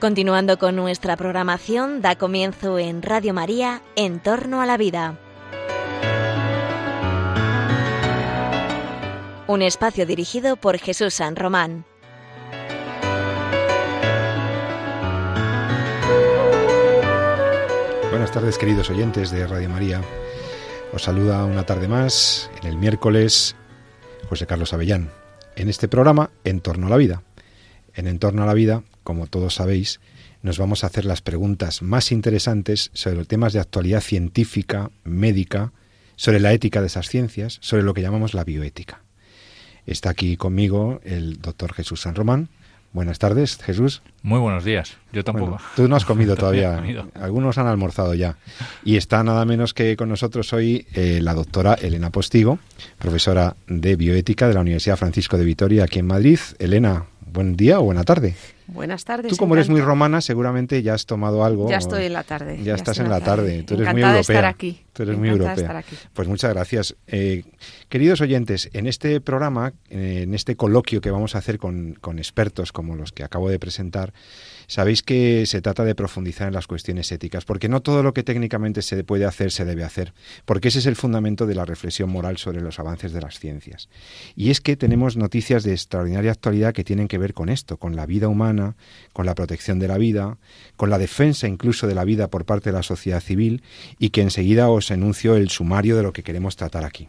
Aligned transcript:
Continuando 0.00 0.58
con 0.58 0.76
nuestra 0.76 1.14
programación, 1.18 2.00
da 2.00 2.16
comienzo 2.16 2.78
en 2.78 3.02
Radio 3.02 3.34
María 3.34 3.82
En 3.96 4.18
torno 4.18 4.62
a 4.62 4.66
la 4.66 4.78
vida. 4.78 5.18
Un 9.46 9.60
espacio 9.60 10.06
dirigido 10.06 10.56
por 10.56 10.78
Jesús 10.78 11.12
San 11.12 11.36
Román. 11.36 11.84
Buenas 18.08 18.32
tardes 18.32 18.56
queridos 18.56 18.88
oyentes 18.88 19.30
de 19.30 19.46
Radio 19.46 19.68
María. 19.68 20.00
Os 20.94 21.02
saluda 21.02 21.44
una 21.44 21.66
tarde 21.66 21.88
más, 21.88 22.50
en 22.62 22.68
el 22.68 22.78
miércoles, 22.78 23.54
José 24.30 24.46
Carlos 24.46 24.72
Avellán, 24.72 25.10
en 25.56 25.68
este 25.68 25.88
programa 25.88 26.30
En 26.44 26.62
torno 26.62 26.86
a 26.86 26.90
la 26.90 26.96
vida. 26.96 27.22
En 27.92 28.06
En 28.06 28.18
torno 28.18 28.44
a 28.44 28.46
la 28.46 28.54
vida 28.54 28.82
como 29.10 29.26
todos 29.26 29.56
sabéis, 29.56 29.98
nos 30.40 30.56
vamos 30.56 30.84
a 30.84 30.86
hacer 30.86 31.04
las 31.04 31.20
preguntas 31.20 31.82
más 31.82 32.12
interesantes 32.12 32.92
sobre 32.94 33.16
los 33.16 33.26
temas 33.26 33.52
de 33.52 33.58
actualidad 33.58 34.02
científica, 34.02 34.92
médica, 35.02 35.72
sobre 36.14 36.38
la 36.38 36.52
ética 36.52 36.80
de 36.80 36.86
esas 36.86 37.08
ciencias, 37.08 37.58
sobre 37.60 37.82
lo 37.82 37.92
que 37.92 38.02
llamamos 38.02 38.34
la 38.34 38.44
bioética. 38.44 39.02
Está 39.84 40.10
aquí 40.10 40.36
conmigo 40.36 41.00
el 41.02 41.40
doctor 41.40 41.72
Jesús 41.72 42.02
San 42.02 42.14
Román. 42.14 42.50
Buenas 42.92 43.18
tardes, 43.18 43.56
Jesús. 43.56 44.00
Muy 44.22 44.38
buenos 44.38 44.64
días. 44.64 44.96
Yo 45.12 45.24
tampoco. 45.24 45.58
tú 45.74 45.88
no 45.88 45.96
has 45.96 46.04
comido 46.04 46.36
todavía. 46.36 46.80
Algunos 47.14 47.58
han 47.58 47.66
almorzado 47.66 48.14
ya. 48.14 48.36
Y 48.84 48.96
está 48.96 49.24
nada 49.24 49.44
menos 49.44 49.74
que 49.74 49.96
con 49.96 50.08
nosotros 50.08 50.52
hoy 50.52 50.86
eh, 50.94 51.18
la 51.20 51.34
doctora 51.34 51.74
Elena 51.74 52.10
Postigo, 52.10 52.60
profesora 53.00 53.56
de 53.66 53.96
bioética 53.96 54.46
de 54.46 54.54
la 54.54 54.60
Universidad 54.60 54.96
Francisco 54.96 55.36
de 55.36 55.44
Vitoria 55.44 55.82
aquí 55.82 55.98
en 55.98 56.06
Madrid. 56.06 56.38
Elena, 56.60 57.06
buen 57.32 57.56
día 57.56 57.80
o 57.80 57.84
buena 57.84 58.04
tarde. 58.04 58.34
Buenas 58.66 59.04
tardes. 59.04 59.30
Tú 59.30 59.36
como 59.36 59.54
eres 59.54 59.68
muy 59.68 59.80
romana, 59.80 60.20
seguramente 60.20 60.82
ya 60.82 60.94
has 60.94 61.06
tomado 61.06 61.44
algo. 61.44 61.68
Ya 61.68 61.78
estoy 61.78 62.04
en 62.04 62.12
la 62.12 62.22
tarde. 62.22 62.62
Ya, 62.62 62.74
estás 62.74 62.98
en 62.98 63.08
la 63.08 63.20
tarde. 63.20 63.64
Tú 63.64 63.74
eres 63.74 63.92
muy 63.92 64.02
europea. 64.02 64.20
estar 64.20 64.44
aquí. 64.44 64.82
Tú 64.92 65.02
eres 65.02 65.18
muy 65.18 65.28
europea. 65.28 65.84
Pues 66.12 66.28
muchas 66.28 66.52
gracias. 66.52 66.96
Eh, 67.06 67.44
queridos 67.88 68.20
oyentes, 68.20 68.70
en 68.72 68.86
este 68.86 69.20
programa, 69.20 69.72
en 69.88 70.34
este 70.34 70.56
coloquio 70.56 71.00
que 71.00 71.10
vamos 71.10 71.34
a 71.34 71.38
hacer 71.38 71.58
con, 71.58 71.96
con 72.00 72.18
expertos 72.18 72.72
como 72.72 72.94
los 72.94 73.12
que 73.12 73.24
acabo 73.24 73.48
de 73.48 73.58
presentar, 73.58 74.12
Sabéis 74.70 75.02
que 75.02 75.46
se 75.46 75.60
trata 75.60 75.84
de 75.84 75.96
profundizar 75.96 76.46
en 76.46 76.54
las 76.54 76.68
cuestiones 76.68 77.10
éticas, 77.10 77.44
porque 77.44 77.68
no 77.68 77.82
todo 77.82 78.04
lo 78.04 78.14
que 78.14 78.22
técnicamente 78.22 78.82
se 78.82 79.02
puede 79.02 79.24
hacer 79.24 79.50
se 79.50 79.64
debe 79.64 79.82
hacer, 79.82 80.14
porque 80.44 80.68
ese 80.68 80.78
es 80.78 80.86
el 80.86 80.94
fundamento 80.94 81.44
de 81.44 81.56
la 81.56 81.64
reflexión 81.64 82.08
moral 82.08 82.36
sobre 82.36 82.60
los 82.60 82.78
avances 82.78 83.12
de 83.12 83.20
las 83.20 83.40
ciencias. 83.40 83.88
Y 84.36 84.50
es 84.50 84.60
que 84.60 84.76
tenemos 84.76 85.16
noticias 85.16 85.64
de 85.64 85.72
extraordinaria 85.72 86.30
actualidad 86.30 86.72
que 86.72 86.84
tienen 86.84 87.08
que 87.08 87.18
ver 87.18 87.34
con 87.34 87.48
esto, 87.48 87.78
con 87.78 87.96
la 87.96 88.06
vida 88.06 88.28
humana, 88.28 88.76
con 89.12 89.26
la 89.26 89.34
protección 89.34 89.80
de 89.80 89.88
la 89.88 89.98
vida, 89.98 90.38
con 90.76 90.88
la 90.88 90.98
defensa 90.98 91.48
incluso 91.48 91.88
de 91.88 91.96
la 91.96 92.04
vida 92.04 92.28
por 92.28 92.44
parte 92.44 92.70
de 92.70 92.76
la 92.76 92.84
sociedad 92.84 93.20
civil, 93.20 93.64
y 93.98 94.10
que 94.10 94.22
enseguida 94.22 94.68
os 94.68 94.92
enuncio 94.92 95.34
el 95.34 95.50
sumario 95.50 95.96
de 95.96 96.04
lo 96.04 96.12
que 96.12 96.22
queremos 96.22 96.54
tratar 96.54 96.84
aquí. 96.84 97.08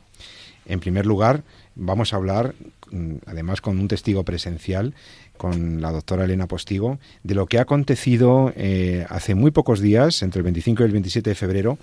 En 0.66 0.80
primer 0.80 1.06
lugar, 1.06 1.44
vamos 1.76 2.14
a 2.14 2.18
hablar, 2.18 2.56
mm, 2.92 3.18
además 3.26 3.62
con 3.62 3.80
un 3.80 3.88
testigo 3.88 4.24
presencial, 4.24 4.94
con 5.42 5.82
la 5.82 5.92
doctora 5.92 6.26
Elena 6.26 6.46
Postigo, 6.46 7.00
de 7.24 7.34
lo 7.34 7.48
que 7.48 7.58
ha 7.58 7.64
acontecido 7.64 8.54
eh, 8.56 9.08
hace 9.10 9.34
muy 9.34 9.50
pocos 9.50 9.80
días, 9.80 10.22
entre 10.22 10.38
el 10.38 10.44
25 10.44 10.84
y 10.84 10.86
el 10.86 10.92
27 10.92 11.32
de 11.32 11.36
febrero, 11.36 11.78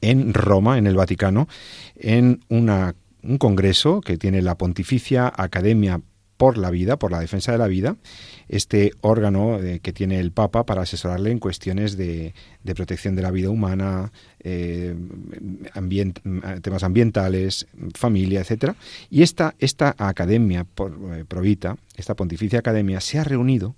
en 0.00 0.32
Roma, 0.32 0.78
en 0.78 0.86
el 0.86 0.94
Vaticano, 0.94 1.48
en 1.96 2.44
una, 2.48 2.94
un 3.24 3.38
congreso 3.38 4.00
que 4.00 4.16
tiene 4.16 4.42
la 4.42 4.56
Pontificia 4.56 5.32
Academia 5.36 6.02
por 6.36 6.58
la 6.58 6.70
vida, 6.70 6.98
por 6.98 7.12
la 7.12 7.20
defensa 7.20 7.52
de 7.52 7.58
la 7.58 7.66
vida, 7.66 7.96
este 8.48 8.92
órgano 9.00 9.58
eh, 9.60 9.80
que 9.80 9.92
tiene 9.92 10.18
el 10.18 10.32
Papa 10.32 10.66
para 10.66 10.82
asesorarle 10.82 11.30
en 11.30 11.38
cuestiones 11.38 11.96
de, 11.96 12.34
protección 12.74 13.14
de 13.14 13.22
la 13.22 13.30
vida 13.30 13.50
humana, 13.50 14.12
eh, 14.40 14.94
temas 16.62 16.82
ambientales, 16.82 17.66
familia, 17.94 18.40
etcétera. 18.40 18.74
Y 19.10 19.22
esta, 19.22 19.54
esta 19.58 19.94
academia 19.98 20.64
por, 20.64 20.98
eh, 21.14 21.24
Provita, 21.26 21.76
esta 21.96 22.14
Pontificia 22.14 22.58
Academia, 22.58 23.00
se 23.00 23.18
ha 23.18 23.24
reunido 23.24 23.74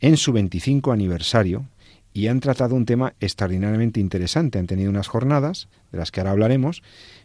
en 0.00 0.16
su 0.16 0.32
25 0.32 0.92
aniversario 0.92 1.66
y 2.12 2.28
han 2.28 2.40
tratado 2.40 2.74
un 2.74 2.86
tema 2.86 3.12
extraordinariamente 3.20 4.00
interesante. 4.00 4.58
Han 4.58 4.66
tenido 4.66 4.88
unas 4.88 5.08
jornadas, 5.08 5.68
de 5.92 5.98
las 5.98 6.10
que 6.10 6.20
ahora 6.20 6.30
hablaremos, 6.30 6.82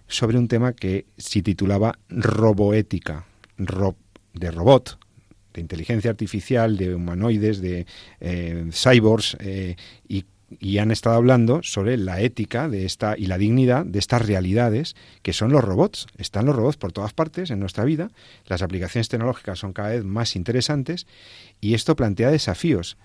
sobre 0.07 0.37
un 0.37 0.49
tema 0.49 0.73
que 0.73 1.05
se 1.17 1.41
titulaba 1.41 1.97
roboética, 2.09 3.25
de 4.33 4.51
robot, 4.51 4.97
de 5.53 5.61
inteligencia 5.61 6.11
artificial, 6.11 6.77
de 6.77 6.95
humanoides, 6.95 7.61
de 7.61 7.85
eh, 8.19 8.69
cyborgs, 8.71 9.37
eh, 9.39 9.75
y, 10.07 10.25
han 10.79 10.91
estado 10.91 11.15
hablando 11.15 11.63
sobre 11.63 11.95
la 11.95 12.19
ética 12.19 12.67
de 12.67 12.85
esta 12.85 13.17
y 13.17 13.27
la 13.27 13.37
dignidad 13.37 13.85
de 13.85 13.99
estas 13.99 14.25
realidades 14.25 14.97
que 15.21 15.31
son 15.31 15.53
los 15.53 15.63
robots. 15.63 16.07
Están 16.17 16.45
los 16.45 16.57
robots 16.57 16.75
por 16.75 16.91
todas 16.91 17.13
partes 17.13 17.51
en 17.51 17.61
nuestra 17.61 17.85
vida, 17.85 18.11
las 18.47 18.61
aplicaciones 18.61 19.07
tecnológicas 19.07 19.59
son 19.59 19.71
cada 19.71 19.89
vez 19.91 20.03
más 20.03 20.35
interesantes 20.35 21.07
y 21.61 21.73
esto 21.73 21.95
plantea 21.95 22.31
desafíos. 22.31 22.97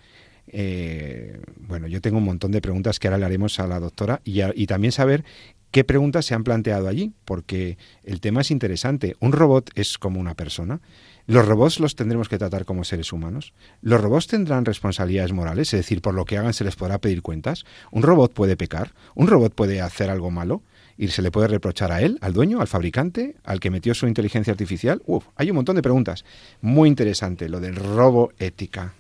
Eh, 0.49 1.41
bueno, 1.57 1.87
yo 1.87 2.01
tengo 2.01 2.19
un 2.19 2.25
montón 2.25 2.51
de 2.51 2.61
preguntas 2.61 2.99
que 2.99 3.07
ahora 3.07 3.19
le 3.19 3.27
haremos 3.27 3.61
a 3.61 3.69
la 3.69 3.79
doctora 3.79 4.21
y, 4.25 4.41
y 4.61 4.67
también 4.67 4.91
saber 4.91 5.25
qué 5.71 5.85
preguntas 5.85 6.25
se 6.25 6.35
han 6.35 6.45
planteado 6.45 6.89
allí, 6.89 7.13
porque 7.25 7.79
el 8.03 8.21
tema 8.21 8.41
es 8.41 8.51
interesante. 8.51 9.17
Un 9.21 9.33
robot 9.33 9.71
es 9.75 9.99
como 9.99 10.21
una 10.21 10.35
persona. 10.35 10.81
¿Los 11.27 11.45
robots 11.47 11.81
los 11.81 11.97
tendremos 11.97 12.29
que 12.29 12.39
tratar 12.39 12.65
como 12.65 12.85
seres 12.85 13.13
humanos? 13.13 13.53
¿Los 13.83 14.01
robots 14.01 14.29
tendrán 14.29 14.65
responsabilidades 14.65 15.33
morales? 15.33 15.75
Es 15.75 15.81
decir, 15.81 16.01
por 16.01 16.15
lo 16.15 16.25
que 16.25 16.39
hagan 16.39 16.55
se 16.55 16.63
les 16.63 16.77
podrá 16.77 16.99
pedir 16.99 17.21
cuentas. 17.23 17.65
¿Un 17.91 18.03
robot 18.05 18.33
puede 18.33 18.57
pecar? 18.57 18.93
¿Un 19.17 19.27
robot 19.27 19.53
puede 19.53 19.81
hacer 19.81 20.09
algo 20.09 20.31
malo? 20.31 20.63
¿Y 20.97 21.09
se 21.09 21.23
le 21.23 21.33
puede 21.33 21.49
reprochar 21.49 21.91
a 21.91 22.01
él, 22.01 22.19
al 22.21 22.33
dueño, 22.33 22.61
al 22.61 22.69
fabricante, 22.69 23.35
al 23.45 23.59
que 23.59 23.71
metió 23.71 23.93
su 23.93 24.07
inteligencia 24.07 24.53
artificial? 24.53 25.03
Uf, 25.05 25.27
hay 25.35 25.51
un 25.51 25.57
montón 25.57 25.75
de 25.75 25.83
preguntas. 25.83 26.25
Muy 26.61 26.89
interesante 26.89 27.49
lo 27.49 27.59
del 27.61 27.75
robo 27.75 28.33
ética. 28.39 28.95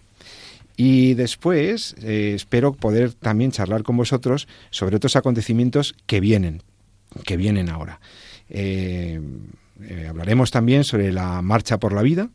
Y 0.76 1.14
después 1.14 1.94
eh, 2.03 2.32
espero 2.34 2.72
poder 2.72 3.14
también 3.14 3.53
charlar 3.53 3.84
con 3.84 3.97
vosotros 3.97 4.48
sobre 4.70 4.97
otros 4.97 5.14
acontecimientos 5.14 5.94
que 6.06 6.19
vienen, 6.19 6.62
que 7.25 7.37
vienen 7.37 7.70
ahora. 7.70 8.00
Eh, 8.50 9.20
eh, 9.82 10.06
hablaremos 10.09 10.50
también 10.50 10.84
sobre 10.84 11.12
la 11.12 11.42
Marcha 11.42 11.78
por 11.78 11.92
la 11.92 12.03
Vida. 12.03 12.31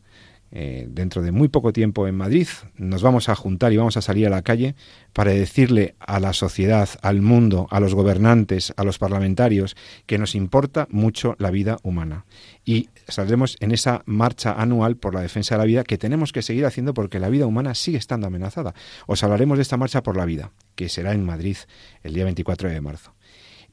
Eh, 0.54 0.86
dentro 0.90 1.22
de 1.22 1.32
muy 1.32 1.48
poco 1.48 1.72
tiempo 1.72 2.06
en 2.06 2.14
Madrid 2.14 2.46
nos 2.76 3.00
vamos 3.00 3.30
a 3.30 3.34
juntar 3.34 3.72
y 3.72 3.78
vamos 3.78 3.96
a 3.96 4.02
salir 4.02 4.26
a 4.26 4.30
la 4.30 4.42
calle 4.42 4.74
para 5.14 5.30
decirle 5.30 5.94
a 5.98 6.20
la 6.20 6.34
sociedad, 6.34 6.90
al 7.00 7.22
mundo, 7.22 7.68
a 7.70 7.80
los 7.80 7.94
gobernantes, 7.94 8.74
a 8.76 8.84
los 8.84 8.98
parlamentarios, 8.98 9.76
que 10.04 10.18
nos 10.18 10.34
importa 10.34 10.88
mucho 10.90 11.36
la 11.38 11.50
vida 11.50 11.78
humana. 11.82 12.26
Y 12.66 12.90
saldremos 13.08 13.56
en 13.60 13.72
esa 13.72 14.02
marcha 14.04 14.52
anual 14.52 14.98
por 14.98 15.14
la 15.14 15.22
defensa 15.22 15.54
de 15.54 15.60
la 15.60 15.64
vida 15.64 15.84
que 15.84 15.96
tenemos 15.96 16.32
que 16.32 16.42
seguir 16.42 16.66
haciendo 16.66 16.92
porque 16.92 17.18
la 17.18 17.30
vida 17.30 17.46
humana 17.46 17.74
sigue 17.74 17.96
estando 17.96 18.26
amenazada. 18.26 18.74
Os 19.06 19.22
hablaremos 19.24 19.56
de 19.56 19.62
esta 19.62 19.78
marcha 19.78 20.02
por 20.02 20.18
la 20.18 20.26
vida, 20.26 20.52
que 20.74 20.90
será 20.90 21.14
en 21.14 21.24
Madrid 21.24 21.56
el 22.02 22.12
día 22.12 22.24
24 22.24 22.68
de 22.68 22.80
marzo. 22.82 23.14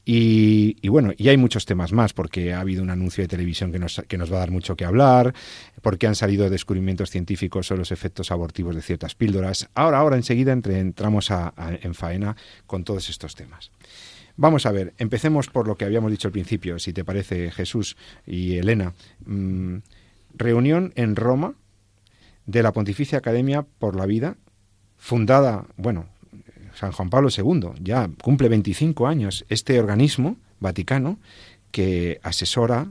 Y, 0.06 0.88
bueno, 0.88 1.12
y 1.18 1.30
hay 1.30 1.38
muchos 1.38 1.66
temas 1.66 1.92
más, 1.94 2.14
porque 2.14 2.54
ha 2.54 2.62
habido 2.62 2.82
un 2.82 2.90
anuncio 2.90 3.24
de 3.24 3.28
televisión 3.28 3.72
que 3.72 3.78
nos, 3.78 4.02
que 4.08 4.18
nos 4.18 4.32
va 4.32 4.38
a 4.38 4.40
dar 4.40 4.52
mucho 4.52 4.76
que 4.76 4.86
hablar, 4.86 5.36
porque 5.84 6.08
han 6.08 6.16
salido 6.16 6.50
descubrimientos 6.50 7.12
científicos 7.12 7.68
sobre 7.68 7.80
los 7.80 7.92
efectos 7.92 8.32
abortivos 8.32 8.76
de 8.76 8.82
ciertas 8.82 9.14
píldoras. 9.14 9.70
Ahora, 9.76 10.00
ahora 10.00 10.16
enseguida 10.16 10.52
entramos 10.52 11.30
en 11.82 11.94
faena 11.94 12.36
con 12.66 12.84
todos 12.84 13.10
estos 13.10 13.36
temas. 13.36 13.72
Vamos 14.36 14.66
a 14.66 14.72
ver, 14.72 14.94
empecemos 14.98 15.48
por 15.48 15.68
lo 15.68 15.76
que 15.76 15.84
habíamos 15.84 16.12
dicho 16.12 16.30
al 16.30 16.32
principio, 16.32 16.80
si 16.80 16.94
te 16.94 17.04
parece 17.04 17.52
Jesús 17.52 17.98
y 18.26 18.56
Elena. 18.56 18.94
Mm, 19.26 19.80
reunión 20.34 20.94
en 20.96 21.18
Roma 21.18 21.56
de 22.46 22.64
la 22.64 22.72
Pontificia 22.72 23.18
Academia 23.18 23.66
por 23.80 23.96
la 23.96 24.06
Vida, 24.06 24.38
fundada, 24.98 25.66
bueno, 25.76 26.08
San 26.80 26.94
Juan 26.94 27.10
Pablo 27.10 27.28
II, 27.36 27.72
ya 27.82 28.10
cumple 28.22 28.48
25 28.48 29.06
años 29.06 29.46
este 29.50 29.78
organismo 29.82 30.38
vaticano 30.62 31.20
que 31.72 32.22
asesora 32.24 32.88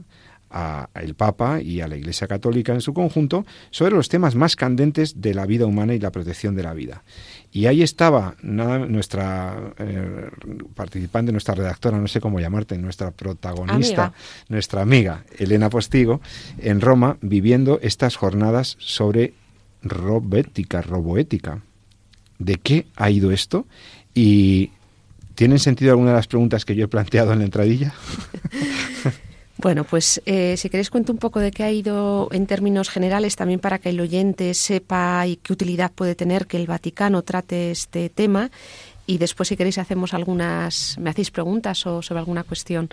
al 0.51 1.13
Papa 1.15 1.61
y 1.61 1.81
a 1.81 1.87
la 1.87 1.95
Iglesia 1.95 2.27
Católica 2.27 2.73
en 2.73 2.81
su 2.81 2.93
conjunto 2.93 3.45
sobre 3.71 3.95
los 3.95 4.09
temas 4.09 4.35
más 4.35 4.55
candentes 4.55 5.21
de 5.21 5.33
la 5.33 5.47
vida 5.47 5.65
humana 5.65 5.95
y 5.95 5.99
la 5.99 6.11
protección 6.11 6.55
de 6.55 6.63
la 6.63 6.73
vida. 6.73 7.03
Y 7.51 7.65
ahí 7.65 7.81
estaba 7.81 8.35
nuestra 8.41 9.73
eh, 9.79 10.29
participante, 10.75 11.31
nuestra 11.31 11.55
redactora, 11.55 11.97
no 11.97 12.07
sé 12.07 12.19
cómo 12.21 12.39
llamarte, 12.39 12.77
nuestra 12.77 13.09
protagonista, 13.09 14.13
nuestra 14.49 14.81
amiga 14.81 15.23
Elena 15.37 15.69
Postigo, 15.69 16.21
en 16.59 16.81
Roma, 16.81 17.17
viviendo 17.21 17.79
estas 17.81 18.15
jornadas 18.15 18.75
sobre 18.79 19.33
robética, 19.81 20.81
roboética 20.81 21.61
de 22.39 22.55
qué 22.55 22.87
ha 22.95 23.09
ido 23.11 23.31
esto 23.31 23.67
y 24.13 24.71
¿tienen 25.35 25.59
sentido 25.59 25.91
alguna 25.91 26.11
de 26.11 26.17
las 26.17 26.27
preguntas 26.27 26.65
que 26.65 26.75
yo 26.75 26.85
he 26.85 26.87
planteado 26.87 27.33
en 27.33 27.39
la 27.39 27.45
entradilla? 27.45 27.93
Bueno, 29.61 29.83
pues 29.83 30.21
eh, 30.25 30.55
si 30.55 30.69
queréis 30.69 30.89
cuento 30.89 31.11
un 31.11 31.17
poco 31.17 31.41
de 31.41 31.51
qué 31.51 31.63
ha 31.63 31.71
ido 31.71 32.29
en 32.31 32.47
términos 32.47 32.87
generales, 32.87 33.35
también 33.35 33.59
para 33.59 33.77
que 33.77 33.89
el 33.89 33.99
oyente 33.99 34.53
sepa 34.53 35.27
y 35.27 35.35
qué 35.35 35.51
utilidad 35.51 35.91
puede 35.91 36.15
tener 36.15 36.47
que 36.47 36.55
el 36.55 36.65
Vaticano 36.65 37.23
trate 37.23 37.69
este 37.69 38.07
tema 38.07 38.51
y 39.09 39.17
después 39.17 39.49
si 39.49 39.57
queréis 39.57 39.79
hacemos 39.79 40.13
algunas, 40.13 40.95
me 40.99 41.09
hacéis 41.09 41.31
preguntas 41.31 41.83
o 41.87 42.03
sobre 42.03 42.19
alguna 42.19 42.43
cuestión. 42.43 42.89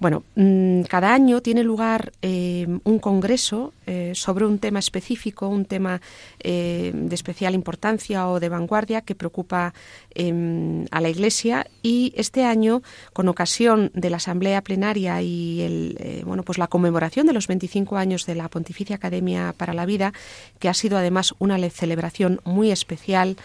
Bueno, 0.00 0.24
mm, 0.34 0.82
cada 0.82 1.14
año 1.14 1.40
tiene 1.40 1.62
lugar 1.62 2.10
eh, 2.20 2.66
un 2.82 2.98
congreso 2.98 3.72
eh, 3.86 4.10
sobre 4.16 4.44
un 4.44 4.58
tema 4.58 4.80
específico, 4.80 5.46
un 5.46 5.64
tema 5.64 6.00
eh, 6.40 6.90
de 6.92 7.14
especial 7.14 7.54
importancia 7.54 8.26
o 8.26 8.40
de 8.40 8.48
vanguardia 8.48 9.02
que 9.02 9.14
preocupa 9.14 9.72
em, 10.16 10.84
a 10.90 11.00
la 11.00 11.10
Iglesia 11.10 11.68
y 11.80 12.12
este 12.16 12.44
año, 12.44 12.82
con 13.12 13.28
ocasión 13.28 13.92
de 13.94 14.10
la 14.10 14.16
Asamblea 14.16 14.62
Plenaria 14.62 15.22
y 15.22 15.60
el, 15.60 16.22
bueno, 16.26 16.42
pues 16.42 16.58
la 16.58 16.66
conmemoración 16.66 17.28
de 17.28 17.34
los 17.34 17.46
25 17.46 17.96
años 17.96 18.26
de 18.26 18.34
la 18.34 18.48
Pontificia 18.48 18.96
Academia 18.96 19.54
para 19.56 19.74
la 19.74 19.86
Vida, 19.86 20.12
que 20.58 20.68
ha 20.68 20.74
sido 20.74 20.98
además 20.98 21.34
una 21.38 21.56
celebración 21.70 22.40
muy 22.42 22.72
especial, 22.72 23.36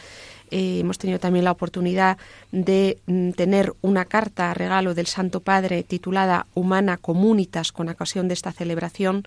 eh, 0.52 0.80
hemos 0.80 0.98
tenido 0.98 1.20
también 1.20 1.46
la 1.46 1.52
oportunidad 1.52 2.18
de 2.52 2.98
mm, 3.08 3.32
tener 3.32 3.74
una 3.82 4.06
carta 4.06 4.54
regalo 4.54 4.94
del 4.94 5.08
Santo 5.08 5.40
Padre 5.40 5.84
titulada 5.84 6.48
Humana 6.54 6.98
Comunitas 6.98 7.72
con 7.72 7.90
ocasión 7.90 8.28
de 8.28 8.34
esta 8.34 8.52
celebración 8.52 9.26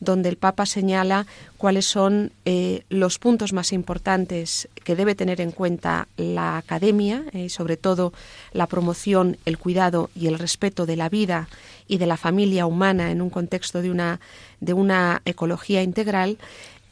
donde 0.00 0.28
el 0.28 0.36
Papa 0.36 0.66
señala 0.66 1.26
cuáles 1.56 1.86
son 1.86 2.32
eh, 2.44 2.82
los 2.88 3.18
puntos 3.18 3.52
más 3.52 3.72
importantes 3.72 4.68
que 4.84 4.94
debe 4.94 5.14
tener 5.14 5.40
en 5.40 5.50
cuenta 5.50 6.08
la 6.16 6.56
academia 6.56 7.24
y 7.32 7.46
eh, 7.46 7.48
sobre 7.48 7.76
todo 7.76 8.12
la 8.52 8.66
promoción, 8.66 9.36
el 9.44 9.58
cuidado 9.58 10.10
y 10.14 10.28
el 10.28 10.38
respeto 10.38 10.86
de 10.86 10.96
la 10.96 11.08
vida 11.08 11.48
y 11.88 11.98
de 11.98 12.06
la 12.06 12.16
familia 12.16 12.66
humana 12.66 13.10
en 13.10 13.20
un 13.20 13.30
contexto 13.30 13.82
de 13.82 13.90
una, 13.90 14.20
de 14.60 14.72
una 14.72 15.22
ecología 15.24 15.82
integral 15.82 16.38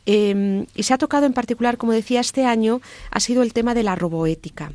Em, 0.07 0.67
y 0.75 0.85
se 0.85 0.95
ha 0.95 0.99
tocado 0.99 1.27
en 1.27 1.33
particular, 1.33 1.77
como 1.77 1.93
decía, 1.93 2.21
este 2.21 2.47
año 2.47 2.81
ha 3.11 3.21
sido 3.21 3.43
el 3.43 3.53
tema 3.53 3.75
de 3.75 3.83
la 3.83 3.97
roboética. 3.97 4.73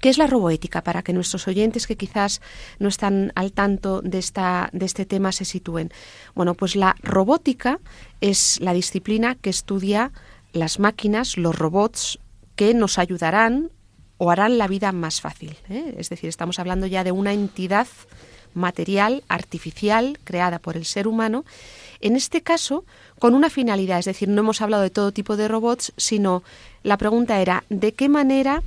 ¿Qué 0.00 0.08
es 0.08 0.18
la 0.18 0.26
roboética? 0.26 0.82
Para 0.82 1.02
que 1.02 1.12
nuestros 1.12 1.46
oyentes 1.46 1.86
que 1.86 1.96
quizás 1.96 2.40
no 2.78 2.88
están 2.88 3.32
al 3.34 3.52
tanto 3.52 4.00
de, 4.00 4.18
esta, 4.18 4.70
de 4.72 4.86
este 4.86 5.04
tema 5.04 5.30
se 5.30 5.44
sitúen. 5.44 5.92
Bueno, 6.34 6.54
pues 6.54 6.74
la 6.74 6.96
robótica 7.02 7.78
es 8.20 8.58
la 8.60 8.72
disciplina 8.72 9.34
que 9.34 9.50
estudia 9.50 10.10
las 10.52 10.78
máquinas, 10.78 11.36
los 11.36 11.56
robots, 11.56 12.18
que 12.56 12.74
nos 12.74 12.98
ayudarán 12.98 13.70
o 14.16 14.30
harán 14.30 14.58
la 14.58 14.68
vida 14.68 14.90
más 14.92 15.20
fácil. 15.20 15.56
¿eh? 15.68 15.94
Es 15.96 16.08
decir, 16.08 16.28
estamos 16.28 16.58
hablando 16.58 16.86
ya 16.86 17.04
de 17.04 17.12
una 17.12 17.32
entidad 17.32 17.86
material, 18.54 19.22
artificial, 19.28 20.18
creada 20.24 20.58
por 20.58 20.76
el 20.76 20.84
ser 20.84 21.06
humano, 21.06 21.44
en 22.00 22.16
este 22.16 22.42
caso 22.42 22.84
con 23.18 23.34
una 23.34 23.50
finalidad, 23.50 23.98
es 23.98 24.06
decir, 24.06 24.28
no 24.28 24.40
hemos 24.40 24.60
hablado 24.60 24.82
de 24.82 24.90
todo 24.90 25.12
tipo 25.12 25.36
de 25.36 25.48
robots, 25.48 25.92
sino 25.96 26.42
la 26.82 26.96
pregunta 26.96 27.40
era 27.40 27.64
de 27.68 27.92
qué 27.92 28.08
manera 28.08 28.62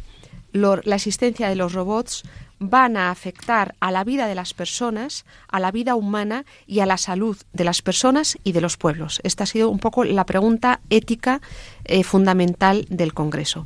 la 0.54 0.96
existencia 0.96 1.50
de 1.50 1.56
los 1.56 1.74
robots 1.74 2.24
van 2.60 2.96
a 2.96 3.12
afectar 3.12 3.76
a 3.80 3.92
la 3.92 4.04
vida 4.04 4.28
de 4.28 4.36
las 4.36 4.54
personas, 4.54 5.26
a 5.50 5.60
la 5.60 5.72
vida 5.72 5.96
humana 5.96 6.46
y 6.66 6.80
a 6.80 6.86
la 6.86 6.98
salud 6.98 7.38
de 7.52 7.64
las 7.64 7.82
personas 7.82 8.38
y 8.44 8.54
de 8.54 8.62
los 8.62 8.78
pueblos. 8.78 9.20
Esta 9.24 9.44
ha 9.44 9.48
sido 9.48 9.70
un 9.70 9.80
poco 9.80 10.04
la 10.04 10.26
pregunta 10.26 10.80
ética 10.90 11.42
eh, 11.84 12.04
fundamental 12.04 12.86
del 12.90 13.14
Congreso. 13.14 13.66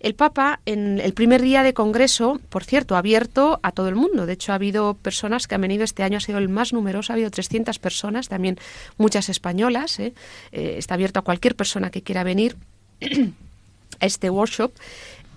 El 0.00 0.14
Papa, 0.14 0.60
en 0.66 1.00
el 1.00 1.14
primer 1.14 1.42
día 1.42 1.62
de 1.62 1.74
Congreso, 1.74 2.40
por 2.48 2.64
cierto, 2.64 2.96
abierto 2.96 3.60
a 3.62 3.72
todo 3.72 3.88
el 3.88 3.94
mundo. 3.94 4.26
De 4.26 4.34
hecho, 4.34 4.52
ha 4.52 4.56
habido 4.56 4.94
personas 4.94 5.46
que 5.46 5.54
han 5.54 5.60
venido 5.60 5.84
este 5.84 6.02
año, 6.02 6.18
ha 6.18 6.20
sido 6.20 6.38
el 6.38 6.48
más 6.48 6.72
numeroso, 6.72 7.12
ha 7.12 7.14
habido 7.14 7.30
300 7.30 7.78
personas, 7.78 8.28
también 8.28 8.58
muchas 8.98 9.28
españolas. 9.28 9.98
¿eh? 9.98 10.14
Eh, 10.52 10.74
está 10.78 10.94
abierto 10.94 11.20
a 11.20 11.22
cualquier 11.22 11.56
persona 11.56 11.90
que 11.90 12.02
quiera 12.02 12.24
venir 12.24 12.56
a 14.00 14.06
este 14.06 14.30
workshop. 14.30 14.72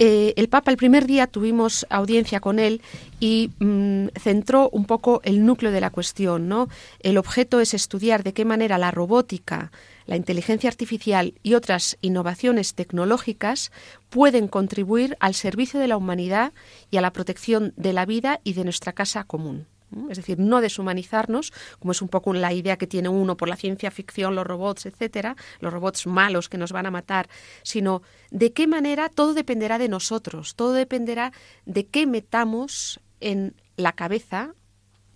Eh, 0.01 0.33
el 0.37 0.47
Papa 0.47 0.71
el 0.71 0.77
primer 0.77 1.05
día 1.05 1.27
tuvimos 1.27 1.85
audiencia 1.89 2.39
con 2.39 2.57
él 2.57 2.81
y 3.19 3.51
mm, 3.59 4.07
centró 4.17 4.69
un 4.69 4.85
poco 4.85 5.19
el 5.25 5.45
núcleo 5.45 5.73
de 5.73 5.81
la 5.81 5.89
cuestión. 5.89 6.47
¿no? 6.47 6.69
El 7.01 7.17
objeto 7.17 7.59
es 7.59 7.73
estudiar 7.73 8.23
de 8.23 8.33
qué 8.33 8.45
manera 8.45 8.77
la 8.77 8.91
robótica, 8.91 9.73
la 10.05 10.15
inteligencia 10.15 10.69
artificial 10.69 11.33
y 11.43 11.53
otras 11.53 11.97
innovaciones 11.99 12.73
tecnológicas 12.75 13.73
pueden 14.09 14.47
contribuir 14.47 15.17
al 15.19 15.33
servicio 15.33 15.81
de 15.81 15.89
la 15.89 15.97
humanidad 15.97 16.53
y 16.89 16.97
a 16.97 17.01
la 17.01 17.11
protección 17.11 17.73
de 17.75 17.91
la 17.91 18.05
vida 18.05 18.39
y 18.45 18.53
de 18.53 18.63
nuestra 18.63 18.93
casa 18.93 19.25
común. 19.25 19.67
Es 20.09 20.17
decir, 20.17 20.39
no 20.39 20.61
deshumanizarnos, 20.61 21.53
como 21.79 21.91
es 21.91 22.01
un 22.01 22.09
poco 22.09 22.33
la 22.33 22.53
idea 22.53 22.77
que 22.77 22.87
tiene 22.87 23.09
uno 23.09 23.37
por 23.37 23.49
la 23.49 23.55
ciencia 23.55 23.91
ficción, 23.91 24.35
los 24.35 24.45
robots, 24.45 24.85
etcétera, 24.85 25.35
los 25.59 25.73
robots 25.73 26.07
malos 26.07 26.49
que 26.49 26.57
nos 26.57 26.71
van 26.71 26.85
a 26.85 26.91
matar, 26.91 27.29
sino 27.63 28.01
de 28.31 28.53
qué 28.53 28.67
manera 28.67 29.09
todo 29.09 29.33
dependerá 29.33 29.77
de 29.77 29.89
nosotros, 29.89 30.55
todo 30.55 30.73
dependerá 30.73 31.33
de 31.65 31.87
qué 31.87 32.05
metamos 32.05 32.99
en 33.19 33.55
la 33.77 33.93
cabeza 33.93 34.53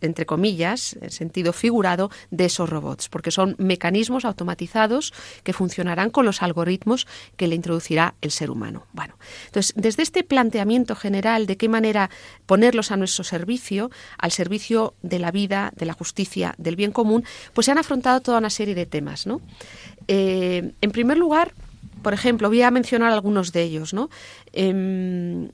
entre 0.04 0.26
comillas, 0.26 0.98
en 1.02 1.12
sentido 1.12 1.54
figurado, 1.54 2.12
de 2.32 2.46
esos 2.46 2.70
robots, 2.70 3.10
porque 3.10 3.32
son 3.32 3.56
mecanismos 3.58 4.26
automatizados 4.26 5.14
que 5.44 5.54
funcionarán 5.54 6.10
con 6.10 6.26
los 6.26 6.42
algoritmos 6.42 7.08
que 7.38 7.48
le 7.48 7.56
introducirá 7.56 8.16
el 8.22 8.32
ser 8.32 8.52
humano. 8.52 8.86
Bueno, 8.94 9.18
entonces, 9.46 9.74
desde 9.76 10.04
este 10.04 10.24
planteamiento 10.24 10.96
general 10.96 11.46
de 11.46 11.58
qué 11.58 11.70
manera 11.70 12.10
ponerlos 12.46 12.92
a 12.92 12.98
nuestro 12.98 13.24
servicio, 13.24 13.90
al 14.18 14.32
servicio 14.32 14.94
de 15.02 15.20
la 15.20 15.32
vida, 15.32 15.72
de 15.76 15.86
la 15.86 15.94
justicia, 15.94 16.54
del 16.58 16.76
bien 16.76 16.92
común, 16.92 17.24
pues 17.54 17.66
se 17.66 17.72
han 17.72 17.78
afrontado 17.78 18.22
toda 18.22 18.38
una 18.38 18.50
serie 18.50 18.76
de 18.76 18.86
temas, 18.86 19.26
¿no? 19.26 19.42
Eh, 20.08 20.74
en 20.82 20.92
primer 20.92 21.18
lugar, 21.18 21.54
por 22.02 22.14
ejemplo, 22.14 22.50
voy 22.50 22.62
a 22.62 22.72
mencionar 22.72 23.14
algunos 23.14 23.54
de 23.54 23.62
ellos, 23.62 23.94
¿no? 23.94 24.10
Em, 24.52 25.50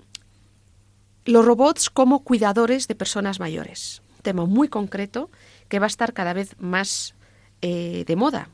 los 1.25 1.45
robots 1.45 1.89
como 1.89 2.23
cuidadores 2.23 2.87
de 2.87 2.95
personas 2.95 3.39
mayores 3.39 4.01
tema 4.21 4.45
muy 4.45 4.67
concreto 4.67 5.29
que 5.67 5.79
va 5.79 5.85
a 5.85 5.87
estar 5.87 6.13
cada 6.13 6.33
vez 6.33 6.55
más 6.59 7.15
eh, 7.61 8.05
de 8.07 8.15
moda. 8.15 8.49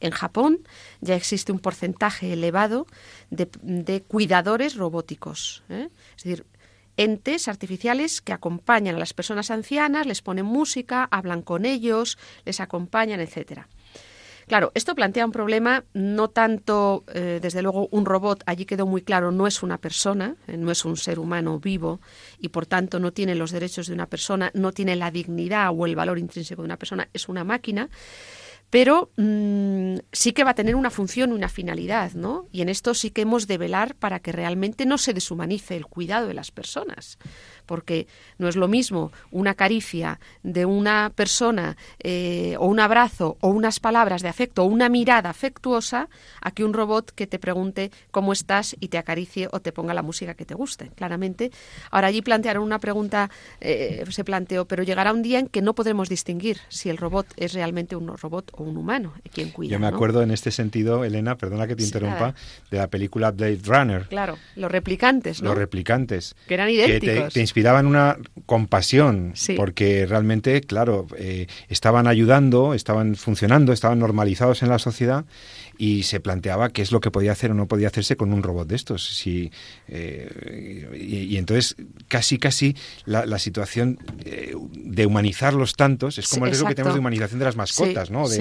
En 0.00 0.10
Japón 0.12 0.60
ya 1.00 1.14
existe 1.14 1.52
un 1.52 1.58
porcentaje 1.58 2.32
elevado 2.32 2.86
de, 3.30 4.02
cuidadores 4.02 4.76
robóticos, 4.76 5.62
¿eh? 5.68 5.88
es 6.16 6.24
decir, 6.24 6.46
entes 6.96 7.48
artificiales 7.48 8.22
que 8.22 8.32
acompañan 8.32 8.96
a 8.96 8.98
las 8.98 9.12
personas 9.12 9.50
ancianas, 9.50 10.06
les 10.06 10.22
ponen 10.22 10.46
música, 10.46 11.06
hablan 11.10 11.42
con 11.42 11.66
ellos, 11.66 12.16
les 12.46 12.60
acompañan, 12.60 13.20
etcétera. 13.20 13.68
Claro, 14.46 14.70
esto 14.74 14.94
plantea 14.94 15.26
un 15.26 15.32
problema, 15.32 15.84
no 15.92 16.30
tanto, 16.30 17.04
eh, 17.12 17.40
desde 17.42 17.62
luego, 17.62 17.88
un 17.90 18.04
robot, 18.04 18.44
allí 18.46 18.64
quedó 18.64 18.86
muy 18.86 19.02
claro, 19.02 19.32
no 19.32 19.48
es 19.48 19.64
una 19.64 19.78
persona, 19.78 20.36
eh, 20.46 20.56
no 20.56 20.70
es 20.70 20.84
un 20.84 20.96
ser 20.96 21.18
humano 21.18 21.58
vivo 21.58 22.00
y 22.38 22.50
por 22.50 22.64
tanto 22.64 23.00
no 23.00 23.12
tiene 23.12 23.34
los 23.34 23.50
derechos 23.50 23.88
de 23.88 23.94
una 23.94 24.06
persona, 24.06 24.52
no 24.54 24.70
tiene 24.70 24.94
la 24.94 25.10
dignidad 25.10 25.72
o 25.76 25.84
el 25.84 25.96
valor 25.96 26.20
intrínseco 26.20 26.62
de 26.62 26.66
una 26.66 26.78
persona, 26.78 27.08
es 27.12 27.28
una 27.28 27.42
máquina 27.42 27.90
pero 28.70 29.10
mm, 29.16 29.98
sí 30.12 30.32
que 30.32 30.44
va 30.44 30.50
a 30.50 30.54
tener 30.54 30.74
una 30.74 30.90
función, 30.90 31.32
una 31.32 31.48
finalidad, 31.48 32.12
¿no? 32.14 32.48
Y 32.50 32.62
en 32.62 32.68
esto 32.68 32.94
sí 32.94 33.10
que 33.10 33.22
hemos 33.22 33.46
de 33.46 33.58
velar 33.58 33.94
para 33.94 34.18
que 34.20 34.32
realmente 34.32 34.86
no 34.86 34.98
se 34.98 35.14
deshumanice 35.14 35.76
el 35.76 35.86
cuidado 35.86 36.26
de 36.26 36.34
las 36.34 36.50
personas 36.50 37.18
porque 37.66 38.06
no 38.38 38.48
es 38.48 38.56
lo 38.56 38.68
mismo 38.68 39.12
una 39.30 39.54
caricia 39.54 40.18
de 40.42 40.64
una 40.64 41.12
persona 41.14 41.76
eh, 42.02 42.56
o 42.58 42.66
un 42.66 42.80
abrazo 42.80 43.36
o 43.40 43.48
unas 43.48 43.80
palabras 43.80 44.22
de 44.22 44.28
afecto 44.28 44.64
o 44.64 44.66
una 44.66 44.88
mirada 44.88 45.30
afectuosa 45.30 46.08
a 46.40 46.50
que 46.50 46.64
un 46.64 46.72
robot 46.72 47.12
que 47.12 47.26
te 47.26 47.38
pregunte 47.38 47.90
cómo 48.10 48.32
estás 48.32 48.76
y 48.80 48.88
te 48.88 48.98
acaricie 48.98 49.48
o 49.52 49.60
te 49.60 49.72
ponga 49.72 49.94
la 49.94 50.02
música 50.02 50.34
que 50.34 50.44
te 50.44 50.54
guste, 50.54 50.90
claramente. 50.96 51.50
Ahora 51.90 52.08
allí 52.08 52.22
plantearon 52.22 52.64
una 52.64 52.78
pregunta, 52.78 53.30
eh, 53.60 54.04
se 54.08 54.24
planteó, 54.24 54.64
pero 54.66 54.82
llegará 54.82 55.12
un 55.12 55.22
día 55.22 55.38
en 55.38 55.48
que 55.48 55.62
no 55.62 55.74
podremos 55.74 56.08
distinguir 56.08 56.58
si 56.68 56.88
el 56.88 56.96
robot 56.96 57.26
es 57.36 57.52
realmente 57.52 57.96
un 57.96 58.16
robot 58.16 58.52
o 58.54 58.62
un 58.62 58.76
humano 58.76 59.12
quien 59.36 59.50
cuida. 59.50 59.72
Yo 59.72 59.78
me 59.78 59.86
acuerdo 59.86 60.22
en 60.22 60.30
este 60.30 60.50
sentido, 60.50 61.04
Elena, 61.04 61.36
perdona 61.36 61.66
que 61.66 61.76
te 61.76 61.82
interrumpa, 61.82 62.34
de 62.70 62.78
la 62.78 62.88
película 62.88 63.30
Blade 63.30 63.60
Runner. 63.64 64.06
Claro, 64.08 64.38
los 64.56 64.70
replicantes, 64.70 65.42
¿no? 65.42 65.50
Los 65.50 65.58
replicantes. 65.58 66.34
Que 66.48 66.54
eran 66.54 66.70
idénticos 66.70 67.34
inspiraban 67.56 67.86
una 67.86 68.18
compasión, 68.44 69.32
porque 69.56 70.04
realmente, 70.04 70.60
claro, 70.60 71.06
eh, 71.16 71.46
estaban 71.70 72.06
ayudando, 72.06 72.74
estaban 72.74 73.14
funcionando, 73.14 73.72
estaban 73.72 73.98
normalizados 73.98 74.62
en 74.62 74.68
la 74.68 74.78
sociedad 74.78 75.24
y 75.78 76.04
se 76.04 76.20
planteaba 76.20 76.70
qué 76.70 76.82
es 76.82 76.92
lo 76.92 77.00
que 77.00 77.10
podía 77.10 77.32
hacer 77.32 77.50
o 77.50 77.54
no 77.54 77.66
podía 77.66 77.88
hacerse 77.88 78.16
con 78.16 78.32
un 78.32 78.42
robot 78.42 78.68
de 78.68 78.76
estos. 78.76 79.06
Si, 79.06 79.50
eh, 79.88 80.88
y, 80.98 81.36
entonces 81.36 81.76
casi, 82.08 82.38
casi 82.38 82.76
la, 83.04 83.38
situación 83.38 83.98
eh, 84.24 84.54
de 84.72 85.06
humanizarlos 85.06 85.74
tantos 85.74 86.18
es 86.18 86.28
como 86.28 86.46
el 86.46 86.52
riesgo 86.52 86.68
que 86.68 86.74
tenemos 86.74 86.94
de 86.94 87.00
humanización 87.00 87.38
de 87.38 87.44
las 87.44 87.56
mascotas, 87.56 88.10
¿no? 88.10 88.28
De, 88.28 88.38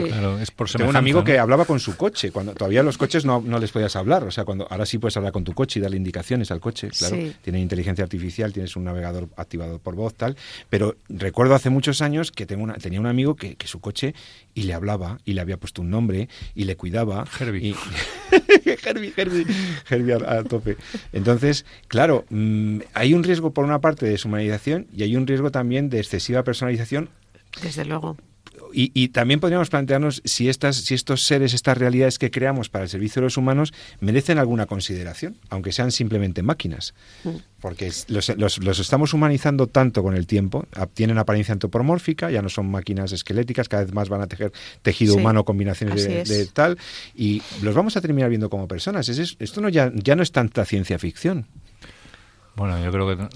Tengo 0.77 0.89
un 0.89 0.95
amigo 0.95 1.23
que 1.23 1.37
hablaba 1.37 1.65
con 1.65 1.79
su 1.79 1.97
coche, 1.97 2.31
cuando 2.31 2.53
todavía 2.53 2.83
los 2.83 2.97
coches 2.97 3.25
no, 3.25 3.41
no, 3.41 3.59
les 3.59 3.71
podías 3.71 3.95
hablar, 3.95 4.23
o 4.23 4.31
sea, 4.31 4.45
cuando 4.45 4.67
ahora 4.69 4.85
sí 4.85 4.97
puedes 4.97 5.17
hablar 5.17 5.33
con 5.33 5.43
tu 5.43 5.53
coche 5.53 5.79
y 5.79 5.81
darle 5.81 5.97
indicaciones 5.97 6.51
al 6.51 6.59
coche, 6.59 6.89
claro, 6.89 7.17
tiene 7.41 7.59
inteligencia 7.59 8.03
artificial, 8.03 8.53
tienes 8.53 8.75
un 8.75 8.85
navegador 8.85 9.27
activado 9.35 9.79
por 9.79 9.95
voz, 9.95 10.13
tal, 10.15 10.37
pero 10.69 10.95
recuerdo 11.09 11.55
hace 11.55 11.69
muchos 11.69 12.01
años 12.01 12.31
que 12.31 12.45
tengo 12.45 12.63
una, 12.63 12.75
tenía 12.75 12.99
un 12.99 13.07
amigo 13.07 13.35
que, 13.35 13.55
que, 13.55 13.67
su 13.67 13.79
coche 13.79 14.13
y 14.53 14.63
le 14.63 14.73
hablaba 14.73 15.19
y 15.25 15.33
le 15.33 15.41
había 15.41 15.57
puesto 15.57 15.81
un 15.81 15.89
nombre 15.89 16.29
y 16.53 16.63
le 16.63 16.77
cuidaba. 16.77 17.25
Herbie. 17.39 17.75
Herbie, 18.84 19.13
Herbie, 19.15 19.46
Herbie 19.89 20.13
a, 20.13 20.44
tope. 20.44 20.77
Entonces, 21.13 21.65
claro, 21.88 22.25
mm, 22.29 22.79
hay 22.94 23.13
un 23.13 23.24
riesgo 23.24 23.51
por 23.51 23.65
una 23.65 23.82
parte 23.82 24.05
de 24.05 24.12
deshumanización 24.12 24.88
y 24.94 25.03
hay 25.03 25.15
un 25.15 25.27
riesgo 25.27 25.51
también 25.51 25.89
de 25.89 26.00
excesiva 26.00 26.44
personalización. 26.44 27.10
Desde 27.62 27.86
luego. 27.86 28.17
Y, 28.74 29.07
también 29.09 29.39
podríamos 29.39 29.69
plantearnos 29.69 30.21
si, 30.25 30.50
estas, 30.50 30.75
si 30.75 30.93
estos 30.93 31.25
seres, 31.25 31.53
estas 31.53 31.77
realidades 31.77 32.19
que 32.19 32.29
creamos 32.29 32.69
para 32.69 32.83
el 32.83 32.89
servicio 32.89 33.21
de 33.21 33.25
los 33.25 33.38
humanos 33.38 33.74
merecen 34.01 34.38
alguna 34.38 34.65
consideración, 34.65 35.38
aunque 35.50 35.71
sean 35.71 35.91
simplemente 35.91 36.43
máquinas. 36.43 36.93
Mm. 37.24 37.29
Porque 37.62 37.91
los, 38.09 38.29
los, 38.38 38.79
estamos 38.79 39.13
humanizando 39.13 39.67
tanto 39.67 40.03
con 40.03 40.15
el 40.15 40.27
tiempo, 40.27 40.67
tienen 40.93 41.17
apariencia 41.17 41.53
antropomórfica, 41.53 42.29
ya 42.29 42.41
no 42.41 42.50
son 42.50 42.69
máquinas 42.69 43.12
esqueléticas, 43.12 43.69
cada 43.69 43.83
vez 43.83 43.93
más 43.93 44.09
van 44.09 44.21
a 44.21 44.27
tejer 44.27 44.51
tejido 44.81 45.15
humano, 45.15 45.45
combinaciones 45.45 46.27
de, 46.27 46.45
tal, 46.47 46.77
y 47.15 47.41
los 47.63 47.74
vamos 47.74 47.97
a 47.97 48.01
terminar 48.01 48.29
viendo 48.29 48.50
como 48.50 48.67
personas. 48.67 49.07
esto 49.09 49.62
no 49.62 49.69
ya, 49.69 49.91
ya 49.95 50.15
no 50.15 50.21
es 50.21 50.31
tanta 50.31 50.65
ciencia 50.65 51.00
ficción. 51.00 51.47
Bueno, 52.55 52.81
yo 52.83 52.91
creo 52.91 53.17
que 53.17 53.27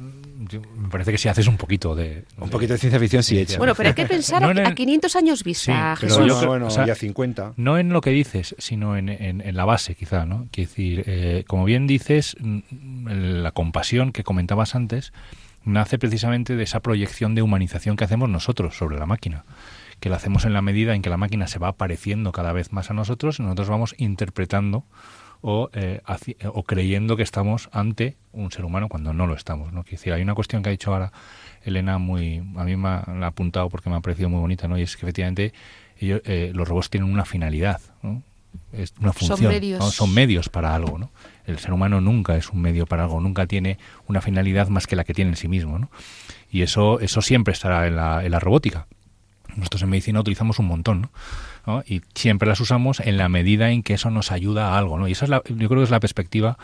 me 0.78 0.90
parece 0.90 1.12
que 1.12 1.18
si 1.18 1.28
haces 1.28 1.48
un 1.48 1.58
poquito 1.58 1.94
de... 1.94 2.24
Un 2.38 2.50
poquito 2.50 2.74
de 2.74 2.80
ciencia 2.80 3.00
ficción 3.00 3.24
sí 3.24 3.38
hecho. 3.38 3.58
Bueno, 3.58 3.76
pero 3.76 3.90
hay 3.90 3.96
que 3.96 4.06
pensar 4.08 4.44
a 4.44 4.74
500 4.74 5.16
años 5.16 5.44
vista, 5.44 5.96
Jesús. 5.98 6.26
No, 6.26 6.48
bueno, 6.48 6.70
ya 6.70 6.96
50. 6.96 7.54
No 7.58 7.78
en 7.78 7.90
lo 7.90 8.02
que 8.02 8.12
dices, 8.12 8.56
sino 8.58 8.98
en, 8.98 9.10
en, 9.10 9.56
la 9.56 9.66
base, 9.66 9.96
quizá, 9.96 10.26
¿no? 10.26 10.48
Quiero 10.52 10.70
decir, 10.70 11.04
eh, 11.06 11.44
como 11.48 11.66
bien 11.66 11.88
dices, 11.88 12.38
la 13.06 13.52
compasión 13.52 14.12
que 14.12 14.24
comentabas 14.24 14.76
antes 14.76 15.12
nace 15.66 16.00
precisamente 16.00 16.56
de 16.56 16.64
esa 16.64 16.80
proyección 16.80 17.36
de 17.36 17.42
humanización 17.42 17.98
que 17.98 18.06
hacemos 18.06 18.30
nosotros 18.30 18.78
sobre 18.78 18.98
la 18.98 19.06
máquina 19.06 19.44
que 20.00 20.10
la 20.10 20.16
hacemos 20.16 20.46
en 20.46 20.54
la 20.54 20.62
medida 20.62 20.96
en 20.96 21.02
que 21.02 21.10
la 21.10 21.18
máquina 21.18 21.48
se 21.48 21.60
va 21.60 21.74
pareciendo 21.74 22.32
cada 22.32 22.54
vez 22.54 22.72
más 22.72 22.90
a 22.90 22.94
nosotros 22.94 23.40
y 23.40 23.44
nosotros 23.44 23.70
vamos 23.70 23.96
interpretando 23.98 24.86
o, 25.42 25.70
eh, 25.74 26.02
o 26.54 26.64
creyendo 26.64 27.16
que 27.16 27.24
estamos 27.24 27.70
ante 27.72 28.18
un 28.34 28.52
ser 28.52 28.66
humano 28.66 28.90
cuando 28.90 29.14
no 29.14 29.28
lo 29.28 29.36
estamos. 29.36 29.72
¿no? 29.72 29.84
decir, 29.84 30.14
hay 30.14 30.22
una 30.22 30.36
cuestión 30.36 30.62
que 30.64 30.70
ha 30.70 30.72
dicho 30.72 30.94
ahora 30.94 31.12
Elena 31.64 31.98
muy 31.98 32.38
a 32.56 32.64
mí 32.64 32.76
me 32.76 32.90
ha, 32.90 33.28
apuntado 33.28 33.70
porque 33.70 33.90
me 33.90 33.96
ha 33.96 34.02
parecido 34.02 34.30
muy 34.30 34.40
bonita, 34.40 34.68
¿no? 34.68 34.78
Y 34.78 34.82
es 34.82 34.96
que 34.96 35.06
efectivamente 35.06 35.54
ellos, 36.00 36.22
eh, 36.26 36.52
los 36.54 36.68
robots 36.68 36.90
tienen 36.90 37.12
una 37.12 37.26
finalidad, 37.26 37.82
¿no? 38.02 38.22
Es 38.74 38.94
una 39.00 39.14
función, 39.14 39.38
son 39.38 39.48
medios. 39.48 39.94
son 39.94 40.14
medios 40.14 40.50
para 40.50 40.74
algo, 40.74 40.98
¿no? 40.98 41.12
El 41.46 41.60
ser 41.60 41.72
humano 41.74 42.02
nunca 42.02 42.36
es 42.36 42.50
un 42.50 42.62
medio 42.62 42.86
para 42.86 43.04
algo, 43.04 43.20
nunca 43.20 43.46
tiene 43.46 43.78
una 44.08 44.22
finalidad 44.22 44.70
más 44.70 44.88
que 44.88 44.96
la 44.96 45.04
que 45.04 45.14
tiene 45.14 45.32
en 45.32 45.38
sí 45.38 45.48
mismo, 45.48 45.78
¿no? 45.78 45.90
Y 46.52 46.64
eso 46.64 47.00
eso 47.00 47.22
siempre 47.22 47.54
estará 47.54 47.88
en 47.88 47.96
la, 47.96 48.24
en 48.24 48.32
la 48.32 48.40
robótica. 48.40 48.88
Nosotros 49.56 49.84
en 49.84 49.90
medicina 49.90 50.20
utilizamos 50.20 50.60
un 50.60 50.68
montón, 50.68 51.02
¿no? 51.02 51.12
Y 51.86 52.02
siempre 52.16 52.50
las 52.50 52.60
usamos 52.60 53.00
en 53.00 53.18
la 53.18 53.30
medida 53.30 53.72
en 53.72 53.84
que 53.84 53.94
eso 53.94 54.10
nos 54.10 54.32
ayuda 54.32 54.74
a 54.74 54.78
algo, 54.78 54.98
¿no? 54.98 55.08
Y 55.08 55.12
esa 55.12 55.26
es 55.26 55.30
la, 55.30 55.42
yo 55.48 55.70
creo 55.70 55.82
que 55.82 55.84
es 55.84 55.92
la 55.92 56.00
perspectiva 56.00 56.58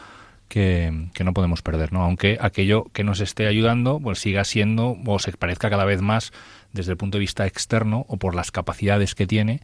que, 0.47 1.09
no 1.23 1.33
podemos 1.33 1.61
perder, 1.61 1.93
¿no? 1.93 2.03
Aunque 2.03 2.37
aquello 2.39 2.85
que 2.93 3.03
nos 3.03 3.19
esté 3.19 3.47
ayudando 3.47 3.99
pues 3.99 4.19
siga 4.19 4.43
siendo 4.43 4.97
o 5.05 5.19
se 5.19 5.31
parezca 5.33 5.69
cada 5.69 5.85
vez 5.85 6.01
más 6.01 6.31
desde 6.73 6.91
el 6.91 6.97
punto 6.97 7.17
de 7.17 7.21
vista 7.21 7.45
externo 7.45 8.05
o 8.07 8.17
por 8.17 8.35
las 8.35 8.51
capacidades 8.51 9.15
que 9.15 9.27
tiene 9.27 9.61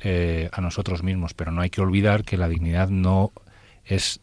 eh, 0.00 0.48
a 0.52 0.60
nosotros 0.60 1.02
mismos. 1.02 1.34
Pero 1.34 1.52
no 1.52 1.60
hay 1.60 1.70
que 1.70 1.80
olvidar 1.80 2.24
que 2.24 2.36
la 2.36 2.48
dignidad 2.48 2.88
no 2.88 3.32
es 3.84 4.20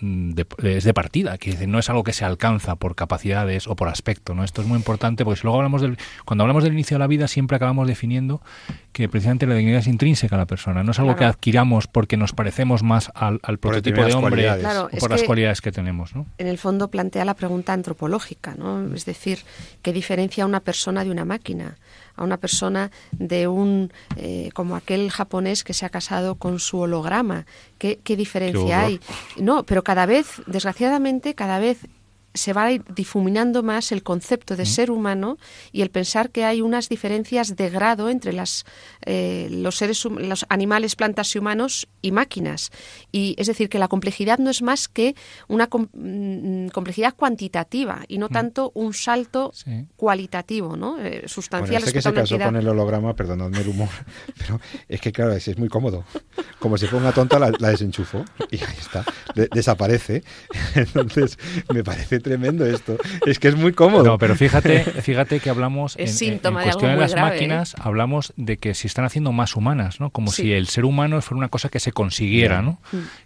de, 0.00 0.46
es 0.62 0.84
de 0.84 0.94
partida, 0.94 1.38
que 1.38 1.66
no 1.66 1.78
es 1.78 1.90
algo 1.90 2.04
que 2.04 2.12
se 2.12 2.24
alcanza 2.24 2.76
por 2.76 2.94
capacidades 2.94 3.66
o 3.66 3.76
por 3.76 3.88
aspecto, 3.88 4.34
¿no? 4.34 4.44
Esto 4.44 4.62
es 4.62 4.68
muy 4.68 4.76
importante 4.76 5.24
porque 5.24 5.40
si 5.40 5.44
luego 5.44 5.58
hablamos 5.58 5.82
del, 5.82 5.98
cuando 6.24 6.44
hablamos 6.44 6.64
del 6.64 6.72
inicio 6.72 6.94
de 6.96 7.00
la 7.00 7.06
vida 7.06 7.28
siempre 7.28 7.56
acabamos 7.56 7.86
definiendo 7.86 8.40
que 8.92 9.08
precisamente 9.08 9.46
la 9.46 9.54
dignidad 9.54 9.80
es 9.80 9.86
intrínseca 9.86 10.36
a 10.36 10.38
la 10.38 10.46
persona, 10.46 10.82
no 10.82 10.92
es 10.92 10.98
algo 10.98 11.16
que 11.16 11.24
adquiramos 11.24 11.86
porque 11.86 12.16
nos 12.16 12.32
parecemos 12.32 12.82
más 12.82 13.10
al, 13.14 13.40
prototipo 13.58 14.04
de 14.04 14.14
hombre 14.14 14.50
o 14.50 14.88
por 14.98 15.10
las 15.10 15.22
cualidades 15.22 15.60
que 15.60 15.72
tenemos, 15.72 16.14
¿no? 16.14 16.26
En 16.38 16.46
el 16.46 16.58
fondo 16.58 16.88
plantea 16.88 17.24
la 17.24 17.34
pregunta 17.34 17.72
antropológica, 17.72 18.54
¿no? 18.54 18.94
Es 18.94 19.04
decir, 19.04 19.40
¿qué 19.82 19.92
diferencia 19.92 20.46
una 20.46 20.60
persona 20.60 21.04
de 21.04 21.10
una 21.10 21.24
máquina? 21.24 21.76
A 22.16 22.24
una 22.24 22.36
persona 22.36 22.90
de 23.12 23.48
un 23.48 23.92
eh, 24.16 24.50
como 24.54 24.76
aquel 24.76 25.10
japonés 25.10 25.64
que 25.64 25.74
se 25.74 25.86
ha 25.86 25.90
casado 25.90 26.34
con 26.36 26.58
su 26.58 26.78
holograma. 26.78 27.46
¿Qué, 27.78 28.00
qué 28.02 28.16
diferencia 28.16 28.82
hay? 28.84 29.00
No, 29.36 29.64
pero 29.64 29.82
cada 29.82 30.06
vez, 30.06 30.42
desgraciadamente, 30.46 31.34
cada 31.34 31.58
vez 31.58 31.78
se 32.34 32.52
va 32.52 32.68
difuminando 32.68 33.62
más 33.62 33.92
el 33.92 34.02
concepto 34.02 34.56
de 34.56 34.66
ser 34.66 34.90
humano 34.90 35.38
y 35.72 35.82
el 35.82 35.90
pensar 35.90 36.30
que 36.30 36.44
hay 36.44 36.60
unas 36.60 36.88
diferencias 36.88 37.56
de 37.56 37.70
grado 37.70 38.08
entre 38.08 38.32
las, 38.32 38.64
eh, 39.04 39.48
los 39.50 39.76
seres, 39.76 40.04
los 40.04 40.46
animales, 40.48 40.94
plantas 40.94 41.34
y 41.34 41.38
humanos 41.38 41.88
y 42.02 42.12
máquinas. 42.12 42.70
Y 43.12 43.34
es 43.38 43.46
decir, 43.46 43.68
que 43.68 43.78
la 43.78 43.88
complejidad 43.88 44.38
no 44.38 44.50
es 44.50 44.62
más 44.62 44.88
que 44.88 45.14
una 45.48 45.68
mm, 45.68 46.68
complejidad 46.68 47.14
cuantitativa 47.14 48.02
y 48.08 48.18
no 48.18 48.28
tanto 48.28 48.72
un 48.74 48.94
salto 48.94 49.52
cualitativo, 49.96 50.76
¿no? 50.76 50.98
Eh, 51.00 51.24
sustancial. 51.26 51.82
Bueno, 51.82 51.92
que 51.92 52.02
se 52.02 52.12
casó 52.12 52.38
con 52.38 52.56
el 52.56 52.68
holograma, 52.68 53.14
perdonadme 53.14 53.60
el 53.60 53.68
humor, 53.68 53.88
pero 54.38 54.60
es 54.88 55.00
que 55.00 55.12
claro, 55.12 55.32
es, 55.32 55.58
muy 55.58 55.68
cómodo. 55.68 56.04
Como 56.58 56.78
se 56.78 56.86
ponga 56.88 57.12
tonta, 57.12 57.38
la, 57.38 57.50
la 57.58 57.70
desenchufo 57.70 58.24
y 58.50 58.56
ahí 58.56 58.76
está, 58.78 59.04
desaparece. 59.52 60.22
Entonces, 60.74 61.38
me 61.72 61.82
parece 61.82 62.20
tremendo 62.20 62.64
esto. 62.66 62.96
Es 63.26 63.38
que 63.38 63.48
es 63.48 63.56
muy 63.56 63.72
cómodo. 63.72 64.04
No, 64.04 64.18
pero 64.18 64.36
fíjate, 64.36 64.84
fíjate 64.84 65.40
que 65.40 65.50
hablamos 65.50 65.96
en, 65.96 66.06
cuestión 66.06 66.92
de, 66.92 66.96
las 66.96 67.14
máquinas, 67.14 67.74
hablamos 67.78 68.32
de 68.36 68.58
que 68.58 68.74
se 68.74 68.86
están 68.86 69.04
haciendo 69.04 69.32
más 69.32 69.56
humanas, 69.56 70.00
¿no? 70.00 70.10
Como 70.10 70.30
si 70.30 70.52
el 70.52 70.68
ser 70.68 70.84
humano 70.84 71.20
fuera 71.22 71.38
una 71.38 71.48
cosa 71.48 71.68
que 71.68 71.80
se 71.80 71.89
consiguiera, 71.92 72.62
¿no? 72.62 72.78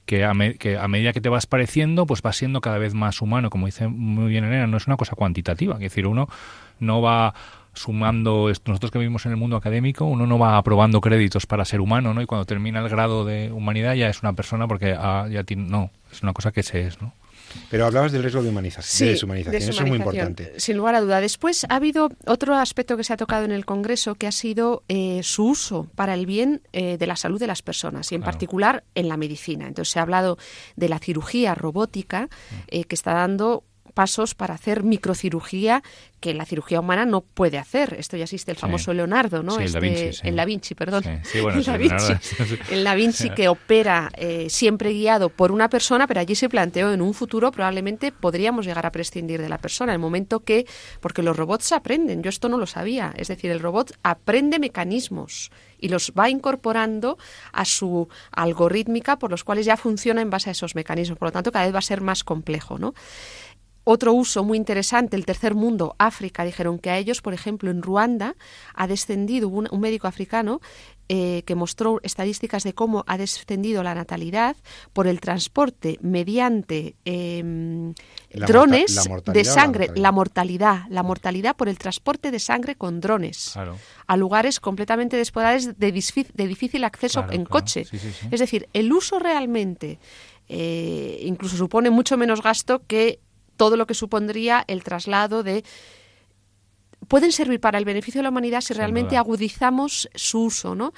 Que, 0.07 0.25
a 0.25 0.33
que 0.59 0.79
a 0.79 0.89
medida 0.89 1.13
que 1.13 1.21
te 1.21 1.29
vas 1.29 1.47
pareciendo, 1.47 2.07
pues 2.07 2.23
vas 2.23 2.37
siendo 2.37 2.61
cada 2.61 2.79
vez 2.79 2.95
más 2.95 3.21
humano, 3.23 3.51
como 3.51 3.67
dice 3.67 3.89
muy 3.89 4.29
bien 4.29 4.45
Elena, 4.45 4.67
no 4.67 4.77
es 4.77 4.87
una 4.87 4.97
cosa 4.97 5.15
cuantitativa, 5.15 5.75
es 5.75 5.81
decir, 5.81 6.07
uno 6.07 6.29
no 6.81 7.01
va 7.01 7.35
sumando 7.75 8.49
nosotros 8.67 8.91
que 8.91 8.99
vivimos 8.99 9.27
en 9.27 9.33
el 9.33 9.37
mundo 9.37 9.57
académico 9.57 10.05
uno 10.05 10.29
no 10.29 10.39
va 10.39 10.57
aprobando 10.57 11.01
créditos 11.01 11.45
para 11.47 11.65
ser 11.65 11.81
humano 11.81 12.15
no 12.15 12.23
y 12.23 12.27
cuando 12.27 12.45
termina 12.45 12.79
el 12.79 12.89
grado 12.89 13.25
de 13.25 13.51
humanidad 13.51 13.95
ya 13.95 14.09
es 14.09 14.23
una 14.23 14.33
persona 14.33 14.69
porque 14.69 14.95
ah, 14.97 15.27
ya 15.29 15.43
tiene, 15.43 15.69
no 15.69 15.91
es 16.13 16.23
una 16.23 16.33
cosa 16.33 16.53
que 16.53 16.63
se 16.63 16.87
es 16.87 17.03
no 17.03 17.13
pero 17.71 17.87
hablabas 17.87 18.13
del 18.13 18.23
riesgo 18.23 18.43
de 18.43 18.49
humanización, 18.49 19.09
de 19.09 19.13
deshumanización. 19.13 19.63
Eso 19.63 19.71
es 19.71 19.89
muy 19.89 19.99
importante. 19.99 20.53
Sin 20.59 20.77
lugar 20.77 20.95
a 20.95 21.01
duda. 21.01 21.21
Después 21.21 21.65
ha 21.69 21.77
habido 21.77 22.11
otro 22.27 22.55
aspecto 22.55 22.97
que 22.97 23.05
se 23.05 23.13
ha 23.13 23.17
tocado 23.17 23.45
en 23.45 23.53
el 23.53 23.65
Congreso, 23.65 24.15
que 24.15 24.27
ha 24.27 24.33
sido 24.33 24.85
eh, 24.89 25.21
su 25.23 25.47
uso 25.47 25.89
para 25.95 26.15
el 26.15 26.27
bien 26.27 26.63
eh, 26.73 26.99
de 26.99 27.07
la 27.07 27.17
salud 27.17 27.39
de 27.39 27.47
las 27.47 27.63
personas, 27.63 28.11
y 28.13 28.15
en 28.15 28.23
particular 28.23 28.85
en 28.95 29.09
la 29.09 29.17
medicina. 29.17 29.67
Entonces 29.67 29.93
se 29.93 29.99
ha 29.99 30.03
hablado 30.03 30.39
de 30.77 30.89
la 30.89 30.99
cirugía 30.99 31.55
robótica, 31.55 32.27
mm. 32.27 32.55
eh, 32.69 32.85
que 32.85 32.95
está 32.95 33.15
dando 33.15 33.65
pasos 33.95 34.35
para 34.35 34.55
hacer 34.55 34.83
microcirugía 34.83 35.83
que 36.21 36.35
la 36.35 36.47
cirugía 36.47 36.81
humana 36.81 37.05
no 37.05 37.21
puede 37.21 37.59
hacer. 37.59 37.97
Esto 37.99 38.17
ya 38.17 38.25
existe 38.25 38.51
el 38.51 38.57
famoso 38.57 38.95
Leonardo, 38.95 39.43
¿no? 39.43 39.57
Sí, 39.57 39.65
este, 39.65 39.81
Vinci, 39.81 40.21
en 40.23 40.37
La 40.37 40.45
Vinci, 40.45 40.75
perdón. 40.75 41.05
en, 41.05 41.67
la 41.67 41.77
Vinci, 41.77 42.13
en 42.71 42.85
La 42.85 42.95
Vinci 42.97 43.31
que 43.31 43.49
opera 43.49 44.11
eh, 44.17 44.49
siempre 44.49 44.93
guiado 44.93 45.29
por 45.29 45.53
una 45.53 45.69
persona, 45.69 46.07
pero 46.07 46.21
allí 46.21 46.35
se 46.35 46.49
planteó 46.49 46.93
en 46.93 47.03
un 47.03 47.13
futuro 47.15 47.51
probablemente 47.53 48.11
podríamos 48.11 48.65
llegar 48.67 48.87
a 48.87 48.93
prescindir 48.93 49.41
de 49.41 49.49
la 49.49 49.59
persona, 49.59 49.93
el 49.93 49.99
momento 49.99 50.41
que, 50.41 50.67
porque 51.01 51.23
los 51.23 51.37
robots 51.37 51.73
aprenden, 51.73 52.23
yo 52.23 52.31
esto 52.31 52.49
no 52.49 52.57
lo 52.57 52.67
sabía, 52.67 53.13
es 53.17 53.29
decir, 53.29 53.51
el 53.51 53.61
robot 53.61 53.93
aprende 54.03 54.59
mecanismos 54.59 55.51
y 55.79 55.89
los 55.89 56.13
va 56.19 56.31
incorporando 56.31 57.19
a 57.53 57.67
su 57.67 58.09
algorítmica 58.33 59.19
por 59.19 59.31
los 59.31 59.45
cuales 59.45 59.67
ya 59.67 59.77
funciona 59.77 60.23
en 60.23 60.31
base 60.31 60.49
a 60.49 60.53
esos 60.53 60.75
mecanismos. 60.75 61.19
Por 61.19 61.29
lo 61.29 61.33
tanto, 61.33 61.53
cada 61.53 61.67
vez 61.67 61.75
va 61.75 61.81
a 61.81 61.83
ser 61.83 62.01
más 62.01 62.25
complejo, 62.25 62.79
¿no? 62.79 62.95
Otro 63.85 64.15
uso 64.15 64.45
muy 64.45 64.57
interesante, 64.57 65.15
el 65.15 65.27
tercer 65.27 65.55
mundo, 65.55 65.95
África, 65.99 66.45
dijeron 66.45 66.79
que 66.79 66.91
a 66.91 66.97
ellos, 66.97 67.21
por 67.21 67.35
ejemplo, 67.35 67.71
en 67.71 67.83
Ruanda 67.83 68.35
ha 68.75 68.87
descendido 68.87 69.49
un, 69.49 69.69
médico 69.79 70.07
africano 70.07 70.61
eh, 71.11 71.43
que 71.45 71.55
mostró 71.55 72.01
estadísticas 72.03 72.65
de 72.65 72.73
cómo 72.73 73.05
ha 73.07 73.19
descendido 73.19 73.83
la 73.83 73.95
natalidad 73.95 74.57
por 74.95 75.07
el 75.07 75.21
transporte 75.21 75.99
mediante 76.01 76.97
em, 77.05 77.93
drones 78.31 79.07
de 79.27 79.45
sangre, 79.45 79.91
la 79.95 80.13
mortalidad. 80.13 80.85
la 80.89 81.03
mortalidad, 81.03 81.55
por 81.55 81.69
el 81.69 81.77
transporte 81.77 82.31
de 82.31 82.39
sangre 82.39 82.77
con 82.77 83.01
drones 83.01 83.55
a 84.07 84.17
lugares 84.17 84.61
completamente 84.61 85.19
despoblados 85.19 85.79
de, 85.79 85.93
de 86.33 86.47
difícil 86.49 86.85
acceso 86.85 87.27
en 87.31 87.45
coche. 87.45 87.87
Es 88.31 88.41
decir, 88.41 88.67
el 88.73 88.91
uso 88.91 89.19
realmente 89.19 89.99
eh, 90.49 91.21
incluso 91.23 91.57
supone 91.57 91.91
mucho 91.91 92.17
menos 92.17 92.43
gasto 92.43 92.83
que 92.87 93.21
todo 93.57 93.77
lo 93.77 93.87
que 93.87 93.95
supondría 93.95 94.65
el 94.67 94.83
traslado 94.83 95.43
de 95.43 95.65
pueden 97.09 97.33
servir 97.33 97.61
para 97.61 97.79
el 97.79 97.85
beneficio 97.85 98.21
de 98.21 98.25
la 98.25 98.31
humanidad 98.31 98.61
si 98.61 98.73
realmente 98.73 99.17
agudizamos 99.17 100.09
su 100.15 100.45
uso, 100.45 100.75
¿no? 100.75 100.93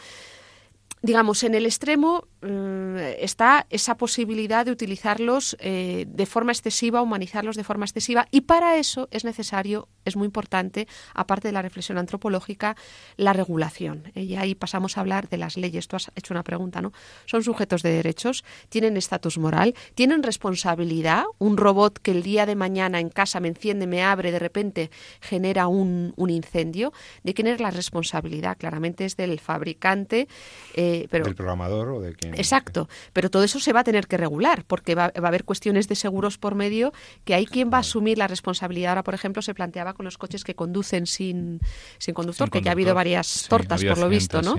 digamos, 1.03 1.43
en 1.45 1.55
el 1.55 1.67
extremo 1.67 2.27
está 2.43 3.67
esa 3.71 3.97
posibilidad 3.97 4.65
de 4.67 4.73
utilizarlos 4.73 5.57
eh, 5.61 6.07
de 6.09 6.27
forma 6.27 6.53
excesiva, 6.53 7.03
humanizarlos 7.03 7.57
de 7.57 7.65
forma 7.65 7.85
excesiva, 7.85 8.29
y 8.31 8.43
para 8.43 8.77
eso 8.77 9.09
es 9.11 9.25
necesario, 9.25 9.89
es 10.05 10.17
muy 10.17 10.27
importante, 10.27 10.87
aparte 11.15 11.49
de 11.49 11.53
la 11.53 11.63
reflexión 11.63 11.99
antropológica, 11.99 12.77
la 13.17 13.33
regulación. 13.33 14.13
Eh, 14.15 14.23
y 14.23 14.37
ahí 14.37 14.55
pasamos 14.55 14.97
a 14.97 15.01
hablar 15.01 15.29
de 15.29 15.39
las 15.39 15.57
leyes. 15.57 15.89
Tú 15.89 15.97
has 15.97 16.11
hecho 16.15 16.35
una 16.35 16.43
pregunta, 16.43 16.83
¿no? 16.83 16.93
Son 17.25 17.43
sujetos 17.43 17.83
de 17.83 17.91
derechos, 17.91 18.45
tienen 18.69 18.97
estatus 18.97 19.39
moral, 19.39 19.75
tienen 19.95 20.23
responsabilidad. 20.23 21.25
Un 21.39 21.57
robot 21.57 21.99
que 21.99 22.11
el 22.11 22.23
día 22.23 22.47
de 22.47 22.55
mañana 22.55 23.01
en 23.01 23.09
casa 23.09 23.41
me 23.41 23.49
enciende, 23.49 23.87
me 23.87 24.03
abre, 24.03 24.31
de 24.31 24.39
repente 24.39 24.91
genera 25.21 25.69
un, 25.69 26.15
incendio. 26.29 26.93
¿De 27.23 27.35
quién 27.35 27.47
es 27.47 27.61
la 27.61 27.71
responsabilidad? 27.71 28.57
Claramente 28.59 29.05
es 29.05 29.17
del 29.17 29.39
fabricante. 29.39 30.29
Eh, 30.75 31.07
pero, 31.11 31.25
¿Del 31.25 31.37
programador 31.37 31.89
o 31.91 32.01
de? 32.01 32.17
Exacto, 32.35 32.89
pero 33.13 33.31
todo 33.31 33.45
eso 33.45 33.61
se 33.61 33.73
va 33.73 33.81
a 33.81 33.85
tener 33.85 34.07
que 34.07 34.17
regular 34.17 34.65
porque 34.67 34.95
va, 34.95 35.05
a 35.05 35.29
haber 35.29 35.45
cuestiones 35.45 35.89
de 35.89 35.95
seguros 35.95 36.39
por 36.39 36.55
medio 36.55 36.93
que 37.25 37.35
hay 37.35 37.47
quien 37.47 37.71
va 37.73 37.79
a 37.79 37.81
asumir 37.81 38.19
la 38.19 38.27
responsabilidad. 38.27 38.91
Ahora, 38.91 39.05
por 39.05 39.15
ejemplo, 39.15 39.43
se 39.43 39.55
planteaba 39.55 39.95
con 39.95 40.05
los 40.05 40.19
coches 40.19 40.45
que 40.45 40.55
conducen 40.55 41.07
sin, 41.07 41.61
sin 41.99 42.15
conductor, 42.15 42.51
que 42.51 42.63
ya 42.63 42.71
ha 42.71 42.73
habido 42.73 42.95
varias 42.95 43.47
tortas, 43.49 43.85
por 43.85 43.99
lo 43.99 44.09
visto, 44.09 44.43
¿no? 44.43 44.57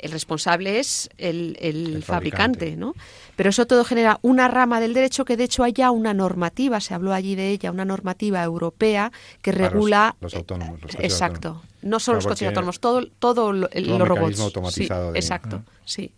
el 0.00 0.12
responsable 0.12 0.78
es 0.78 1.10
el, 1.18 2.02
fabricante. 2.04 2.76
¿no? 2.76 2.94
Pero 3.36 3.50
eso 3.50 3.66
todo 3.66 3.84
genera 3.84 4.18
una 4.22 4.48
rama 4.48 4.80
del 4.80 4.94
derecho 4.94 5.24
que 5.24 5.36
de 5.36 5.44
hecho 5.44 5.62
hay 5.62 5.72
ya 5.72 5.90
una 5.90 6.14
normativa, 6.14 6.80
se 6.80 6.94
habló 6.94 7.12
allí 7.12 7.34
de 7.34 7.50
ella, 7.50 7.70
una 7.70 7.84
normativa 7.84 8.42
europea 8.42 9.12
que 9.42 9.52
regula... 9.52 10.16
Los, 10.20 10.34
autónomos, 10.34 10.80
Exacto. 10.98 11.62
No 11.82 11.98
solo 11.98 12.16
los 12.16 12.26
coches 12.26 12.48
autónomos, 12.48 12.80
todo, 12.80 13.06
todo, 13.18 13.52
los 13.52 14.08
robots. 14.08 14.40
automatizado. 14.40 15.14
exacto, 15.14 15.62
sí. 15.90 16.12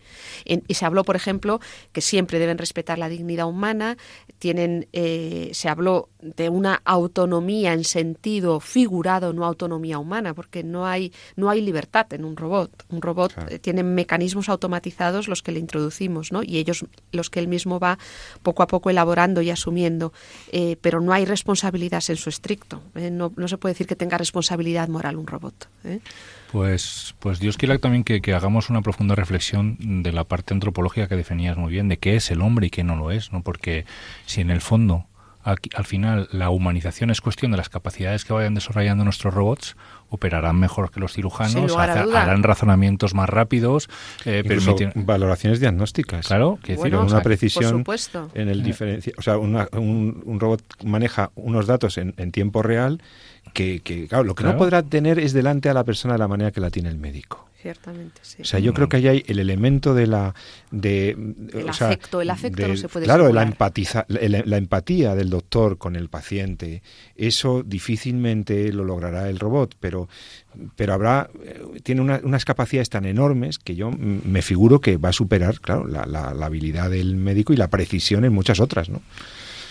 y 0.45 0.75
se 0.75 0.85
habló, 0.85 1.05
por 1.05 1.17
ejemplo, 1.17 1.61
que 1.93 2.01
siempre 2.01 2.39
deben 2.39 2.59
respetar 2.59 2.99
la 2.99 3.09
dignidad 3.09 3.47
humana. 3.47 3.97
Tienen, 4.39 4.89
eh, 4.93 5.51
se 5.53 5.69
habló 5.69 6.09
de 6.21 6.49
una 6.49 6.81
autonomía 6.85 7.73
en 7.73 7.85
sentido 7.85 8.61
figurado, 8.61 9.33
no 9.33 9.45
autonomía 9.45 9.99
humana, 9.99 10.35
porque 10.35 10.63
no 10.63 10.87
hay, 10.87 11.13
no 11.37 11.49
hay 11.51 11.61
libertad 11.61 12.13
en 12.13 12.25
un 12.25 12.37
robot. 12.37 12.85
Un 12.91 13.03
robot 13.03 13.33
eh, 13.49 13.59
tiene 13.59 13.83
mecanismos 13.83 14.49
automatizados 14.49 15.29
los 15.29 15.43
que 15.43 15.53
le 15.53 15.61
introducimos, 15.61 16.33
¿no? 16.33 16.43
Y 16.43 16.59
ellos, 16.59 16.85
los 17.13 17.31
que 17.31 17.41
él 17.41 17.49
mismo 17.49 17.79
va 17.79 17.99
poco 18.43 18.63
a 18.63 18.67
poco 18.67 18.91
elaborando 18.91 19.43
y 19.43 19.51
asumiendo. 19.51 20.13
Eh, 20.51 20.77
pero 20.81 21.01
no 21.01 21.13
hay 21.13 21.25
responsabilidad 21.25 22.03
en 22.09 22.17
su 22.17 22.29
estricto. 22.29 22.83
no, 22.95 23.33
no 23.37 23.49
se 23.49 23.59
puede 23.59 23.75
decir 23.75 23.87
que 23.87 23.97
tenga 23.97 24.19
responsabilidad 24.19 24.89
moral 24.89 25.17
un 25.17 25.27
robot. 25.27 25.69
¿Eh? 26.53 26.59
Pues, 26.63 27.15
pues 27.19 27.41
Dios 27.41 27.57
quiera 27.57 27.79
también 27.79 28.05
que, 28.05 28.35
hagamos 28.35 28.71
una 28.71 28.83
profunda 28.83 29.15
reflexión 29.15 30.03
de 30.03 30.13
la 30.13 30.25
parte 30.25 30.55
antropológica 30.55 31.09
que 31.09 31.17
definías 31.17 31.57
muy 31.57 31.73
bien, 31.73 31.89
de 31.89 31.99
qué 31.99 32.17
es 32.17 32.31
el 32.31 32.43
hombre 32.43 32.67
y 32.67 32.71
qué 32.71 32.85
no 32.85 32.97
lo 32.97 33.11
es, 33.11 33.33
¿no? 33.33 33.43
Porque 33.43 33.85
si 34.27 34.41
en 34.41 34.51
el 34.51 34.61
fondo 34.61 35.07
al 35.45 35.85
final 35.87 36.29
la 36.31 36.51
humanización 36.51 37.11
es 37.11 37.21
cuestión 37.21 37.51
de 37.51 37.57
las 37.57 37.69
capacidades 37.69 38.25
que 38.25 38.33
vayan 38.33 38.55
desarrollando 38.55 39.03
nuestros 39.03 39.35
robots, 39.35 39.77
operarán 40.09 40.57
mejor 40.57 40.91
que 40.91 41.01
los 41.01 41.15
cirujanos, 41.15 41.75
harán 41.77 42.43
razonamientos 42.43 43.15
más 43.15 43.29
rápidos, 43.29 43.89
eh, 44.25 44.45
valoraciones 44.95 45.59
diagnósticas. 45.59 46.29
Claro, 46.29 46.59
que 46.63 46.77
decir, 46.77 46.95
una 46.95 47.23
precisión 47.23 47.85
en 48.35 48.49
el 48.49 48.63
diferencia, 48.63 49.13
o 49.19 49.23
sea, 49.23 49.39
un, 49.39 50.39
robot 50.39 50.63
maneja 50.85 51.33
unos 51.35 51.67
datos 51.67 51.99
en, 51.99 52.15
en 52.19 52.31
tiempo 52.31 52.63
real 52.63 53.03
que, 53.53 54.07
claro, 54.09 54.25
lo 54.25 54.35
que 54.35 54.45
no 54.45 54.57
podrá 54.57 54.83
tener 54.83 55.19
es 55.19 55.33
delante 55.33 55.69
a 55.69 55.75
la 55.75 55.85
persona 55.85 56.15
de 56.15 56.19
la 56.19 56.29
manera 56.29 56.51
que 56.51 56.61
la 56.61 56.71
tiene 56.71 56.89
el 56.89 56.99
médico. 56.99 57.49
Ciertamente, 57.61 58.21
sí. 58.23 58.43
O 58.43 58.45
sea, 58.45 58.59
yo 58.59 58.75
creo 58.75 58.89
que 58.89 58.97
ahí 58.97 59.07
hay 59.07 59.25
el 59.29 59.39
elemento 59.39 59.95
de 59.95 60.09
la... 60.09 60.35
De, 60.73 61.11
el 61.11 61.69
afecto, 61.69 62.21
el 62.21 62.31
afecto 62.31 62.67
no 62.67 62.77
se 62.77 62.89
puede 62.89 63.05
Claro, 63.05 63.33
la, 63.33 63.45
empatiza, 63.45 64.05
la, 64.09 64.57
empatía 64.57 65.15
del 65.15 65.31
doctor 65.31 65.79
con 65.79 65.95
el 65.95 66.09
paciente, 66.09 66.83
eso 67.15 67.63
difícilmente 67.63 68.73
lo 68.73 68.85
logrará 68.85 69.29
el 69.29 69.39
robot, 69.39 69.77
pero, 69.79 70.09
pero 70.75 70.93
habrá... 70.93 71.31
Eh, 71.45 71.63
tiene 71.85 72.01
unas 72.01 72.45
capacidades 72.45 72.91
tan 72.91 73.05
enormes 73.05 73.61
que 73.61 73.77
yo 73.77 73.93
me 73.93 74.43
figuro 74.43 74.81
que 74.81 74.97
va 74.97 75.11
a 75.11 75.13
superar, 75.13 75.61
claro, 75.61 75.87
la, 75.87 76.05
la 76.05 76.47
habilidad 76.47 76.91
del 76.91 77.15
médico 77.15 77.53
y 77.53 77.57
la 77.57 77.69
precisión 77.69 78.25
en 78.25 78.33
muchas 78.33 78.59
otras, 78.59 78.89
¿no? 78.89 79.03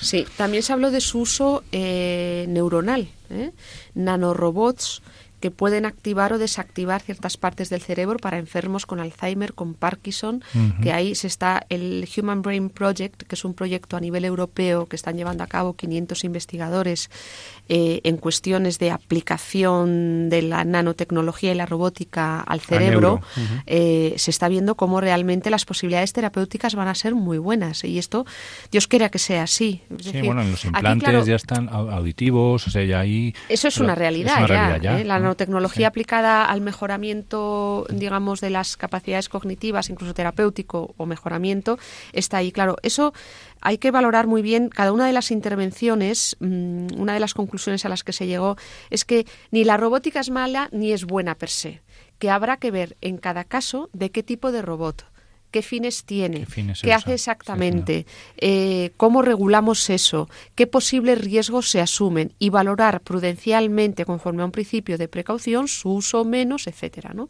Sí, 0.01 0.25
también 0.35 0.63
se 0.63 0.73
habló 0.73 0.89
de 0.89 0.99
su 0.99 1.19
uso 1.19 1.63
eh, 1.71 2.45
neuronal, 2.49 3.07
¿eh? 3.29 3.51
nanorobots 3.93 5.01
que 5.41 5.51
pueden 5.51 5.85
activar 5.85 6.31
o 6.31 6.37
desactivar 6.37 7.01
ciertas 7.01 7.35
partes 7.35 7.69
del 7.69 7.81
cerebro 7.81 8.19
para 8.19 8.37
enfermos 8.37 8.85
con 8.85 8.99
Alzheimer, 8.99 9.53
con 9.53 9.73
Parkinson, 9.73 10.43
que 10.81 10.93
ahí 10.93 11.15
se 11.15 11.27
está 11.27 11.65
el 11.69 12.07
Human 12.15 12.41
Brain 12.41 12.69
Project, 12.69 13.23
que 13.23 13.35
es 13.35 13.43
un 13.43 13.53
proyecto 13.53 13.97
a 13.97 13.99
nivel 13.99 14.23
europeo 14.23 14.85
que 14.85 14.95
están 14.95 15.17
llevando 15.17 15.43
a 15.43 15.47
cabo 15.47 15.75
500 15.75 16.23
investigadores 16.23 17.09
eh, 17.67 18.01
en 18.03 18.17
cuestiones 18.17 18.79
de 18.79 18.91
aplicación 18.91 20.29
de 20.29 20.41
la 20.43 20.63
nanotecnología 20.63 21.51
y 21.51 21.55
la 21.55 21.65
robótica 21.65 22.41
al 22.41 22.61
cerebro, 22.61 23.21
eh, 23.65 24.13
se 24.17 24.29
está 24.29 24.47
viendo 24.47 24.75
cómo 24.75 25.01
realmente 25.01 25.49
las 25.49 25.65
posibilidades 25.65 26.13
terapéuticas 26.13 26.75
van 26.75 26.87
a 26.87 26.95
ser 26.95 27.15
muy 27.15 27.39
buenas. 27.39 27.83
Y 27.83 27.97
esto, 27.97 28.25
Dios 28.71 28.87
quiera 28.87 29.09
que 29.09 29.19
sea 29.19 29.43
así. 29.43 29.81
sí, 29.99 30.21
bueno, 30.21 30.43
los 30.43 30.65
implantes 30.65 31.25
ya 31.25 31.35
están 31.35 31.69
auditivos, 31.69 32.67
o 32.67 32.69
sea, 32.69 32.83
ya 32.83 32.99
ahí... 32.99 33.33
Eso 33.49 33.67
es 33.67 33.77
una 33.79 33.95
realidad, 33.95 34.79
ya. 34.81 34.99
¿eh? 34.99 35.05
La 35.05 35.19
nanotecnología 35.31 35.87
aplicada 35.87 36.45
al 36.45 36.61
mejoramiento, 36.61 37.85
digamos, 37.89 38.41
de 38.41 38.49
las 38.49 38.75
capacidades 38.75 39.29
cognitivas, 39.29 39.89
incluso 39.89 40.13
terapéutico 40.13 40.93
o 40.97 41.05
mejoramiento, 41.05 41.79
está 42.11 42.37
ahí. 42.37 42.51
Claro, 42.51 42.75
eso 42.83 43.13
hay 43.61 43.77
que 43.77 43.91
valorar 43.91 44.27
muy 44.27 44.41
bien 44.41 44.67
cada 44.69 44.91
una 44.91 45.05
de 45.05 45.13
las 45.13 45.31
intervenciones. 45.31 46.35
Mm, 46.39 46.87
una 46.97 47.13
de 47.13 47.19
las 47.19 47.33
conclusiones 47.33 47.85
a 47.85 47.89
las 47.89 48.03
que 48.03 48.13
se 48.13 48.27
llegó 48.27 48.57
es 48.89 49.05
que 49.05 49.25
ni 49.51 49.63
la 49.63 49.77
robótica 49.77 50.19
es 50.19 50.29
mala 50.29 50.67
ni 50.71 50.91
es 50.91 51.05
buena 51.05 51.35
per 51.35 51.49
se, 51.49 51.81
que 52.19 52.29
habrá 52.29 52.57
que 52.57 52.71
ver 52.71 52.97
en 53.01 53.17
cada 53.17 53.45
caso 53.45 53.89
de 53.93 54.11
qué 54.11 54.23
tipo 54.23 54.51
de 54.51 54.61
robot 54.61 55.10
qué 55.51 55.61
fines 55.61 56.05
tiene, 56.05 56.47
qué, 56.81 56.93
hace 56.93 57.13
exactamente, 57.13 58.05
eh, 58.37 58.91
cómo 58.97 59.21
regulamos 59.21 59.89
eso, 59.89 60.29
qué 60.55 60.65
posibles 60.65 61.21
riesgos 61.21 61.69
se 61.69 61.81
asumen 61.81 62.33
y 62.39 62.49
valorar 62.49 63.01
prudencialmente, 63.01 64.05
conforme 64.05 64.41
a 64.41 64.45
un 64.45 64.51
principio 64.51 64.97
de 64.97 65.07
precaución, 65.07 65.67
su 65.67 65.91
uso 65.91 66.23
menos, 66.23 66.67
etcétera. 66.67 67.11
¿no? 67.13 67.29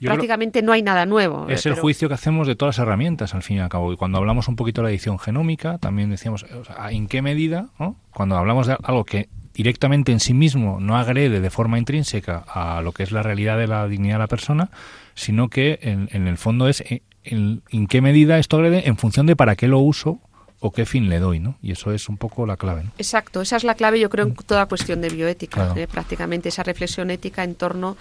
Prácticamente 0.00 0.62
no 0.62 0.72
hay 0.72 0.82
nada 0.82 1.06
nuevo. 1.06 1.48
Es 1.48 1.64
el 1.66 1.74
juicio 1.74 2.08
que 2.08 2.14
hacemos 2.14 2.46
de 2.46 2.56
todas 2.56 2.76
las 2.76 2.86
herramientas, 2.86 3.34
al 3.34 3.42
fin 3.42 3.58
y 3.58 3.60
al 3.60 3.68
cabo. 3.68 3.92
Y 3.92 3.96
cuando 3.96 4.18
hablamos 4.18 4.48
un 4.48 4.56
poquito 4.56 4.82
de 4.82 4.88
la 4.88 4.90
edición 4.90 5.18
genómica, 5.18 5.78
también 5.78 6.10
decíamos, 6.10 6.44
¿en 6.90 7.06
qué 7.06 7.22
medida? 7.22 7.68
Cuando 8.12 8.36
hablamos 8.36 8.66
de 8.66 8.76
algo 8.82 9.04
que 9.04 9.28
directamente 9.54 10.12
en 10.12 10.20
sí 10.20 10.34
mismo 10.34 10.78
no 10.80 10.96
agrede 10.96 11.40
de 11.40 11.50
forma 11.50 11.78
intrínseca 11.78 12.44
a 12.46 12.80
lo 12.82 12.92
que 12.92 13.02
es 13.02 13.12
la 13.12 13.22
realidad 13.22 13.58
de 13.58 13.66
la 13.66 13.86
dignidad 13.88 14.14
de 14.14 14.20
la 14.20 14.26
persona, 14.26 14.70
sino 15.14 15.48
que 15.48 15.78
en, 15.82 16.08
en 16.12 16.26
el 16.26 16.38
fondo 16.38 16.68
es 16.68 16.80
eh, 16.82 17.02
en, 17.24 17.86
qué 17.88 18.00
medida 18.00 18.38
esto 18.38 18.56
agrede 18.56 18.88
en 18.88 18.96
función 18.96 19.26
de 19.26 19.36
para 19.36 19.56
qué 19.56 19.68
lo 19.68 19.78
uso 19.78 20.20
o 20.62 20.72
qué 20.72 20.84
fin 20.84 21.08
le 21.08 21.18
doy, 21.18 21.40
¿no? 21.40 21.56
Y 21.62 21.72
eso 21.72 21.92
es 21.92 22.08
un 22.08 22.18
poco 22.18 22.44
la 22.44 22.58
clave. 22.58 22.84
Exacto, 22.98 23.40
esa 23.40 23.56
es 23.56 23.64
la 23.64 23.74
clave, 23.74 23.98
yo 23.98 24.10
creo, 24.10 24.26
en 24.26 24.34
toda 24.34 24.66
cuestión 24.66 25.00
de 25.00 25.08
bioética, 25.08 25.72
¿eh? 25.74 25.88
prácticamente 25.90 26.50
esa 26.50 26.62
reflexión 26.62 27.10
ética 27.10 27.44
en 27.44 27.54
torno 27.54 27.96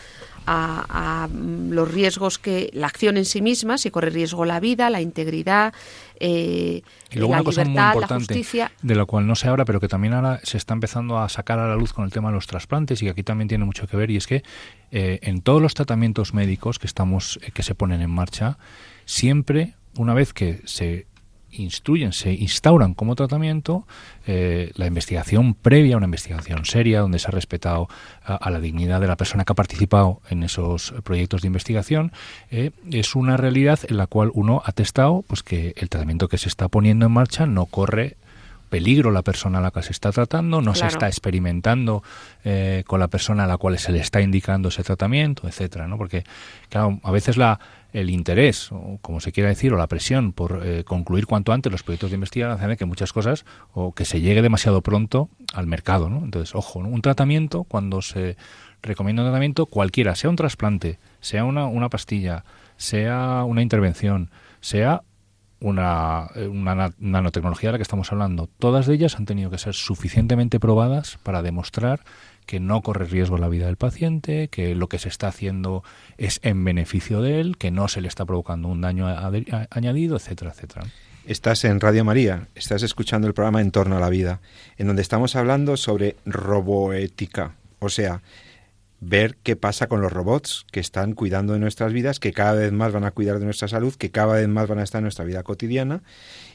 a, 0.51 1.27
los 1.69 1.93
riesgos 1.93 2.39
que 2.39 2.69
la 2.73 2.87
acción 2.87 3.17
en 3.17 3.25
sí 3.25 3.41
misma, 3.41 3.77
si 3.77 3.91
corre 3.91 4.09
riesgo 4.09 4.45
la 4.45 4.59
vida, 4.59 4.89
la 4.89 5.01
integridad, 5.01 5.73
eh, 6.19 6.81
y 7.11 7.17
luego 7.17 7.33
la 7.33 7.41
una 7.41 7.45
cosa 7.45 7.63
muy 7.65 7.77
importante, 7.77 8.43
de 8.81 8.95
la 8.95 9.05
cual 9.05 9.27
no 9.27 9.35
se 9.35 9.47
habla, 9.47 9.65
pero 9.65 9.79
que 9.79 9.87
también 9.87 10.13
ahora 10.13 10.39
se 10.43 10.57
está 10.57 10.73
empezando 10.73 11.19
a 11.19 11.29
sacar 11.29 11.59
a 11.59 11.67
la 11.67 11.75
luz 11.75 11.93
con 11.93 12.05
el 12.05 12.11
tema 12.11 12.29
de 12.29 12.35
los 12.35 12.47
trasplantes 12.47 13.01
y 13.01 13.05
que 13.05 13.11
aquí 13.11 13.23
también 13.23 13.47
tiene 13.47 13.65
mucho 13.65 13.87
que 13.87 13.95
ver, 13.95 14.09
y 14.09 14.17
es 14.17 14.25
que 14.25 14.43
eh, 14.91 15.19
en 15.21 15.41
todos 15.41 15.61
los 15.61 15.73
tratamientos 15.75 16.33
médicos 16.33 16.79
que 16.79 16.87
estamos, 16.87 17.39
que 17.53 17.63
se 17.63 17.75
ponen 17.75 18.01
en 18.01 18.09
marcha, 18.09 18.57
siempre, 19.05 19.75
una 19.97 20.13
vez 20.13 20.33
que 20.33 20.61
se 20.65 21.05
instruyen, 21.51 22.13
se 22.13 22.33
instauran 22.33 22.93
como 22.93 23.15
tratamiento 23.15 23.85
eh, 24.27 24.71
la 24.75 24.85
investigación 24.85 25.53
previa, 25.53 25.97
una 25.97 26.05
investigación 26.05 26.65
seria, 26.65 27.01
donde 27.01 27.19
se 27.19 27.27
ha 27.27 27.31
respetado 27.31 27.87
a, 28.23 28.49
la 28.49 28.59
dignidad 28.59 29.01
de 29.01 29.07
la 29.07 29.15
persona 29.15 29.43
que 29.45 29.53
ha 29.53 29.55
participado 29.55 30.21
en 30.29 30.43
esos 30.43 30.93
proyectos 31.03 31.41
de 31.41 31.47
investigación, 31.47 32.11
eh, 32.51 32.71
es 32.91 33.15
una 33.15 33.37
realidad 33.37 33.79
en 33.87 33.97
la 33.97 34.07
cual 34.07 34.31
uno 34.33 34.61
ha 34.65 34.71
testado 34.71 35.23
pues, 35.27 35.43
que 35.43 35.73
el 35.77 35.89
tratamiento 35.89 36.27
que 36.27 36.37
se 36.37 36.47
está 36.47 36.67
poniendo 36.67 37.05
en 37.05 37.11
marcha 37.11 37.45
no 37.45 37.65
corre 37.65 38.17
peligro 38.69 39.11
la 39.11 39.23
persona 39.23 39.57
a 39.57 39.61
la 39.61 39.71
que 39.71 39.81
se 39.81 39.91
está 39.91 40.11
tratando, 40.11 40.61
no 40.61 40.75
se 40.75 40.85
está 40.85 41.07
experimentando 41.07 42.03
eh, 42.45 42.83
con 42.85 42.99
la 42.99 43.07
persona 43.07 43.43
a 43.43 43.47
la 43.47 43.57
cual 43.57 43.77
se 43.79 43.91
le 43.91 43.99
está 43.99 44.21
indicando 44.21 44.69
ese 44.69 44.83
tratamiento, 44.83 45.47
etcétera, 45.47 45.87
¿no? 45.87 45.97
Porque, 45.97 46.23
claro, 46.69 46.99
a 47.03 47.11
veces 47.11 47.35
la, 47.35 47.59
el 47.93 48.09
interés, 48.09 48.71
o 48.71 48.99
como 49.01 49.19
se 49.19 49.31
quiera 49.31 49.49
decir, 49.49 49.73
o 49.73 49.77
la 49.77 49.87
presión 49.87 50.31
por 50.31 50.61
eh, 50.63 50.83
concluir 50.83 51.25
cuanto 51.25 51.53
antes 51.53 51.71
los 51.71 51.83
proyectos 51.83 52.11
de 52.11 52.15
investigación 52.15 52.61
hace 52.61 52.77
que 52.77 52.85
muchas 52.85 53.13
cosas, 53.13 53.45
o 53.73 53.93
que 53.93 54.05
se 54.05 54.21
llegue 54.21 54.41
demasiado 54.41 54.81
pronto 54.81 55.29
al 55.53 55.67
mercado, 55.67 56.09
¿no? 56.09 56.23
Entonces, 56.23 56.55
ojo, 56.55 56.79
un 56.79 57.01
tratamiento, 57.01 57.63
cuando 57.63 58.01
se 58.01 58.37
recomienda 58.81 59.23
un 59.23 59.29
tratamiento, 59.29 59.65
cualquiera, 59.65 60.15
sea 60.15 60.29
un 60.29 60.35
trasplante, 60.35 60.99
sea 61.19 61.45
una, 61.45 61.65
una 61.65 61.89
pastilla, 61.89 62.43
sea 62.77 63.43
una 63.45 63.61
intervención, 63.61 64.29
sea 64.61 65.01
una, 65.59 66.27
una, 66.49 66.93
nanotecnología 66.99 67.69
de 67.69 67.71
la 67.73 67.77
que 67.77 67.83
estamos 67.83 68.11
hablando, 68.11 68.47
todas 68.59 68.87
de 68.87 68.95
ellas 68.95 69.15
han 69.15 69.25
tenido 69.25 69.49
que 69.49 69.57
ser 69.57 69.73
suficientemente 69.73 70.59
probadas 70.59 71.17
para 71.23 71.41
demostrar 71.41 72.01
que 72.45 72.59
no 72.59 72.81
corre 72.81 73.05
riesgo 73.05 73.37
la 73.37 73.47
vida 73.47 73.67
del 73.67 73.75
paciente, 73.75 74.47
que 74.47 74.73
lo 74.73 74.89
que 74.89 74.97
se 74.97 75.09
está 75.09 75.27
haciendo 75.27 75.83
es 76.17 76.39
en 76.41 76.65
beneficio 76.65 77.21
de 77.21 77.39
él, 77.39 77.57
que 77.57 77.69
no 77.69 77.87
se 77.87 78.01
le 78.01 78.07
está 78.07 78.25
provocando 78.25 78.67
un 78.69 78.81
daño 78.81 79.05
añadido, 79.69 80.15
etcétera, 80.15 80.51
etcétera. 80.51 80.87
Estás 81.25 81.63
en 81.63 81.79
Radio 81.79 82.03
María, 82.03 82.47
estás 82.55 82.81
escuchando 82.81 83.27
el 83.27 83.35
programa 83.35 83.61
En 83.61 83.69
torno 83.69 83.97
a 83.97 83.99
la 83.99 84.09
vida, 84.09 84.39
en 84.77 84.87
donde 84.87 85.03
estamos 85.03 85.35
hablando 85.35 85.77
sobre 85.77 86.15
roboética, 86.25 87.51
o 87.77 87.89
sea, 87.89 88.23
ver 89.01 89.37
qué 89.43 89.55
pasa 89.55 89.87
con 89.87 90.01
los 90.01 90.11
robots 90.11 90.65
que 90.71 90.79
están 90.79 91.13
cuidando 91.13 91.53
de 91.53 91.59
nuestras 91.59 91.93
vidas, 91.93 92.19
que 92.19 92.33
cada 92.33 92.53
vez 92.53 92.71
más 92.71 92.91
van 92.91 93.05
a 93.05 93.11
cuidar 93.11 93.39
de 93.39 93.45
nuestra 93.45 93.67
salud, 93.67 93.93
que 93.95 94.11
cada 94.11 94.35
vez 94.35 94.47
más 94.47 94.67
van 94.67 94.79
a 94.79 94.83
estar 94.83 94.99
en 94.99 95.03
nuestra 95.03 95.25
vida 95.25 95.43
cotidiana 95.43 96.01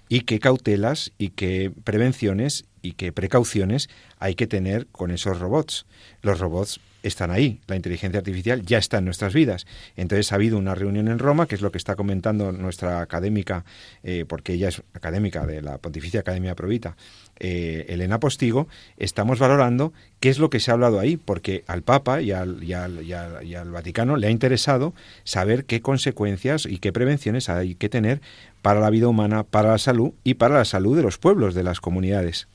y 0.08 0.22
qué 0.22 0.38
cautelas 0.40 1.12
y 1.18 1.30
qué 1.30 1.72
prevenciones 1.84 2.66
y 2.82 2.92
qué 2.92 3.12
precauciones 3.12 3.88
hay 4.18 4.34
que 4.34 4.46
tener 4.46 4.86
con 4.88 5.10
esos 5.10 5.38
robots. 5.40 5.86
Los 6.22 6.38
robots 6.38 6.80
están 7.02 7.30
ahí, 7.30 7.60
la 7.66 7.76
inteligencia 7.76 8.18
artificial 8.18 8.62
ya 8.62 8.78
está 8.78 8.98
en 8.98 9.04
nuestras 9.04 9.34
vidas. 9.34 9.66
Entonces 9.96 10.32
ha 10.32 10.36
habido 10.36 10.58
una 10.58 10.74
reunión 10.74 11.08
en 11.08 11.18
Roma, 11.18 11.46
que 11.46 11.54
es 11.54 11.60
lo 11.60 11.70
que 11.70 11.78
está 11.78 11.96
comentando 11.96 12.50
nuestra 12.52 13.00
académica, 13.00 13.64
eh, 14.02 14.24
porque 14.26 14.54
ella 14.54 14.68
es 14.68 14.82
académica 14.94 15.46
de 15.46 15.62
la 15.62 15.78
Pontificia 15.78 16.20
Academia 16.20 16.54
Provita, 16.54 16.96
eh, 17.40 17.86
Elena 17.88 18.20
Postigo, 18.20 18.68
estamos 18.96 19.38
valorando 19.38 19.92
qué 20.20 20.28
es 20.28 20.38
lo 20.38 20.50
que 20.50 20.60
se 20.60 20.70
ha 20.70 20.74
hablado 20.74 21.00
ahí, 21.00 21.16
porque 21.16 21.64
al 21.66 21.82
Papa 21.82 22.20
y 22.22 22.32
al, 22.32 22.62
y 22.62 22.72
al, 22.72 23.70
Vaticano 23.70 24.16
le 24.16 24.28
ha 24.28 24.30
interesado 24.30 24.94
saber 25.24 25.64
qué 25.64 25.80
consecuencias 25.80 26.66
y 26.66 26.78
qué 26.78 26.92
prevenciones 26.92 27.48
hay 27.48 27.74
que 27.74 27.88
tener 27.88 28.20
para 28.62 28.80
la 28.80 28.90
vida 28.90 29.08
humana, 29.08 29.42
para 29.44 29.70
la 29.70 29.78
salud 29.78 30.12
y 30.22 30.34
para 30.34 30.56
la 30.56 30.64
salud 30.64 30.96
de 30.96 31.02
los 31.02 31.18
pueblos, 31.18 31.54
de 31.54 31.64
las 31.64 31.80
comunidades. 31.80 32.46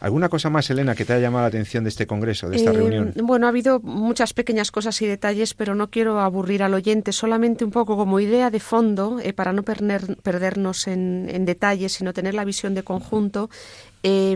¿Alguna 0.00 0.30
cosa 0.30 0.48
más, 0.48 0.70
Elena, 0.70 0.94
que 0.94 1.04
te 1.04 1.12
haya 1.12 1.22
llamado 1.22 1.42
la 1.42 1.48
atención 1.48 1.84
de 1.84 1.90
este 1.90 2.06
congreso, 2.06 2.48
de 2.48 2.56
esta 2.56 2.70
eh, 2.70 2.72
reunión? 2.72 3.12
Bueno, 3.22 3.44
ha 3.44 3.50
habido 3.50 3.80
muchas 3.80 4.32
pequeñas 4.32 4.70
cosas 4.70 5.00
y 5.02 5.06
detalles, 5.06 5.52
pero 5.52 5.74
no 5.74 5.90
quiero 5.90 6.20
aburrir 6.20 6.62
al 6.62 6.72
oyente, 6.72 7.12
solamente 7.12 7.66
un 7.66 7.70
poco 7.70 7.98
como 7.98 8.18
idea 8.18 8.50
de 8.50 8.60
fondo, 8.60 9.18
eh, 9.22 9.34
para 9.34 9.52
no 9.52 9.62
perdernos 9.62 10.88
en, 10.88 11.28
en 11.30 11.44
detalles, 11.44 11.92
sino 11.92 12.14
tener 12.14 12.32
la 12.32 12.46
visión 12.46 12.74
de 12.74 12.82
conjunto. 12.82 13.50
Eh, 14.02 14.34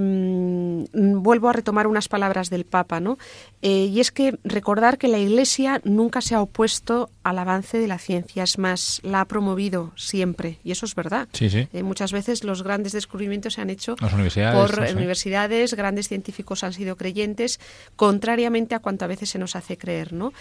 vuelvo 0.93 1.49
a 1.49 1.53
retomar 1.53 1.87
unas 1.87 2.09
palabras 2.09 2.51
del 2.51 2.65
Papa, 2.65 3.01
¿no? 3.01 3.19
Eh, 3.63 3.87
y 3.87 4.01
es 4.01 4.13
que 4.13 4.39
recordar 4.45 4.99
que 4.99 5.09
la 5.09 5.19
Iglesia 5.19 5.81
nunca 5.85 6.21
se 6.21 6.35
ha 6.35 6.43
opuesto 6.43 7.11
al 7.23 7.39
avance 7.39 7.79
de 7.79 7.89
la 7.89 7.99
ciencia, 7.99 8.43
es 8.43 8.59
más, 8.59 9.01
la 9.03 9.23
ha 9.23 9.25
promovido 9.25 9.93
siempre, 9.97 10.59
y 10.65 10.73
eso 10.73 10.85
es 10.85 10.95
verdad. 10.95 11.29
Sí, 11.33 11.49
sí. 11.49 11.69
Eh, 11.73 11.83
muchas 11.83 12.13
veces 12.13 12.45
los 12.45 12.63
grandes 12.63 12.93
descubrimientos 12.93 13.55
se 13.55 13.63
han 13.63 13.71
hecho 13.71 13.97
por 13.97 14.11
universidades, 14.95 15.75
grandes 15.75 16.09
científicos 16.09 16.63
han 16.63 16.75
sido 16.75 16.97
creyentes, 16.97 17.59
contrariamente 17.97 18.75
a 18.75 18.81
cuanto 18.81 19.07
a 19.07 19.09
veces 19.09 19.31
se 19.31 19.39
nos 19.39 19.57
hace 19.57 19.79
creer, 19.79 20.13
¿no? 20.13 20.33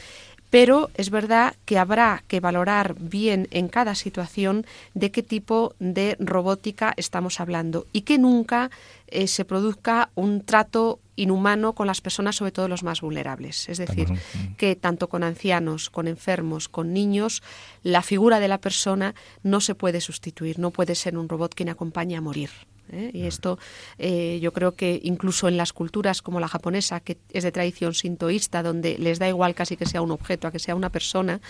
Pero 0.53 0.91
es 0.93 1.09
verdad 1.09 1.55
que 1.65 1.79
habrá 1.79 2.23
que 2.27 2.39
valorar 2.39 2.93
bien 2.99 3.47
en 3.49 3.67
cada 3.67 3.95
situación 3.95 4.67
de 4.93 5.09
qué 5.09 5.23
tipo 5.23 5.73
de 5.79 6.15
robótica 6.19 6.93
estamos 6.95 7.39
hablando 7.39 7.87
y 7.91 8.01
que 8.01 8.19
nunca 8.19 8.69
eh, 9.07 9.25
se 9.25 9.45
produzca 9.45 10.11
un 10.13 10.45
trato 10.45 10.99
inhumano 11.15 11.73
con 11.73 11.87
las 11.87 12.01
personas, 12.01 12.35
sobre 12.35 12.51
todo 12.51 12.67
los 12.67 12.83
más 12.83 13.01
vulnerables. 13.01 13.67
Es 13.67 13.79
decir, 13.79 14.09
que 14.55 14.75
tanto 14.75 15.09
con 15.09 15.23
ancianos, 15.23 15.89
con 15.89 16.07
enfermos, 16.07 16.69
con 16.69 16.93
niños, 16.93 17.41
la 17.81 18.03
figura 18.03 18.39
de 18.39 18.47
la 18.47 18.59
persona 18.59 19.15
no 19.41 19.59
se 19.59 19.73
puede 19.73 20.01
sustituir, 20.01 20.59
no 20.59 20.69
puede 20.69 20.93
ser 20.93 21.17
un 21.17 21.29
robot 21.29 21.55
quien 21.55 21.69
acompaña 21.69 22.19
a 22.19 22.21
morir. 22.21 22.51
¿Eh? 22.91 23.11
Y 23.13 23.23
esto 23.23 23.57
eh, 23.97 24.39
yo 24.41 24.51
creo 24.53 24.75
que 24.75 24.99
incluso 25.03 25.47
en 25.47 25.57
las 25.57 25.73
culturas 25.73 26.21
como 26.21 26.39
la 26.39 26.47
japonesa, 26.47 26.99
que 26.99 27.17
es 27.31 27.43
de 27.43 27.51
tradición 27.51 27.93
sintoísta, 27.93 28.63
donde 28.63 28.97
les 28.97 29.19
da 29.19 29.27
igual 29.27 29.55
casi 29.55 29.77
que 29.77 29.85
sea 29.85 30.01
un 30.01 30.11
objeto 30.11 30.47
a 30.47 30.51
que 30.51 30.59
sea 30.59 30.75
una 30.75 30.89
persona, 30.89 31.41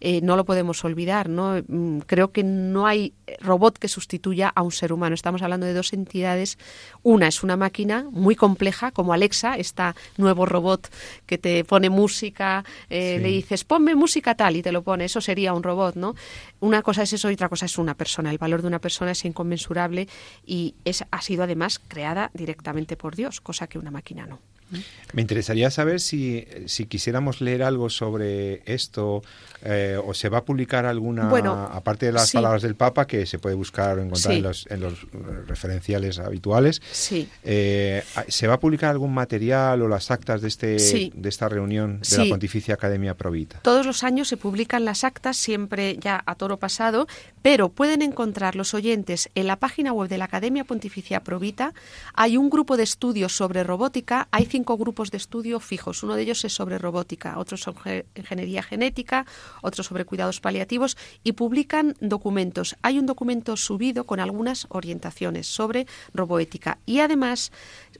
eh, 0.00 0.20
no 0.22 0.36
lo 0.36 0.44
podemos 0.44 0.84
olvidar. 0.84 1.28
¿no? 1.28 1.62
Mm, 1.66 2.00
creo 2.00 2.32
que 2.32 2.42
no 2.42 2.86
hay 2.86 3.14
robot 3.40 3.78
que 3.78 3.88
sustituya 3.88 4.48
a 4.54 4.62
un 4.62 4.72
ser 4.72 4.92
humano. 4.92 5.14
Estamos 5.14 5.42
hablando 5.42 5.66
de 5.66 5.74
dos 5.74 5.92
entidades. 5.92 6.58
Una 7.02 7.28
es 7.28 7.42
una 7.42 7.56
máquina 7.56 8.06
muy 8.10 8.34
compleja, 8.34 8.90
como 8.90 9.12
Alexa, 9.12 9.54
este 9.56 9.80
nuevo 10.16 10.46
robot 10.46 10.90
que 11.26 11.38
te 11.38 11.64
pone 11.64 11.88
música, 11.88 12.64
le 12.90 13.18
dices, 13.20 13.64
ponme 13.64 13.94
música 13.94 14.34
tal 14.34 14.56
y 14.56 14.62
te 14.62 14.72
lo 14.72 14.82
pone. 14.82 15.04
Eso 15.04 15.20
sería 15.20 15.54
un 15.54 15.62
robot, 15.62 15.94
¿no? 15.94 16.14
Una 16.58 16.82
cosa 16.82 17.02
es 17.02 17.12
eso 17.12 17.30
y 17.30 17.34
otra 17.34 17.48
cosa 17.48 17.66
es 17.66 17.78
una 17.78 17.94
persona. 17.94 18.30
El 18.30 18.38
valor 18.38 18.62
de 18.62 18.68
una 18.68 18.80
persona 18.80 19.12
es 19.12 19.24
inconmensurable 19.24 20.08
y 20.44 20.74
es, 20.84 21.04
ha 21.10 21.22
sido 21.22 21.44
además 21.44 21.78
creada 21.78 22.30
directamente 22.34 22.96
por 22.96 23.16
Dios, 23.16 23.40
cosa 23.40 23.66
que 23.66 23.78
una 23.78 23.90
máquina 23.90 24.26
no. 24.26 24.38
Me 25.12 25.22
interesaría 25.22 25.70
saber 25.70 26.00
si, 26.00 26.46
si 26.66 26.86
quisiéramos 26.86 27.40
leer 27.40 27.62
algo 27.62 27.90
sobre 27.90 28.62
esto 28.64 29.22
eh, 29.62 29.98
o 30.02 30.14
se 30.14 30.28
va 30.28 30.38
a 30.38 30.44
publicar 30.44 30.86
alguna, 30.86 31.28
aparte 31.66 32.06
de 32.06 32.12
las 32.12 32.32
palabras 32.32 32.62
del 32.62 32.76
Papa, 32.76 33.06
que 33.06 33.26
se 33.26 33.38
puede 33.38 33.54
buscar 33.54 33.98
o 33.98 34.02
encontrar 34.02 34.34
en, 34.34 34.42
los, 34.42 34.66
en, 34.70 34.80
los, 34.80 35.06
referenciales 35.46 36.18
habituales. 36.18 36.80
Sí. 36.92 37.28
Eh, 37.44 38.02
¿Se 38.28 38.46
va 38.46 38.54
a 38.54 38.60
publicar 38.60 38.90
algún 38.90 39.12
material 39.12 39.82
o 39.82 39.88
las 39.88 40.10
actas 40.10 40.40
de, 40.40 40.48
este, 40.48 41.10
de 41.12 41.28
esta 41.28 41.48
reunión 41.48 42.00
de 42.08 42.18
la 42.18 42.24
Pontificia 42.26 42.74
Academia 42.74 43.14
Provita? 43.14 43.60
Todos 43.60 43.84
los 43.84 44.02
años 44.02 44.28
se 44.28 44.36
publican 44.36 44.84
las 44.84 45.04
actas, 45.04 45.36
siempre 45.36 45.96
ya 45.98 46.22
a 46.24 46.34
toro 46.36 46.58
pasado, 46.58 47.06
pero 47.42 47.68
pueden 47.68 48.02
encontrar 48.02 48.56
los 48.56 48.72
oyentes 48.72 49.28
en 49.34 49.46
la 49.46 49.56
página 49.56 49.92
web 49.92 50.08
de 50.08 50.18
la 50.18 50.24
Academia 50.26 50.64
Pontificia 50.64 51.20
Provita. 51.20 51.74
Hay 52.14 52.36
un 52.36 52.48
grupo 52.48 52.76
de 52.76 52.84
estudios 52.84 53.36
sobre 53.36 53.64
robótica, 53.64 54.28
hay 54.30 54.46
cinco 54.46 54.59
grupos 54.64 55.10
de 55.10 55.16
estudio 55.16 55.60
fijos. 55.60 56.02
Uno 56.02 56.14
de 56.14 56.22
ellos 56.22 56.44
es 56.44 56.52
sobre 56.52 56.78
robótica, 56.78 57.38
otro 57.38 57.56
sobre 57.56 58.06
ingeniería 58.14 58.62
genética, 58.62 59.26
otro 59.62 59.82
sobre 59.82 60.04
cuidados 60.04 60.40
paliativos 60.40 60.96
y 61.24 61.32
publican 61.32 61.94
documentos. 62.00 62.76
Hay 62.82 62.98
un 62.98 63.06
documento 63.06 63.56
subido 63.56 64.04
con 64.04 64.20
algunas 64.20 64.66
orientaciones 64.70 65.46
sobre 65.46 65.86
roboética. 66.14 66.78
Y 66.86 67.00
además, 67.00 67.52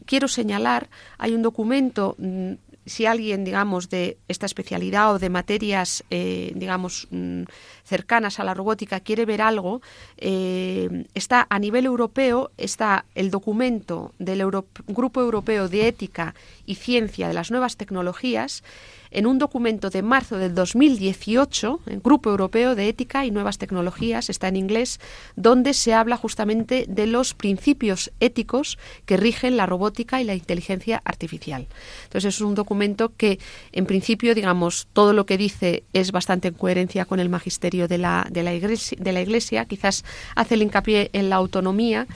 quiero 0.06 0.28
señalar, 0.28 0.90
hay 1.18 1.34
un 1.34 1.42
documento 1.42 2.16
mm, 2.18 2.54
si 2.86 3.06
alguien, 3.06 3.44
digamos, 3.44 3.88
de 3.88 4.18
esta 4.28 4.46
especialidad 4.46 5.14
o 5.14 5.18
de 5.18 5.30
materias, 5.30 6.02
eh, 6.10 6.52
digamos, 6.54 7.06
mm, 7.10 7.42
cercanas 7.90 8.38
a 8.38 8.44
la 8.44 8.54
robótica 8.54 9.00
quiere 9.00 9.26
ver 9.26 9.42
algo, 9.42 9.82
eh, 10.16 11.06
está 11.14 11.48
a 11.50 11.58
nivel 11.58 11.84
europeo, 11.86 12.52
está 12.56 13.04
el 13.16 13.32
documento 13.32 14.14
del 14.20 14.40
Grupo 14.86 15.20
Europeo 15.20 15.68
de 15.68 15.88
Ética 15.88 16.34
y 16.66 16.76
Ciencia 16.76 17.26
de 17.26 17.34
las 17.34 17.50
Nuevas 17.50 17.76
Tecnologías, 17.76 18.62
en 19.10 19.26
un 19.26 19.38
documento 19.38 19.90
de 19.90 20.02
marzo 20.02 20.38
del 20.38 20.54
2018, 20.54 21.80
el 21.86 22.00
Grupo 22.00 22.30
Europeo 22.30 22.76
de 22.76 22.88
Ética 22.88 23.26
y 23.26 23.32
Nuevas 23.32 23.58
Tecnologías, 23.58 24.30
está 24.30 24.48
en 24.48 24.56
inglés, 24.56 25.00
donde 25.34 25.74
se 25.74 25.94
habla 25.94 26.16
justamente 26.16 26.86
de 26.88 27.06
los 27.08 27.34
principios 27.34 28.12
éticos 28.20 28.78
que 29.06 29.16
rigen 29.16 29.56
la 29.56 29.66
robótica 29.66 30.20
y 30.20 30.24
la 30.24 30.34
inteligencia 30.34 31.02
artificial. 31.04 31.66
Entonces 32.04 32.36
es 32.36 32.40
un 32.40 32.54
documento 32.54 33.12
que, 33.16 33.40
en 33.72 33.86
principio, 33.86 34.34
digamos, 34.34 34.86
todo 34.92 35.12
lo 35.12 35.26
que 35.26 35.36
dice 35.36 35.82
es 35.92 36.12
bastante 36.12 36.48
en 36.48 36.54
coherencia 36.54 37.04
con 37.04 37.18
el 37.18 37.28
magisterio 37.28 37.79
de 37.88 37.98
la, 37.98 38.26
de 38.30 38.42
la, 38.42 38.54
iglesia, 38.54 38.98
de 39.00 39.12
la 39.12 39.20
iglesia, 39.20 39.64
quizás 39.64 40.04
hace 40.34 40.54
el 40.54 40.62
hincapié 40.62 41.10
en 41.12 41.30
la 41.30 41.36
autonomía 41.36 42.06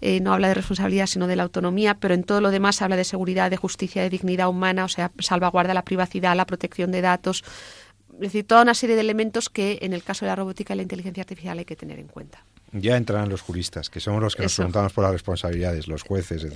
eh, 0.00 0.20
no 0.20 0.32
habla 0.32 0.48
de 0.48 0.54
responsabilidad 0.54 1.06
sino 1.06 1.26
de 1.26 1.34
la 1.34 1.42
autonomía, 1.42 1.94
pero 1.94 2.14
en 2.14 2.22
todo 2.22 2.40
lo 2.40 2.50
demás 2.50 2.82
habla 2.82 2.96
de 2.96 3.04
seguridad, 3.04 3.50
de 3.50 3.56
justicia, 3.56 4.02
de 4.02 4.10
dignidad 4.10 4.48
humana, 4.48 4.84
o 4.84 4.88
sea, 4.88 5.10
salvaguarda 5.18 5.74
la 5.74 5.82
privacidad, 5.82 6.36
la 6.36 6.46
protección 6.46 6.92
de 6.92 7.00
datos, 7.00 7.42
es 8.14 8.20
decir, 8.20 8.46
toda 8.46 8.62
una 8.62 8.74
serie 8.74 8.94
de 8.94 9.02
elementos 9.02 9.48
que 9.48 9.78
en 9.82 9.92
el 9.92 10.02
caso 10.02 10.24
de 10.24 10.30
la 10.30 10.36
robótica 10.36 10.74
y 10.74 10.76
la 10.76 10.82
inteligencia 10.82 11.22
artificial 11.22 11.58
hay 11.58 11.64
que 11.64 11.76
tener 11.76 11.98
en 11.98 12.08
cuenta 12.08 12.42
ya 12.72 12.96
entrarán 12.96 13.28
los 13.28 13.40
juristas, 13.40 13.90
que 13.90 14.00
son 14.00 14.20
los 14.20 14.36
que 14.36 14.42
nos 14.42 14.54
preguntamos 14.54 14.92
por 14.92 15.04
las 15.04 15.12
responsabilidades, 15.12 15.88
los 15.88 16.02
jueces, 16.02 16.46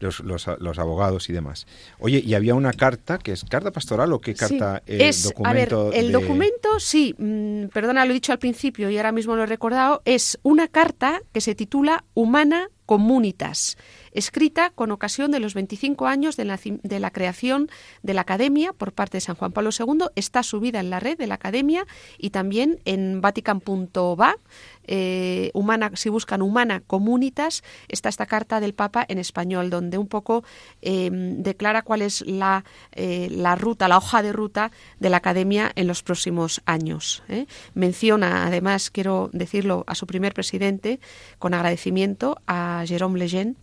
los, 0.00 0.20
los, 0.20 0.78
abogados 0.78 1.28
y 1.28 1.32
demás. 1.32 1.66
Oye, 1.98 2.22
y 2.24 2.34
había 2.34 2.54
una 2.54 2.72
carta, 2.72 3.18
que 3.18 3.32
es 3.32 3.44
carta 3.44 3.70
pastoral 3.70 4.12
o 4.12 4.20
qué 4.20 4.34
carta 4.34 4.82
el 4.86 5.22
documento? 5.22 5.92
el 5.92 6.12
documento, 6.12 6.80
sí, 6.80 7.14
mm, 7.18 7.66
perdona, 7.66 8.04
lo 8.04 8.10
he 8.10 8.14
dicho 8.14 8.32
al 8.32 8.38
principio 8.38 8.90
y 8.90 8.96
ahora 8.96 9.12
mismo 9.12 9.36
lo 9.36 9.42
he 9.44 9.46
recordado, 9.46 10.02
es 10.04 10.38
una 10.42 10.68
carta 10.68 11.22
que 11.32 11.40
se 11.40 11.54
titula 11.54 12.04
Humana 12.14 12.68
Comunitas. 12.86 13.76
Escrita 14.12 14.70
con 14.70 14.90
ocasión 14.90 15.30
de 15.30 15.40
los 15.40 15.54
25 15.54 16.06
años 16.06 16.36
de 16.36 16.44
la, 16.44 16.58
de 16.64 17.00
la 17.00 17.10
creación 17.10 17.70
de 18.02 18.14
la 18.14 18.22
Academia 18.22 18.72
por 18.72 18.92
parte 18.92 19.16
de 19.16 19.22
San 19.22 19.36
Juan 19.36 19.52
Pablo 19.52 19.70
II. 19.76 20.06
Está 20.14 20.42
subida 20.42 20.80
en 20.80 20.90
la 20.90 21.00
red 21.00 21.18
de 21.18 21.26
la 21.26 21.34
Academia 21.34 21.86
y 22.18 22.30
también 22.30 22.80
en 22.84 23.20
vatican.va 23.20 24.36
eh, 24.84 25.52
si 25.94 26.08
buscan 26.08 26.42
Humana 26.42 26.82
Comunitas, 26.86 27.62
está 27.88 28.08
esta 28.08 28.26
carta 28.26 28.60
del 28.60 28.74
Papa 28.74 29.04
en 29.08 29.18
español, 29.18 29.70
donde 29.70 29.98
un 29.98 30.08
poco 30.08 30.44
em, 30.80 31.42
declara 31.42 31.82
cuál 31.82 32.02
es 32.02 32.22
la, 32.26 32.64
eh, 32.92 33.28
la, 33.30 33.54
ruta, 33.54 33.88
la 33.88 33.98
hoja 33.98 34.22
de 34.22 34.32
ruta 34.32 34.70
de 34.98 35.10
la 35.10 35.18
Academia 35.18 35.70
en 35.76 35.86
los 35.86 36.02
próximos 36.02 36.62
años. 36.66 37.22
¿eh? 37.28 37.46
Menciona, 37.74 38.46
además, 38.46 38.90
quiero 38.90 39.30
decirlo, 39.32 39.84
a 39.86 39.94
su 39.94 40.06
primer 40.06 40.34
presidente, 40.34 41.00
con 41.38 41.54
agradecimiento, 41.54 42.40
a 42.46 42.84
Jérôme 42.86 43.18
Lejeune, 43.18 43.54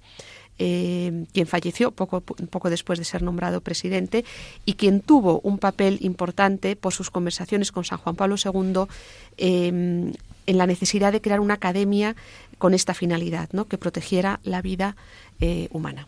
quien 0.60 1.48
falleció 1.48 1.91
poco, 1.91 2.22
poco 2.22 2.69
después 2.69 3.00
de 3.00 3.06
ser 3.06 3.22
nombrado 3.22 3.62
presidente 3.62 4.26
y 4.65 4.74
quien 4.74 5.00
tuvo 5.00 5.39
un 5.41 5.58
papel 5.58 5.98
importante 6.02 6.76
por 6.76 6.93
sus 6.93 7.10
conversaciones 7.10 7.72
con 7.72 7.86
San 7.86 7.98
Juan 7.98 8.17
Pablo 8.17 8.36
II 8.38 8.86
en 10.50 10.58
la 10.58 10.65
necesidad 10.65 11.12
de 11.12 11.22
crear 11.22 11.39
una 11.39 11.54
academia 11.54 12.15
con 12.58 12.74
esta 12.74 12.93
finalidad, 12.93 13.50
¿no? 13.54 13.65
que 13.65 13.78
protegiera 13.78 14.39
la 14.43 14.62
vida 14.62 14.95
eh, 15.39 15.69
humana. 15.72 16.08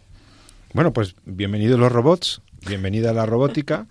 Bueno, 0.73 0.93
pues 0.93 1.15
bienvenidos 1.25 1.79
los 1.79 1.91
robots, 1.91 2.41
bienvenida 2.65 3.11
a 3.11 3.13
la 3.13 3.25
robótica 3.25 3.87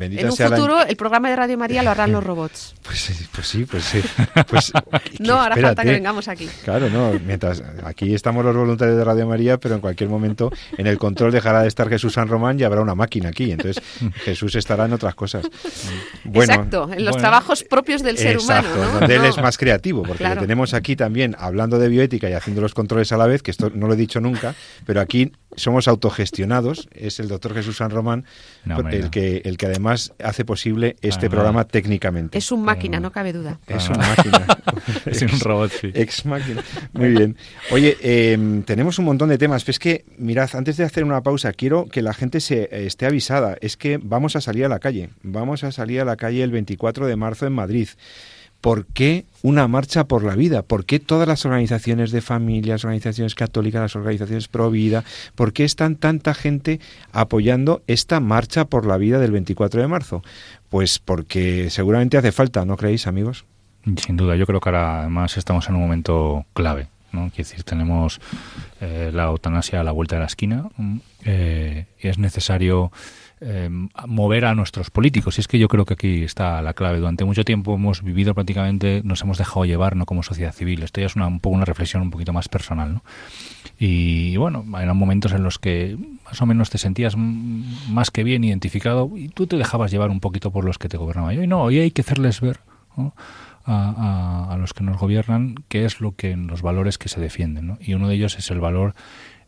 en 0.00 0.30
un 0.30 0.36
futuro 0.36 0.82
el 0.84 0.96
programa 0.96 1.30
de 1.30 1.36
Radio 1.36 1.58
María 1.58 1.82
lo 1.82 1.90
harán 1.90 2.12
los 2.12 2.22
robots. 2.22 2.74
Pues, 2.82 3.28
pues 3.32 3.46
sí, 3.46 3.64
pues 3.64 3.84
sí. 3.84 4.02
Pues, 4.48 4.72
no 5.20 5.40
hará 5.40 5.56
falta 5.56 5.82
que 5.82 5.92
vengamos 5.92 6.28
aquí. 6.28 6.48
Claro, 6.64 6.90
no. 6.90 7.12
Mientras 7.24 7.62
aquí 7.84 8.14
estamos 8.14 8.44
los 8.44 8.56
voluntarios 8.56 8.96
de 8.96 9.04
Radio 9.04 9.26
María, 9.26 9.58
pero 9.58 9.74
en 9.74 9.80
cualquier 9.80 10.10
momento 10.10 10.52
en 10.76 10.86
el 10.86 10.98
control 10.98 11.32
dejará 11.32 11.62
de 11.62 11.68
estar 11.68 11.88
Jesús 11.88 12.14
San 12.14 12.28
Román 12.28 12.58
y 12.58 12.64
habrá 12.64 12.80
una 12.80 12.94
máquina 12.94 13.28
aquí. 13.28 13.50
Entonces 13.52 13.82
Jesús 14.24 14.54
estará 14.54 14.86
en 14.86 14.92
otras 14.92 15.14
cosas. 15.14 15.46
Bueno, 16.24 16.52
exacto, 16.52 16.90
en 16.92 17.04
los 17.04 17.16
trabajos 17.16 17.64
propios 17.64 18.02
del 18.02 18.18
ser 18.18 18.38
humano. 18.38 18.68
¿no? 18.74 19.00
donde 19.00 19.16
él 19.16 19.24
es 19.24 19.38
más 19.38 19.58
creativo, 19.58 20.02
porque 20.02 20.24
le 20.24 20.36
tenemos 20.36 20.74
aquí 20.74 20.96
también 20.96 21.36
hablando 21.38 21.78
de 21.78 21.88
bioética 21.88 22.28
y 22.28 22.32
haciendo 22.32 22.60
los 22.60 22.74
controles 22.74 23.12
a 23.12 23.16
la 23.16 23.26
vez, 23.26 23.42
que 23.42 23.50
esto 23.50 23.70
no 23.74 23.86
lo 23.86 23.94
he 23.94 23.96
dicho 23.96 24.20
nunca, 24.20 24.54
pero 24.86 25.00
aquí 25.00 25.32
somos 25.56 25.88
autogestionados, 25.88 26.88
es 26.92 27.20
el 27.20 27.28
doctor 27.28 27.54
Jesús 27.54 27.76
San 27.76 27.90
Román 27.90 28.24
el, 28.90 29.10
que, 29.10 29.42
el 29.44 29.56
que 29.56 29.66
además 29.66 29.83
hace 29.88 30.44
posible 30.44 30.96
este 31.02 31.28
programa 31.30 31.64
técnicamente. 31.64 32.38
Es 32.38 32.52
un 32.52 32.62
máquina, 32.62 33.00
no 33.00 33.12
cabe 33.12 33.32
duda. 33.32 33.60
Es 33.66 33.88
un 33.88 33.98
máquina. 33.98 34.46
es 35.06 35.22
un 35.22 35.40
robot, 35.40 35.70
sí. 35.72 35.90
Ex 35.94 36.26
máquina. 36.26 36.62
Muy 36.92 37.10
bien. 37.10 37.36
Oye, 37.70 37.96
em, 38.02 38.62
tenemos 38.62 38.98
un 38.98 39.04
montón 39.06 39.28
de 39.28 39.38
temas. 39.38 39.68
Es 39.68 39.78
que, 39.78 40.04
mirad, 40.18 40.50
antes 40.54 40.76
de 40.76 40.84
hacer 40.84 41.04
una 41.04 41.22
pausa, 41.22 41.52
quiero 41.52 41.86
que 41.86 42.02
la 42.02 42.14
gente 42.14 42.40
se 42.40 42.64
eh, 42.64 42.86
esté 42.86 43.06
avisada. 43.06 43.56
Es 43.60 43.76
que 43.76 43.98
vamos 44.02 44.36
a 44.36 44.40
salir 44.40 44.64
a 44.64 44.68
la 44.68 44.78
calle. 44.78 45.10
Vamos 45.22 45.64
a 45.64 45.72
salir 45.72 46.00
a 46.00 46.04
la 46.04 46.16
calle 46.16 46.42
el 46.42 46.50
24 46.50 47.06
de 47.06 47.16
marzo 47.16 47.46
en 47.46 47.52
Madrid. 47.52 47.88
¿Por 48.64 48.86
qué 48.86 49.26
una 49.42 49.68
marcha 49.68 50.04
por 50.04 50.24
la 50.24 50.34
vida? 50.34 50.62
¿Por 50.62 50.86
qué 50.86 50.98
todas 50.98 51.28
las 51.28 51.44
organizaciones 51.44 52.12
de 52.12 52.22
familias, 52.22 52.82
organizaciones 52.86 53.34
católicas, 53.34 53.82
las 53.82 53.94
organizaciones 53.94 54.48
pro 54.48 54.70
vida, 54.70 55.04
por 55.34 55.52
qué 55.52 55.64
están 55.64 55.96
tanta 55.96 56.32
gente 56.32 56.80
apoyando 57.12 57.82
esta 57.88 58.20
marcha 58.20 58.64
por 58.64 58.86
la 58.86 58.96
vida 58.96 59.18
del 59.18 59.32
24 59.32 59.82
de 59.82 59.86
marzo? 59.86 60.22
Pues 60.70 60.98
porque 60.98 61.68
seguramente 61.68 62.16
hace 62.16 62.32
falta, 62.32 62.64
¿no 62.64 62.78
creéis, 62.78 63.06
amigos? 63.06 63.44
Sin 63.98 64.16
duda, 64.16 64.34
yo 64.34 64.46
creo 64.46 64.60
que 64.60 64.70
ahora 64.70 65.00
además 65.00 65.36
estamos 65.36 65.68
en 65.68 65.74
un 65.74 65.82
momento 65.82 66.46
clave. 66.54 66.88
¿no? 67.12 67.30
Quiero 67.34 67.50
decir, 67.50 67.64
tenemos 67.64 68.18
eh, 68.80 69.10
la 69.12 69.24
eutanasia 69.24 69.82
a 69.82 69.84
la 69.84 69.92
vuelta 69.92 70.16
de 70.16 70.20
la 70.20 70.26
esquina 70.26 70.70
eh, 71.22 71.84
y 72.00 72.08
es 72.08 72.16
necesario 72.16 72.90
eh, 73.46 73.68
mover 74.06 74.46
a 74.46 74.54
nuestros 74.54 74.90
políticos. 74.90 75.36
Y 75.36 75.42
es 75.42 75.48
que 75.48 75.58
yo 75.58 75.68
creo 75.68 75.84
que 75.84 75.94
aquí 75.94 76.24
está 76.24 76.62
la 76.62 76.72
clave. 76.72 76.98
Durante 76.98 77.24
mucho 77.24 77.44
tiempo 77.44 77.74
hemos 77.74 78.02
vivido 78.02 78.32
prácticamente, 78.34 79.02
nos 79.04 79.20
hemos 79.20 79.36
dejado 79.36 79.66
llevar 79.66 79.96
¿no? 79.96 80.06
como 80.06 80.22
sociedad 80.22 80.52
civil. 80.52 80.82
Esto 80.82 81.00
ya 81.00 81.06
es 81.06 81.16
una, 81.16 81.26
un 81.26 81.40
poco 81.40 81.56
una 81.56 81.66
reflexión 81.66 82.02
un 82.02 82.10
poquito 82.10 82.32
más 82.32 82.48
personal. 82.48 82.94
¿no? 82.94 83.04
Y 83.78 84.36
bueno, 84.38 84.64
eran 84.80 84.96
momentos 84.96 85.32
en 85.32 85.42
los 85.42 85.58
que 85.58 85.98
más 86.24 86.40
o 86.40 86.46
menos 86.46 86.70
te 86.70 86.78
sentías 86.78 87.16
más 87.16 88.10
que 88.10 88.24
bien 88.24 88.44
identificado 88.44 89.10
y 89.14 89.28
tú 89.28 89.46
te 89.46 89.56
dejabas 89.56 89.90
llevar 89.90 90.10
un 90.10 90.20
poquito 90.20 90.50
por 90.50 90.64
los 90.64 90.78
que 90.78 90.88
te 90.88 90.96
gobernaban. 90.96 91.42
Y 91.42 91.46
no, 91.46 91.62
hoy 91.62 91.80
hay 91.80 91.90
que 91.90 92.00
hacerles 92.00 92.40
ver 92.40 92.60
a, 93.66 94.46
a, 94.50 94.56
los 94.56 94.72
que 94.72 94.84
nos 94.84 94.98
gobiernan 94.98 95.56
qué 95.68 95.84
es 95.84 96.00
lo 96.00 96.14
que 96.14 96.36
los 96.36 96.62
valores 96.62 96.96
que 96.96 97.10
se 97.10 97.20
defienden. 97.20 97.66
¿no? 97.66 97.78
Y 97.80 97.94
uno 97.94 98.08
de 98.08 98.14
ellos 98.14 98.38
es 98.38 98.50
el 98.50 98.60
valor 98.60 98.94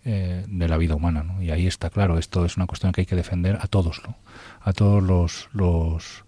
eh, 0.08 0.44
de 0.46 0.68
la 0.68 0.76
vida 0.76 0.94
humana. 0.94 1.24
¿no? 1.24 1.42
Y 1.42 1.50
ahí 1.50 1.66
está 1.66 1.90
claro, 1.90 2.16
esto 2.16 2.44
es 2.44 2.56
una 2.56 2.66
cuestión 2.66 2.92
que 2.92 3.00
hay 3.00 3.06
que 3.06 3.16
defender 3.16 3.58
a 3.60 3.66
todos, 3.66 4.02
¿no? 4.06 4.16
a 4.62 4.72
todos 4.72 5.02
los, 5.02 5.48
los, 5.52 6.24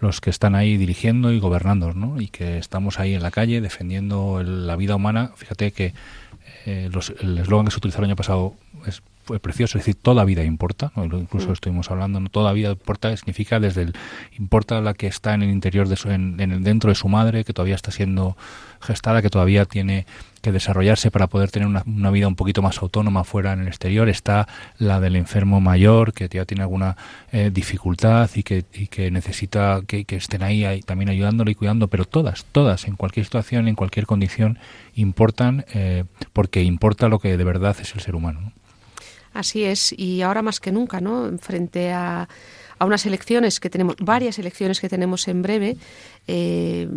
los 0.00 0.22
que 0.22 0.30
están 0.30 0.54
ahí 0.54 0.78
dirigiendo 0.78 1.30
y 1.30 1.38
gobernando, 1.38 1.92
¿no? 1.92 2.18
y 2.18 2.28
que 2.28 2.56
estamos 2.56 2.98
ahí 2.98 3.12
en 3.12 3.22
la 3.22 3.30
calle 3.30 3.60
defendiendo 3.60 4.42
la 4.42 4.74
vida 4.74 4.96
humana. 4.96 5.32
Fíjate 5.36 5.70
que 5.72 5.92
eh, 6.64 6.88
los, 6.90 7.12
el 7.20 7.36
eslogan 7.36 7.66
que 7.66 7.72
se 7.72 7.76
utilizó 7.76 7.98
el 7.98 8.06
año 8.06 8.16
pasado 8.16 8.54
es 8.86 9.02
fue 9.30 9.38
precioso, 9.38 9.78
es 9.78 9.84
decir, 9.84 9.94
toda 10.02 10.24
vida 10.24 10.42
importa, 10.42 10.90
incluso 10.96 11.50
mm. 11.50 11.52
estuvimos 11.52 11.88
hablando, 11.88 12.18
¿no? 12.18 12.30
toda 12.30 12.52
vida 12.52 12.70
importa 12.70 13.16
significa 13.16 13.60
desde 13.60 13.82
el 13.82 13.92
importa 14.36 14.80
la 14.80 14.92
que 14.92 15.06
está 15.06 15.34
en 15.34 15.44
el 15.44 15.50
interior 15.50 15.86
de 15.86 15.94
su, 15.94 16.10
en, 16.10 16.40
el 16.40 16.64
dentro 16.64 16.90
de 16.90 16.96
su 16.96 17.06
madre, 17.06 17.44
que 17.44 17.52
todavía 17.52 17.76
está 17.76 17.92
siendo 17.92 18.36
gestada, 18.80 19.22
que 19.22 19.30
todavía 19.30 19.66
tiene 19.66 20.04
que 20.42 20.50
desarrollarse 20.50 21.12
para 21.12 21.28
poder 21.28 21.52
tener 21.52 21.68
una, 21.68 22.10
vida 22.10 22.26
un 22.26 22.34
poquito 22.34 22.60
más 22.60 22.82
autónoma 22.82 23.22
fuera 23.22 23.52
en 23.52 23.60
el 23.60 23.68
exterior. 23.68 24.08
Está 24.08 24.48
la 24.78 24.98
del 24.98 25.14
enfermo 25.14 25.60
mayor 25.60 26.12
que 26.12 26.28
ya 26.28 26.44
tiene 26.44 26.64
alguna 26.64 26.96
eh, 27.30 27.52
dificultad 27.52 28.28
y 28.34 28.42
que, 28.42 28.64
y 28.72 28.88
que 28.88 29.12
necesita 29.12 29.82
que, 29.86 30.04
estén 30.08 30.42
ahí, 30.42 30.64
ahí, 30.64 30.80
también 30.80 31.08
ayudándole 31.08 31.52
y 31.52 31.54
cuidando, 31.54 31.86
pero 31.86 32.04
todas, 32.04 32.46
todas, 32.50 32.88
en 32.88 32.96
cualquier 32.96 33.26
situación, 33.26 33.68
en 33.68 33.76
cualquier 33.76 34.06
condición, 34.06 34.58
importan 34.96 35.64
eh, 35.72 36.02
porque 36.32 36.64
importa 36.64 37.08
lo 37.08 37.20
que 37.20 37.36
de 37.36 37.44
verdad 37.44 37.76
es 37.80 37.94
el 37.94 38.00
ser 38.00 38.16
humano. 38.16 38.52
Así 39.32 39.62
es, 39.64 39.94
y 39.96 40.22
ahora 40.22 40.42
más 40.42 40.58
que 40.58 40.72
nunca, 40.72 41.00
¿no? 41.00 41.30
Frente 41.38 41.92
a, 41.92 42.28
unas 42.80 43.04
elecciones 43.04 43.60
que 43.60 43.68
tenemos, 43.68 43.94
varias 44.00 44.38
elecciones 44.38 44.80
que 44.80 44.88
tenemos 44.88 45.28
en 45.28 45.42
breve, 45.42 45.76
eh, 46.26 46.88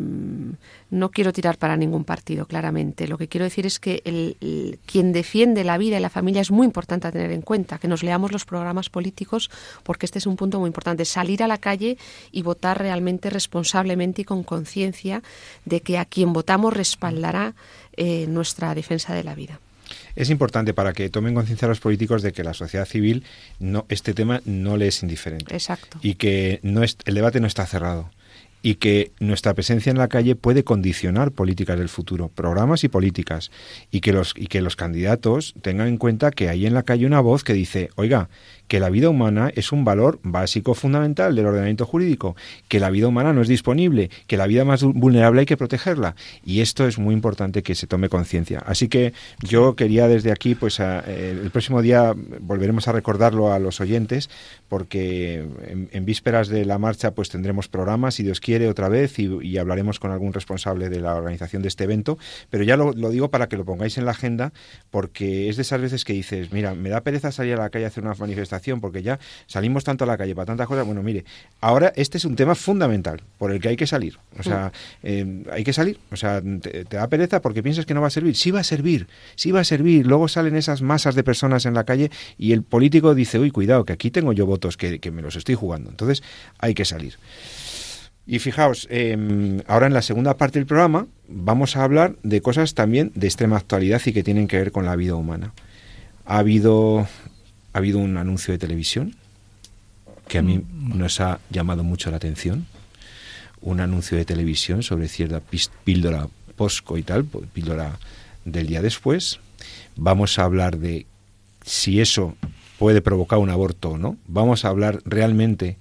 no 0.90 1.12
quiero 1.12 1.34
tirar 1.34 1.58
para 1.58 1.76
ningún 1.76 2.06
partido, 2.06 2.46
claramente. 2.46 3.08
Lo 3.08 3.18
que 3.18 3.28
quiero 3.28 3.44
decir 3.44 3.66
es 3.66 3.80
que 3.80 4.02
el, 4.06 4.80
quien 4.86 5.12
defiende 5.12 5.66
la 5.66 5.78
vida 5.78 5.98
y 5.98 6.00
la 6.00 6.10
familia 6.10 6.42
es 6.42 6.52
muy 6.52 6.66
importante 6.66 7.08
a 7.08 7.12
tener 7.12 7.32
en 7.32 7.42
cuenta, 7.42 7.80
que 7.80 7.90
nos 7.90 8.02
leamos 8.02 8.32
los 8.32 8.46
programas 8.46 8.90
políticos, 8.90 9.52
porque 9.84 10.06
este 10.06 10.20
es 10.20 10.26
un 10.26 10.38
punto 10.38 10.60
muy 10.60 10.68
importante. 10.68 11.04
Salir 11.04 11.44
a 11.44 11.48
la 11.48 11.58
calle 11.58 11.98
y 12.32 12.44
votar 12.44 12.80
realmente 12.80 13.30
responsablemente 13.30 14.22
y 14.22 14.26
con 14.26 14.44
conciencia 14.44 15.22
de 15.66 15.82
que 15.82 15.98
a 15.98 16.06
quien 16.06 16.32
votamos 16.32 16.74
respaldará 16.74 17.56
eh, 17.98 18.26
nuestra 18.28 18.74
defensa 18.74 19.14
de 19.14 19.24
la 19.26 19.36
vida 19.36 19.60
es 20.16 20.30
importante 20.30 20.74
para 20.74 20.94
que 20.94 21.10
tomen 21.10 21.34
conciencia 21.34 21.68
los 21.68 21.80
políticos 21.80 22.22
de 22.22 22.32
que 22.32 22.44
la 22.44 22.54
sociedad 22.54 22.86
civil 22.86 23.24
no 23.60 23.86
este 23.90 24.14
tema 24.14 24.42
no 24.46 24.78
le 24.78 24.88
es 24.88 25.02
indiferente. 25.04 25.54
Exacto. 25.54 26.00
Y 26.02 26.16
que 26.16 26.60
no 26.64 26.84
es, 26.84 26.98
el 27.06 27.16
debate 27.16 27.40
no 27.40 27.48
está 27.48 27.66
cerrado 27.66 28.10
y 28.66 28.76
que 28.76 29.12
nuestra 29.20 29.54
presencia 29.54 29.92
en 29.92 29.98
la 29.98 30.08
calle 30.08 30.36
puede 30.36 30.64
condicionar 30.64 31.32
políticas 31.32 31.78
del 31.78 31.90
futuro, 31.90 32.30
programas 32.30 32.86
y 32.86 32.88
políticas, 32.88 33.52
y 33.92 34.00
que 34.00 34.14
los 34.14 34.34
y 34.38 34.48
que 34.48 34.62
los 34.62 34.78
candidatos 34.78 35.54
tengan 35.62 35.90
en 35.90 35.98
cuenta 35.98 36.32
que 36.32 36.48
hay 36.48 36.66
en 36.66 36.74
la 36.74 36.84
calle 36.84 37.06
una 37.06 37.20
voz 37.20 37.44
que 37.44 37.54
dice, 37.54 37.90
"Oiga, 37.96 38.30
que 38.68 38.80
la 38.80 38.90
vida 38.90 39.10
humana 39.10 39.52
es 39.56 39.72
un 39.72 39.86
valor 39.86 40.20
básico 40.24 40.74
fundamental 40.74 41.36
del 41.36 41.46
ordenamiento 41.46 41.86
jurídico, 41.86 42.36
que 42.68 42.80
la 42.80 42.90
vida 42.90 43.08
humana 43.08 43.34
no 43.34 43.42
es 43.42 43.48
disponible, 43.48 44.10
que 44.28 44.38
la 44.38 44.48
vida 44.48 44.66
más 44.66 44.84
vulnerable 44.84 45.42
hay 45.42 45.46
que 45.46 45.58
protegerla 45.58 46.16
y 46.46 46.62
esto 46.62 46.88
es 46.88 46.98
muy 46.98 47.14
importante 47.14 47.64
que 47.64 47.76
se 47.76 47.88
tome 47.88 48.10
conciencia. 48.10 48.60
Así 48.66 48.88
que 48.88 49.14
yo 49.42 49.76
quería 49.76 50.08
desde 50.08 50.32
aquí, 50.32 50.56
pues 50.56 50.80
eh, 50.80 51.40
el 51.42 51.52
próximo 51.52 51.82
día 51.82 52.14
volveremos 52.40 52.88
a 52.88 52.92
recordarlo 52.92 53.52
a 53.52 53.60
los 53.60 53.82
oyentes 53.82 54.30
porque 54.70 55.46
en, 55.92 56.06
vísperas 56.06 56.48
de 56.48 56.66
la 56.66 56.78
marcha 56.80 57.12
pues 57.12 57.30
tendremos 57.30 57.68
programas, 57.68 58.16
si 58.16 58.24
Dios 58.24 58.40
quiere, 58.40 58.68
otra 58.68 58.90
vez 58.90 59.20
y, 59.20 59.58
hablaremos 59.58 60.00
con 60.00 60.12
algún 60.12 60.34
responsable 60.34 60.90
de 60.90 61.00
la 61.00 61.16
organización 61.16 61.62
de 61.62 61.68
este 61.68 61.84
evento, 61.84 62.18
pero 62.50 62.64
ya 62.64 62.76
lo, 62.76 62.92
digo 62.94 63.30
para 63.30 63.48
que 63.48 63.56
lo 63.56 63.66
pongáis 63.66 63.98
en 63.98 64.06
la 64.06 64.12
agenda 64.12 64.52
porque 64.90 65.48
es 65.48 65.56
de 65.58 65.62
esas 65.62 65.80
veces 65.80 66.04
que 66.04 66.14
dices, 66.14 66.52
mira, 66.52 66.74
me 66.74 66.90
da 66.90 67.02
pereza 67.02 67.32
salir 67.32 67.54
a 67.54 67.58
la 67.58 67.70
calle 67.70 67.86
a 67.86 67.90
hacer 67.90 68.04
una 68.04 68.16
manifestación 68.16 68.53
porque 68.80 69.02
ya 69.02 69.20
salimos 69.48 69.84
tanto 69.84 70.04
a 70.04 70.08
la 70.08 70.18
calle 70.18 70.36
para 70.36 70.46
tantas 70.46 70.68
cosas. 70.68 70.86
Bueno, 70.86 71.04
mire, 71.04 71.26
ahora 71.62 71.94
este 71.96 72.18
es 72.18 72.26
un 72.26 72.36
tema 72.36 72.56
fundamental 72.56 73.22
por 73.38 73.52
el 73.52 73.60
que 73.60 73.70
hay 73.70 73.76
que 73.76 73.88
salir. 73.88 74.18
O 74.40 74.44
sea, 74.44 74.72
mm. 75.02 75.08
eh, 75.08 75.44
hay 75.52 75.64
que 75.64 75.74
salir. 75.74 76.00
O 76.12 76.16
sea, 76.16 76.42
te, 76.42 76.84
da 76.84 77.08
pereza 77.08 77.42
porque 77.42 77.64
piensas 77.64 77.86
que 77.86 77.94
no 77.94 78.02
va 78.02 78.08
a 78.08 78.12
servir. 78.12 78.36
Sí 78.36 78.52
va 78.52 78.60
a 78.62 78.64
servir, 78.64 79.08
sí 79.36 79.52
va 79.52 79.62
a 79.62 79.64
servir. 79.64 80.06
Luego 80.06 80.28
salen 80.28 80.56
esas 80.56 80.82
masas 80.82 81.16
de 81.16 81.24
personas 81.24 81.66
en 81.66 81.74
la 81.74 81.84
calle 81.84 82.12
y 82.38 82.54
el 82.54 82.64
político 82.64 83.16
dice, 83.16 83.40
uy, 83.40 83.52
cuidado, 83.52 83.86
que 83.86 83.94
aquí 83.94 84.12
tengo 84.12 84.34
yo 84.34 84.46
votos 84.46 84.78
que, 84.78 85.00
me 85.12 85.22
los 85.22 85.36
estoy 85.36 85.56
jugando. 85.56 85.90
Entonces, 85.90 86.24
hay 86.60 86.74
que 86.74 86.86
salir. 86.86 87.18
Y 88.26 88.40
fijaos, 88.40 88.88
em, 88.90 89.60
ahora 89.68 89.88
en 89.88 89.94
la 89.94 90.02
segunda 90.02 90.38
parte 90.38 90.58
del 90.58 90.66
programa 90.66 91.08
vamos 91.28 91.76
a 91.76 91.84
hablar 91.84 92.16
de 92.24 92.42
cosas 92.42 92.74
también 92.74 93.12
de 93.16 93.28
extrema 93.28 93.58
actualidad 93.58 94.02
y 94.06 94.14
que 94.14 94.24
tienen 94.24 94.48
que 94.48 94.58
ver 94.58 94.72
con 94.72 94.86
la 94.86 94.96
vida 94.96 95.16
humana. 95.16 95.54
ha 96.26 96.38
habido, 96.38 97.06
ha 97.74 97.78
habido 97.78 98.00
un 98.00 98.18
anuncio 98.18 98.52
de 98.52 98.60
televisión 98.60 99.16
que 100.28 100.38
a 100.38 100.42
mí 100.42 100.60
mm. 100.60 100.98
nos 100.98 101.20
ha 101.20 101.40
llamado 101.50 101.84
mucho 101.84 102.10
la 102.12 102.18
atención. 102.18 102.66
Un 103.62 103.80
anuncio 103.80 104.18
de 104.18 104.26
televisión 104.26 104.84
sobre 104.84 105.08
cierta 105.08 105.42
píldora 105.84 106.28
posco 106.56 106.98
y 106.98 107.04
tal, 107.04 107.26
píldora 107.26 107.98
del 108.46 108.68
día 108.68 108.82
después. 108.82 109.40
Vamos 109.96 110.38
a 110.38 110.44
hablar 110.44 110.78
de 110.78 111.06
si 111.66 112.02
eso 112.02 112.36
puede 112.78 113.02
provocar 113.02 113.40
un 113.40 113.50
aborto 113.50 113.92
o 113.92 113.98
no. 113.98 114.18
Vamos 114.28 114.66
a 114.66 114.70
hablar 114.70 115.02
realmente 115.06 115.78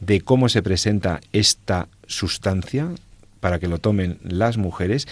de 0.00 0.20
cómo 0.20 0.48
se 0.48 0.62
presenta 0.62 1.20
esta 1.32 1.88
sustancia 2.06 2.88
para 3.40 3.58
que 3.58 3.68
lo 3.68 3.78
tomen 3.78 4.18
las 4.22 4.56
mujeres 4.56 5.06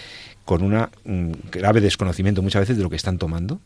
con 0.45 0.63
un 0.63 1.37
grave 1.51 1.81
desconocimiento 1.81 2.41
muchas 2.41 2.61
veces 2.61 2.77
de 2.77 2.83
lo 2.83 2.89
que 2.89 2.95
están 2.95 3.17
tomando 3.17 3.59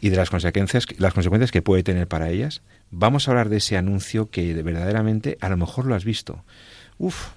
y 0.00 0.10
de 0.10 0.16
las 0.16 0.30
consecuencias, 0.30 0.86
las 0.98 1.14
consecuencias 1.14 1.50
que 1.50 1.62
puede 1.62 1.82
tener 1.82 2.08
para 2.08 2.30
ellas. 2.30 2.62
Vamos 2.90 3.26
a 3.26 3.30
hablar 3.30 3.48
de 3.48 3.58
ese 3.58 3.76
anuncio 3.76 4.30
que 4.30 4.54
verdaderamente 4.62 5.38
a 5.40 5.48
lo 5.48 5.56
mejor 5.56 5.86
lo 5.86 5.94
has 5.94 6.04
visto. 6.04 6.44
Uf, 6.98 7.28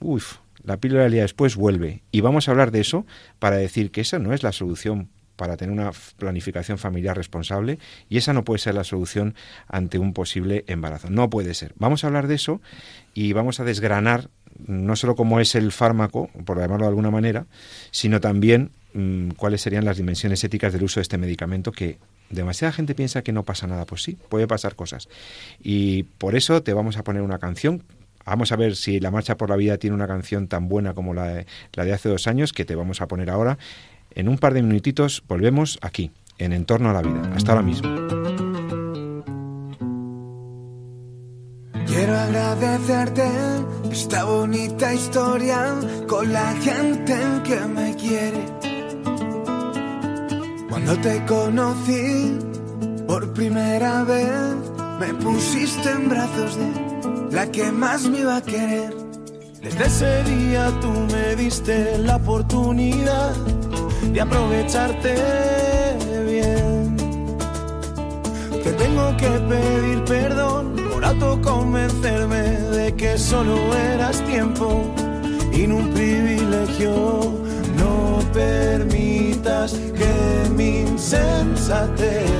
uf, 0.00 0.36
la 0.64 0.76
píldora 0.76 1.04
del 1.04 1.12
día 1.12 1.22
después 1.22 1.56
vuelve. 1.56 2.02
Y 2.12 2.20
vamos 2.20 2.48
a 2.48 2.52
hablar 2.52 2.70
de 2.70 2.80
eso 2.80 3.06
para 3.38 3.56
decir 3.56 3.90
que 3.90 4.02
esa 4.02 4.18
no 4.18 4.32
es 4.32 4.42
la 4.42 4.52
solución 4.52 5.08
para 5.36 5.56
tener 5.56 5.72
una 5.72 5.90
planificación 6.18 6.78
familiar 6.78 7.16
responsable 7.16 7.78
y 8.08 8.18
esa 8.18 8.32
no 8.32 8.44
puede 8.44 8.58
ser 8.58 8.74
la 8.74 8.84
solución 8.84 9.34
ante 9.66 9.98
un 9.98 10.12
posible 10.12 10.64
embarazo. 10.68 11.10
No 11.10 11.30
puede 11.30 11.54
ser. 11.54 11.72
Vamos 11.78 12.04
a 12.04 12.06
hablar 12.06 12.28
de 12.28 12.36
eso 12.36 12.60
y 13.14 13.32
vamos 13.32 13.58
a 13.58 13.64
desgranar 13.64 14.28
no 14.66 14.94
solo 14.94 15.16
cómo 15.16 15.40
es 15.40 15.54
el 15.54 15.72
fármaco, 15.72 16.30
por 16.44 16.58
llamarlo 16.58 16.84
de 16.84 16.90
alguna 16.90 17.10
manera, 17.10 17.46
sino 17.90 18.20
también 18.20 18.70
mm, 18.94 19.30
cuáles 19.30 19.60
serían 19.60 19.84
las 19.84 19.96
dimensiones 19.96 20.42
éticas 20.44 20.72
del 20.72 20.84
uso 20.84 21.00
de 21.00 21.02
este 21.02 21.18
medicamento 21.18 21.72
que 21.72 21.98
demasiada 22.30 22.72
gente 22.72 22.94
piensa 22.94 23.22
que 23.22 23.32
no 23.32 23.44
pasa 23.44 23.66
nada. 23.66 23.86
Pues 23.86 24.02
sí, 24.02 24.16
puede 24.28 24.46
pasar 24.46 24.74
cosas. 24.74 25.08
Y 25.62 26.04
por 26.04 26.34
eso 26.34 26.62
te 26.62 26.72
vamos 26.72 26.96
a 26.96 27.04
poner 27.04 27.22
una 27.22 27.38
canción 27.38 27.82
Vamos 28.24 28.52
a 28.52 28.56
ver 28.56 28.76
si 28.76 29.00
La 29.00 29.10
Marcha 29.10 29.36
por 29.36 29.50
la 29.50 29.56
Vida 29.56 29.78
tiene 29.78 29.94
una 29.94 30.06
canción 30.06 30.48
tan 30.48 30.68
buena 30.68 30.94
como 30.94 31.14
la 31.14 31.26
de, 31.26 31.46
la 31.72 31.84
de 31.84 31.92
hace 31.92 32.08
dos 32.08 32.26
años, 32.26 32.52
que 32.52 32.64
te 32.64 32.74
vamos 32.74 33.00
a 33.00 33.08
poner 33.08 33.30
ahora. 33.30 33.58
En 34.14 34.28
un 34.28 34.38
par 34.38 34.54
de 34.54 34.62
minutitos 34.62 35.22
volvemos 35.26 35.78
aquí, 35.82 36.12
en 36.38 36.52
Entorno 36.52 36.90
a 36.90 36.92
la 36.92 37.02
Vida. 37.02 37.32
Hasta 37.34 37.52
ahora 37.52 37.62
mismo. 37.62 37.88
Quiero 41.86 42.18
agradecerte 42.18 43.24
esta 43.90 44.24
bonita 44.24 44.94
historia 44.94 45.74
con 46.08 46.32
la 46.32 46.54
gente 46.54 47.14
que 47.44 47.60
me 47.66 47.96
quiere. 47.96 48.71
Cuando 50.84 51.00
te 51.00 51.24
conocí 51.26 52.38
por 53.06 53.32
primera 53.34 54.02
vez, 54.02 54.32
me 54.98 55.14
pusiste 55.14 55.88
en 55.88 56.08
brazos 56.08 56.56
de 56.56 57.36
la 57.36 57.46
que 57.46 57.70
más 57.70 58.02
me 58.08 58.18
iba 58.18 58.38
a 58.38 58.42
querer. 58.42 58.92
Desde 59.62 59.86
ese 59.86 60.24
día 60.24 60.72
tú 60.80 60.90
me 60.90 61.36
diste 61.36 61.98
la 61.98 62.16
oportunidad 62.16 63.32
de 64.12 64.20
aprovecharte 64.20 65.14
bien. 66.26 66.96
Te 68.64 68.72
tengo 68.72 69.16
que 69.18 69.28
pedir 69.28 70.04
perdón 70.04 70.74
por 70.92 71.04
autoconvencerme 71.04 72.42
de 72.42 72.94
que 72.96 73.18
solo 73.18 73.56
eras 73.94 74.20
tiempo 74.24 74.82
y 75.52 75.64
no 75.68 75.76
un 75.76 75.90
privilegio. 75.90 77.41
Permitas 78.32 79.72
que 79.72 80.50
mi 80.50 80.80
insensatez 80.80 82.30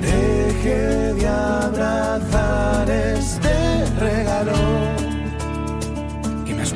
deje 0.00 1.14
de 1.14 1.28
abrazar 1.28 2.90
este 2.90 3.86
regalo 3.98 4.94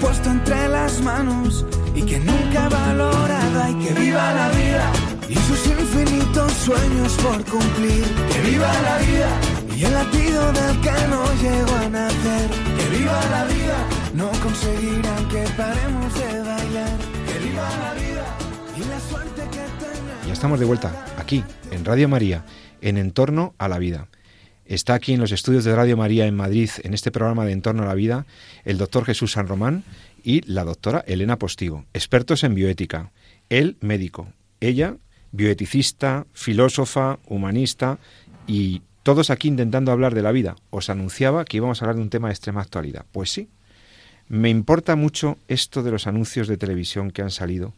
puesto 0.01 0.31
entre 0.31 0.69
las 0.69 1.01
manos 1.01 1.65
y 1.95 2.03
que 2.03 2.19
nunca 2.21 2.67
he 2.67 2.69
valorado 2.69 3.71
y 3.71 3.85
que 3.85 3.95
viva 3.95 4.33
la 4.33 4.49
vida 4.51 4.93
y 5.29 5.35
sus 5.35 5.67
infinitos 5.67 6.53
sueños 6.53 7.13
por 7.23 7.45
cumplir. 7.45 8.05
Que 8.33 8.41
viva 8.51 8.73
la 8.83 8.99
vida 8.99 9.29
y 9.77 9.85
el 9.85 9.93
latido 9.93 10.53
del 10.53 10.81
que 10.81 10.93
no 11.09 11.23
llegó 11.43 11.75
a 11.77 11.89
nacer. 11.89 12.51
Que 12.79 12.97
viva 12.97 13.21
la 13.31 13.45
vida, 13.45 13.79
no 14.15 14.31
conseguirán 14.43 15.29
que 15.29 15.45
paremos 15.57 16.15
de 16.15 16.41
bailar. 16.43 16.99
Que 17.27 17.53
la 17.55 17.95
vida 17.95 18.37
y 18.77 18.81
la 18.89 19.01
suerte 19.01 19.43
que 19.43 19.85
tenga. 19.85 20.27
Ya 20.27 20.33
estamos 20.33 20.61
de 20.61 20.67
vuelta 20.67 21.07
aquí 21.19 21.45
en 21.71 21.85
Radio 21.85 22.09
María 22.09 22.45
en 22.81 22.97
Entorno 22.97 23.55
a 23.59 23.69
la 23.69 23.79
Vida. 23.79 24.09
Está 24.65 24.95
aquí 24.95 25.15
en 25.15 25.21
los 25.21 25.33
estudios 25.33 25.65
de 25.65 25.75
Radio 25.75 25.97
María 25.97 26.27
en 26.27 26.37
Madrid, 26.37 26.71
en 26.83 26.93
este 26.93 27.11
programa 27.11 27.45
de 27.45 27.53
Entorno 27.53 27.85
a 27.85 27.87
la 27.87 27.95
Vida, 27.95 28.27
el 28.65 28.77
doctor 28.77 29.05
Jesús 29.05 29.33
San 29.33 29.49
Román 29.49 29.85
y 30.23 30.43
la 30.43 30.65
doctora 30.65 31.03
Elena 31.07 31.39
Postigo, 31.39 31.87
expertos 31.95 32.45
en 32.45 32.55
bioética. 32.55 33.11
Él, 33.49 33.79
médico. 33.81 34.29
Ella, 34.61 34.97
bioeticista, 35.33 36.27
filósofa, 36.35 37.19
humanista 37.27 37.99
y 38.47 38.83
todos 39.03 39.31
aquí 39.31 39.49
intentando 39.49 39.91
hablar 39.91 40.15
de 40.15 40.23
la 40.23 40.33
vida. 40.33 40.57
Os 40.69 40.91
anunciaba 40.91 41.47
que 41.47 41.57
íbamos 41.57 41.81
a 41.81 41.87
hablar 41.87 41.97
de 41.97 42.03
un 42.03 42.11
tema 42.11 42.29
de 42.29 42.35
extrema 42.35 42.61
actualidad. 42.61 43.07
Pues 43.11 43.31
sí, 43.31 43.49
me 44.29 44.51
importa 44.51 44.97
mucho 44.97 45.39
esto 45.49 45.83
de 45.83 45.91
los 45.91 46.07
anuncios 46.07 46.49
de 46.49 46.57
televisión 46.57 47.11
que 47.11 47.23
han 47.23 47.31
salido 47.31 47.75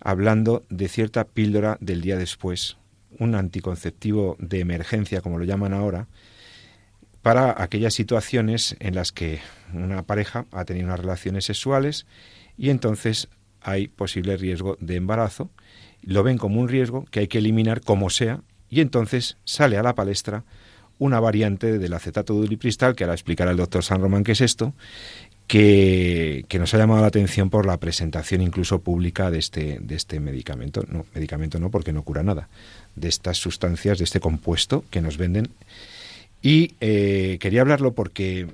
hablando 0.00 0.64
de 0.68 0.88
cierta 0.88 1.24
píldora 1.24 1.76
del 1.80 2.00
día 2.00 2.16
después, 2.16 2.76
un 3.18 3.34
anticonceptivo 3.34 4.36
de 4.38 4.60
emergencia, 4.60 5.20
como 5.20 5.38
lo 5.38 5.44
llaman 5.44 5.72
ahora, 5.72 6.06
para 7.22 7.62
aquellas 7.62 7.94
situaciones 7.94 8.76
en 8.80 8.94
las 8.94 9.12
que 9.12 9.40
una 9.72 10.02
pareja 10.02 10.46
ha 10.52 10.64
tenido 10.64 10.86
unas 10.86 11.00
relaciones 11.00 11.44
sexuales 11.44 12.06
y 12.56 12.70
entonces 12.70 13.28
hay 13.60 13.88
posible 13.88 14.36
riesgo 14.36 14.76
de 14.80 14.96
embarazo. 14.96 15.50
Lo 16.02 16.22
ven 16.22 16.38
como 16.38 16.60
un 16.60 16.68
riesgo 16.68 17.04
que 17.10 17.20
hay 17.20 17.28
que 17.28 17.38
eliminar 17.38 17.80
como 17.80 18.08
sea 18.08 18.40
y 18.70 18.80
entonces 18.80 19.36
sale 19.44 19.76
a 19.76 19.82
la 19.82 19.94
palestra 19.94 20.44
una 20.98 21.20
variante 21.20 21.78
del 21.78 21.92
acetato 21.92 22.34
de 22.34 22.40
ulipristal, 22.40 22.94
que 22.94 23.04
ahora 23.04 23.14
explicará 23.14 23.50
el 23.50 23.56
doctor 23.56 23.84
San 23.84 24.00
Román 24.00 24.24
qué 24.24 24.32
es 24.32 24.40
esto, 24.40 24.74
que, 25.48 26.46
nos 26.58 26.74
ha 26.74 26.78
llamado 26.78 27.00
la 27.00 27.08
atención 27.08 27.50
por 27.50 27.66
la 27.66 27.78
presentación 27.78 28.42
incluso 28.42 28.80
pública 28.82 29.30
de 29.30 29.38
este, 29.38 29.78
de 29.80 29.96
este 29.96 30.20
medicamento. 30.20 30.84
No, 30.88 31.06
medicamento 31.14 31.58
no, 31.58 31.70
porque 31.70 31.92
no 31.92 32.02
cura 32.02 32.22
nada 32.22 32.48
de 32.94 33.08
estas 33.08 33.38
sustancias, 33.38 33.98
de 33.98 34.04
este 34.04 34.20
compuesto 34.20 34.84
que 34.90 35.00
nos 35.00 35.16
venden. 35.16 35.48
Y 36.42 36.74
eh, 36.80 37.38
quería 37.40 37.62
hablarlo 37.62 37.94
porque, 37.94 38.46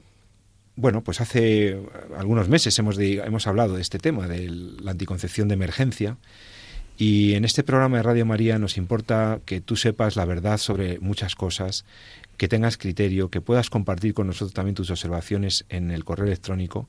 bueno, 0.76 1.02
pues 1.02 1.20
hace 1.20 1.78
algunos 2.16 2.48
meses 2.48 2.78
hemos, 2.78 2.96
hemos 2.98 3.46
hablado 3.46 3.74
de 3.74 3.82
este 3.82 3.98
tema, 3.98 4.28
de 4.28 4.48
la 4.48 4.92
anticoncepción 4.92 5.48
de 5.48 5.54
emergencia. 5.54 6.16
Y 6.96 7.34
en 7.34 7.44
este 7.44 7.64
programa 7.64 7.96
de 7.96 8.04
Radio 8.04 8.24
María 8.24 8.60
nos 8.60 8.76
importa 8.76 9.40
que 9.44 9.60
tú 9.60 9.74
sepas 9.74 10.14
la 10.14 10.24
verdad 10.26 10.58
sobre 10.58 11.00
muchas 11.00 11.34
cosas, 11.34 11.84
que 12.36 12.48
tengas 12.48 12.76
criterio, 12.76 13.30
que 13.30 13.40
puedas 13.40 13.70
compartir 13.70 14.14
con 14.14 14.26
nosotros 14.26 14.54
también 14.54 14.74
tus 14.74 14.90
observaciones 14.90 15.64
en 15.68 15.90
el 15.90 16.04
correo 16.04 16.26
electrónico, 16.26 16.88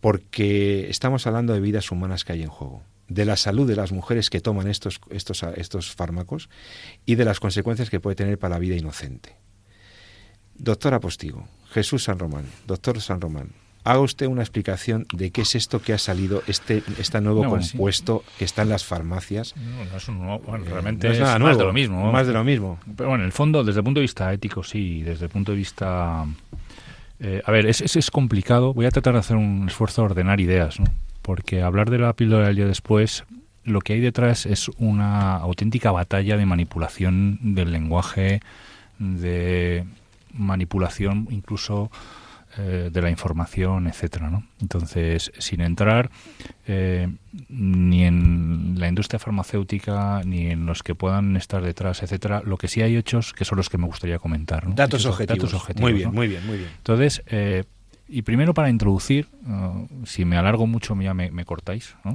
porque 0.00 0.88
estamos 0.90 1.26
hablando 1.26 1.52
de 1.52 1.60
vidas 1.60 1.90
humanas 1.90 2.24
que 2.24 2.32
hay 2.32 2.42
en 2.42 2.48
juego 2.48 2.82
de 3.14 3.24
la 3.24 3.36
salud 3.36 3.68
de 3.68 3.76
las 3.76 3.92
mujeres 3.92 4.30
que 4.30 4.40
toman 4.40 4.68
estos, 4.68 5.00
estos, 5.10 5.42
estos 5.56 5.94
fármacos 5.94 6.48
y 7.04 7.16
de 7.16 7.24
las 7.24 7.40
consecuencias 7.40 7.90
que 7.90 8.00
puede 8.00 8.16
tener 8.16 8.38
para 8.38 8.54
la 8.54 8.58
vida 8.58 8.76
inocente. 8.76 9.36
Doctor 10.54 10.94
Apostigo, 10.94 11.48
Jesús 11.70 12.04
San 12.04 12.18
Román, 12.18 12.46
doctor 12.66 13.00
San 13.00 13.20
Román, 13.20 13.52
haga 13.84 14.00
usted 14.00 14.26
una 14.26 14.42
explicación 14.42 15.06
de 15.12 15.30
qué 15.30 15.42
es 15.42 15.54
esto 15.54 15.80
que 15.80 15.92
ha 15.92 15.98
salido, 15.98 16.42
este, 16.46 16.82
este 16.98 17.20
nuevo 17.20 17.44
compuesto 17.44 18.24
que 18.38 18.44
está 18.44 18.62
en 18.62 18.68
las 18.68 18.84
farmacias. 18.84 19.54
No, 19.56 19.84
no 19.84 19.96
es 19.96 20.08
un 20.08 20.18
nuevo, 20.18 20.38
bueno, 20.40 20.64
realmente 20.64 21.10
es, 21.10 21.20
más 21.20 21.58
de 21.58 21.64
lo 21.64 21.72
mismo. 21.72 22.12
Más 22.12 22.26
de 22.26 22.32
lo 22.32 22.44
mismo. 22.44 22.78
Pero 22.96 23.10
bueno, 23.10 23.24
en 23.24 23.26
el 23.26 23.32
fondo, 23.32 23.64
desde 23.64 23.80
el 23.80 23.84
punto 23.84 24.00
de 24.00 24.02
vista 24.02 24.32
ético, 24.32 24.62
sí, 24.62 25.02
desde 25.02 25.26
el 25.26 25.30
punto 25.30 25.52
de 25.52 25.58
vista... 25.58 26.24
Eh, 27.20 27.40
a 27.44 27.52
ver, 27.52 27.66
es, 27.66 27.80
es, 27.80 27.94
es 27.94 28.10
complicado. 28.10 28.74
Voy 28.74 28.86
a 28.86 28.90
tratar 28.90 29.12
de 29.12 29.20
hacer 29.20 29.36
un 29.36 29.66
esfuerzo 29.68 30.02
de 30.02 30.06
ordenar 30.06 30.40
ideas, 30.40 30.80
¿no? 30.80 30.86
porque 31.22 31.62
hablar 31.62 31.88
de 31.88 31.98
la 31.98 32.12
píldora 32.12 32.48
del 32.48 32.56
día 32.56 32.66
después, 32.66 33.24
lo 33.64 33.80
que 33.80 33.94
hay 33.94 34.00
detrás 34.00 34.44
es 34.44 34.68
una 34.78 35.36
auténtica 35.36 35.92
batalla 35.92 36.36
de 36.36 36.44
manipulación 36.44 37.54
del 37.54 37.72
lenguaje, 37.72 38.40
de 38.98 39.84
manipulación 40.32 41.28
incluso 41.30 41.90
eh, 42.58 42.90
de 42.92 43.02
la 43.02 43.08
información, 43.08 43.86
etcétera, 43.86 44.28
¿no? 44.28 44.44
Entonces, 44.60 45.32
sin 45.38 45.60
entrar 45.62 46.10
eh, 46.66 47.08
ni 47.48 48.04
en 48.04 48.74
la 48.78 48.88
industria 48.88 49.18
farmacéutica 49.18 50.20
ni 50.24 50.48
en 50.48 50.66
los 50.66 50.82
que 50.82 50.94
puedan 50.94 51.36
estar 51.36 51.62
detrás, 51.62 52.02
etcétera, 52.02 52.42
lo 52.44 52.58
que 52.58 52.68
sí 52.68 52.82
hay 52.82 52.96
hechos 52.96 53.32
que 53.32 53.44
son 53.44 53.56
los 53.56 53.70
que 53.70 53.78
me 53.78 53.86
gustaría 53.86 54.18
comentar. 54.18 54.74
Datos, 54.74 55.06
objetivos. 55.06 55.80
Muy 55.80 55.94
bien, 55.94 56.12
muy 56.12 56.28
bien, 56.28 56.46
muy 56.46 56.58
bien. 56.58 56.70
Entonces, 56.76 57.22
eh, 57.26 57.64
y 58.06 58.20
primero 58.20 58.52
para 58.52 58.68
introducir, 58.68 59.28
uh, 59.46 60.04
si 60.04 60.26
me 60.26 60.36
alargo 60.36 60.66
mucho 60.66 60.94
ya 61.00 61.14
me, 61.14 61.44
cortáis, 61.46 61.96
¿no? 62.04 62.14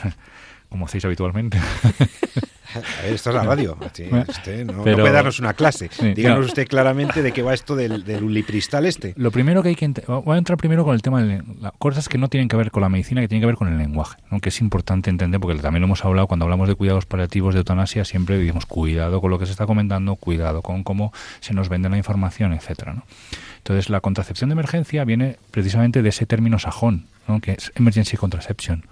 como 0.70 0.86
hacéis 0.86 1.04
habitualmente. 1.04 1.58
A 2.74 3.02
ver, 3.02 3.14
esto 3.14 3.30
es 3.30 3.36
la 3.36 3.44
radio. 3.44 3.76
Usted 3.80 4.66
no, 4.66 4.82
puede 4.82 5.10
darnos 5.10 5.38
una 5.40 5.54
clase. 5.54 5.90
Díganos 6.14 6.46
usted 6.46 6.66
claramente 6.66 7.22
de 7.22 7.32
qué 7.32 7.42
va 7.42 7.54
esto 7.54 7.74
del, 7.76 8.04
del 8.04 8.22
ulipristal 8.22 8.86
este. 8.86 9.14
Lo 9.16 9.30
primero 9.30 9.62
que 9.62 9.70
hay 9.70 9.74
que... 9.74 9.88
Voy 10.06 10.34
a 10.34 10.38
entrar 10.38 10.58
primero 10.58 10.84
con 10.84 10.94
el 10.94 11.02
tema 11.02 11.22
de 11.22 11.42
las 11.60 11.72
cosas 11.78 12.08
que 12.08 12.18
no 12.18 12.28
tienen 12.28 12.48
que 12.48 12.56
ver 12.56 12.70
con 12.70 12.82
la 12.82 12.88
medicina, 12.88 13.20
que 13.20 13.28
tienen 13.28 13.42
que 13.42 13.46
ver 13.46 13.56
con 13.56 13.68
el 13.68 13.78
lenguaje, 13.78 14.18
¿no? 14.30 14.40
que 14.40 14.50
es 14.50 14.60
importante 14.60 15.08
entender, 15.10 15.40
porque 15.40 15.58
también 15.60 15.80
lo 15.80 15.86
hemos 15.86 16.04
hablado 16.04 16.26
cuando 16.26 16.44
hablamos 16.44 16.68
de 16.68 16.74
cuidados 16.74 17.06
paliativos 17.06 17.54
de 17.54 17.60
eutanasia, 17.60 18.04
siempre 18.04 18.38
decimos 18.38 18.66
cuidado 18.66 19.20
con 19.20 19.30
lo 19.30 19.38
que 19.38 19.46
se 19.46 19.52
está 19.52 19.66
comentando, 19.66 20.16
cuidado 20.16 20.62
con 20.62 20.84
cómo 20.84 21.12
se 21.40 21.54
nos 21.54 21.68
vende 21.68 21.88
la 21.88 21.96
información, 21.96 22.52
etcétera, 22.52 22.94
¿no? 22.94 23.04
Entonces, 23.58 23.90
la 23.90 24.00
contracepción 24.00 24.50
de 24.50 24.54
emergencia 24.54 25.04
viene 25.04 25.36
precisamente 25.50 26.02
de 26.02 26.08
ese 26.08 26.26
término 26.26 26.58
sajón, 26.58 27.06
¿no? 27.26 27.40
que 27.40 27.52
es 27.52 27.72
emergency 27.74 28.16
contraception 28.16 28.84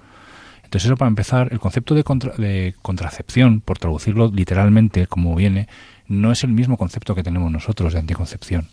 entonces 0.66 0.86
eso 0.86 0.96
para 0.96 1.08
empezar, 1.08 1.48
el 1.52 1.60
concepto 1.60 1.94
de, 1.94 2.02
de 2.38 2.74
contracepción, 2.82 3.60
por 3.60 3.78
traducirlo 3.78 4.32
literalmente 4.34 5.06
como 5.06 5.36
viene, 5.36 5.68
no 6.08 6.32
es 6.32 6.42
el 6.42 6.50
mismo 6.50 6.76
concepto 6.76 7.14
que 7.14 7.22
tenemos 7.22 7.50
nosotros 7.52 7.92
de 7.92 8.00
anticoncepción. 8.00 8.68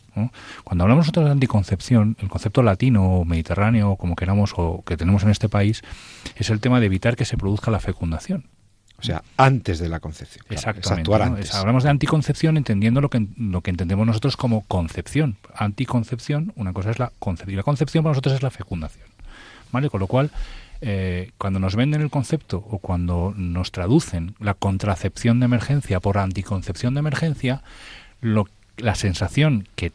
Cuando 0.63 0.83
hablamos 0.83 1.03
nosotros 1.03 1.25
de 1.25 1.31
anticoncepción, 1.31 2.17
el 2.19 2.29
concepto 2.29 2.63
latino 2.63 3.19
o 3.19 3.25
mediterráneo, 3.25 3.95
como 3.95 4.15
queramos, 4.15 4.53
o 4.57 4.83
que 4.85 4.97
tenemos 4.97 5.23
en 5.23 5.29
este 5.29 5.49
país, 5.49 5.83
es 6.35 6.49
el 6.49 6.59
tema 6.59 6.79
de 6.79 6.87
evitar 6.87 7.15
que 7.15 7.25
se 7.25 7.37
produzca 7.37 7.69
la 7.69 7.79
fecundación. 7.79 8.45
O 8.97 9.03
sea, 9.05 9.21
antes 9.37 9.79
de 9.79 9.89
la 9.89 9.99
concepción. 9.99 10.45
Exactamente. 10.49 11.11
Hablamos 11.53 11.83
de 11.83 11.89
anticoncepción 11.89 12.57
entendiendo 12.57 13.01
lo 13.01 13.09
que, 13.09 13.27
lo 13.37 13.61
que 13.61 13.69
entendemos 13.69 14.07
nosotros 14.07 14.35
como 14.35 14.61
concepción. 14.61 15.37
Anticoncepción, 15.55 16.53
una 16.55 16.73
cosa 16.73 16.89
es 16.89 16.99
la 16.99 17.11
concepción. 17.19 17.53
Y 17.53 17.57
la 17.57 17.63
concepción 17.63 18.03
para 18.03 18.11
nosotros 18.11 18.33
es 18.33 18.41
la 18.41 18.49
fecundación. 18.49 19.05
¿Vale? 19.71 19.89
Con 19.89 19.99
lo 19.99 20.07
cual, 20.07 20.31
eh, 20.85 21.31
cuando 21.37 21.61
nos 21.61 21.77
venden 21.77 22.01
el 22.01 22.09
concepto 22.09 22.57
o 22.57 22.77
cuando 22.77 23.33
nos 23.37 23.71
traducen 23.71 24.35
la 24.39 24.53
contracepción 24.53 25.39
de 25.39 25.45
emergencia 25.45 26.01
por 26.01 26.17
anticoncepción 26.17 26.93
de 26.93 26.99
emergencia, 26.99 27.63
lo, 28.19 28.49
la 28.75 28.95
sensación 28.95 29.65
que 29.75 29.93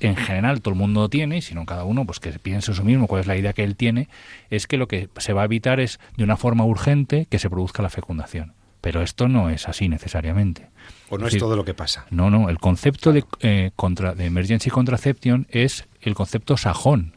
en 0.00 0.16
general 0.16 0.62
todo 0.62 0.74
el 0.74 0.80
mundo 0.80 1.08
tiene, 1.08 1.38
y 1.38 1.42
si 1.42 1.54
no 1.54 1.64
cada 1.64 1.84
uno 1.84 2.04
pues 2.04 2.18
que 2.18 2.32
piense 2.40 2.72
eso 2.72 2.82
mismo 2.82 3.06
cuál 3.06 3.20
es 3.20 3.28
la 3.28 3.36
idea 3.36 3.52
que 3.52 3.62
él 3.62 3.76
tiene, 3.76 4.08
es 4.50 4.66
que 4.66 4.78
lo 4.78 4.88
que 4.88 5.08
se 5.18 5.32
va 5.32 5.42
a 5.42 5.44
evitar 5.44 5.78
es 5.78 6.00
de 6.16 6.24
una 6.24 6.36
forma 6.36 6.64
urgente 6.64 7.28
que 7.30 7.38
se 7.38 7.48
produzca 7.48 7.84
la 7.84 7.88
fecundación. 7.88 8.52
Pero 8.80 9.02
esto 9.02 9.28
no 9.28 9.48
es 9.48 9.68
así 9.68 9.88
necesariamente. 9.88 10.66
O 11.08 11.18
no 11.18 11.28
es, 11.28 11.38
todo 11.38 11.54
lo 11.54 11.64
que 11.64 11.74
pasa. 11.74 12.06
No, 12.10 12.30
no. 12.30 12.50
El 12.50 12.58
concepto 12.58 13.12
de, 13.12 13.24
eh, 13.40 13.70
contra, 13.76 14.14
de 14.16 14.26
emergency 14.26 14.70
contraception 14.70 15.46
es 15.50 15.86
el 16.00 16.16
concepto 16.16 16.56
sajón. 16.56 17.14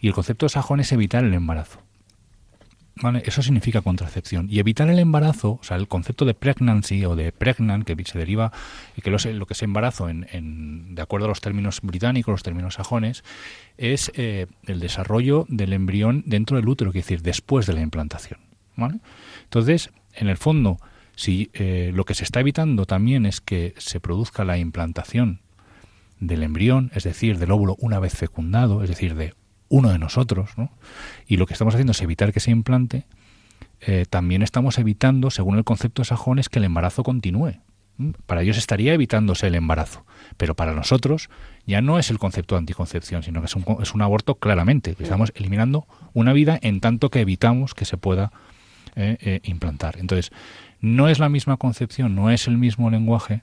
Y 0.00 0.08
el 0.08 0.14
concepto 0.14 0.48
sajón 0.48 0.80
es 0.80 0.90
evitar 0.90 1.24
el 1.24 1.32
embarazo. 1.32 1.85
Eso 3.24 3.42
significa 3.42 3.82
contracepción. 3.82 4.46
Y 4.50 4.58
evitar 4.58 4.88
el 4.88 4.98
embarazo, 4.98 5.58
o 5.60 5.62
sea, 5.62 5.76
el 5.76 5.86
concepto 5.86 6.24
de 6.24 6.32
pregnancy 6.32 7.04
o 7.04 7.14
de 7.14 7.30
pregnant, 7.30 7.84
que 7.84 7.94
se 8.06 8.18
deriva, 8.18 8.52
que 9.02 9.10
lo, 9.10 9.18
que 9.18 9.52
es 9.52 9.62
embarazo, 9.62 10.08
en, 10.08 10.94
de 10.94 11.02
acuerdo 11.02 11.26
a 11.26 11.28
los 11.28 11.42
términos 11.42 11.80
británicos, 11.82 12.32
los 12.32 12.42
términos 12.42 12.74
sajones, 12.74 13.22
es 13.76 14.10
eh, 14.14 14.46
el 14.64 14.80
desarrollo 14.80 15.44
del 15.50 15.74
embrión 15.74 16.22
dentro 16.24 16.56
del 16.56 16.68
útero, 16.68 16.90
es 16.90 16.94
decir, 16.94 17.20
después 17.20 17.66
de 17.66 17.74
la 17.74 17.82
implantación. 17.82 18.40
Entonces, 19.44 19.90
en 20.14 20.28
el 20.28 20.38
fondo, 20.38 20.78
si 21.16 21.50
eh, 21.52 21.92
lo 21.94 22.04
que 22.04 22.14
se 22.14 22.24
está 22.24 22.40
evitando 22.40 22.86
también 22.86 23.26
es 23.26 23.42
que 23.42 23.74
se 23.76 24.00
produzca 24.00 24.44
la 24.44 24.56
implantación 24.56 25.40
del 26.18 26.42
embrión, 26.42 26.90
es 26.94 27.04
decir, 27.04 27.38
del 27.38 27.50
óvulo 27.50 27.76
una 27.78 27.98
vez 27.98 28.14
fecundado, 28.14 28.82
es 28.82 28.88
decir, 28.88 29.14
de 29.14 29.34
uno 29.68 29.90
de 29.90 29.98
nosotros, 29.98 30.50
¿no? 30.56 30.70
y 31.26 31.36
lo 31.36 31.46
que 31.46 31.54
estamos 31.54 31.74
haciendo 31.74 31.92
es 31.92 32.02
evitar 32.02 32.32
que 32.32 32.40
se 32.40 32.50
implante, 32.50 33.06
eh, 33.80 34.06
también 34.08 34.42
estamos 34.42 34.78
evitando, 34.78 35.30
según 35.30 35.56
el 35.56 35.64
concepto 35.64 36.02
de 36.02 36.06
sajones, 36.06 36.48
que 36.48 36.58
el 36.58 36.64
embarazo 36.64 37.02
continúe. 37.02 37.60
Para 38.26 38.42
ellos 38.42 38.58
estaría 38.58 38.92
evitándose 38.92 39.46
el 39.46 39.54
embarazo, 39.54 40.04
pero 40.36 40.54
para 40.54 40.74
nosotros 40.74 41.30
ya 41.66 41.80
no 41.80 41.98
es 41.98 42.10
el 42.10 42.18
concepto 42.18 42.54
de 42.54 42.60
anticoncepción, 42.60 43.22
sino 43.22 43.40
que 43.40 43.46
es 43.46 43.56
un, 43.56 43.64
es 43.80 43.94
un 43.94 44.02
aborto 44.02 44.34
claramente. 44.34 44.94
Estamos 44.98 45.32
eliminando 45.34 45.86
una 46.12 46.34
vida 46.34 46.58
en 46.60 46.80
tanto 46.80 47.10
que 47.10 47.20
evitamos 47.20 47.74
que 47.74 47.86
se 47.86 47.96
pueda 47.96 48.32
eh, 48.96 49.16
eh, 49.20 49.40
implantar. 49.44 49.98
Entonces, 49.98 50.30
no 50.80 51.08
es 51.08 51.18
la 51.18 51.30
misma 51.30 51.56
concepción, 51.56 52.14
no 52.14 52.30
es 52.30 52.46
el 52.48 52.58
mismo 52.58 52.90
lenguaje 52.90 53.42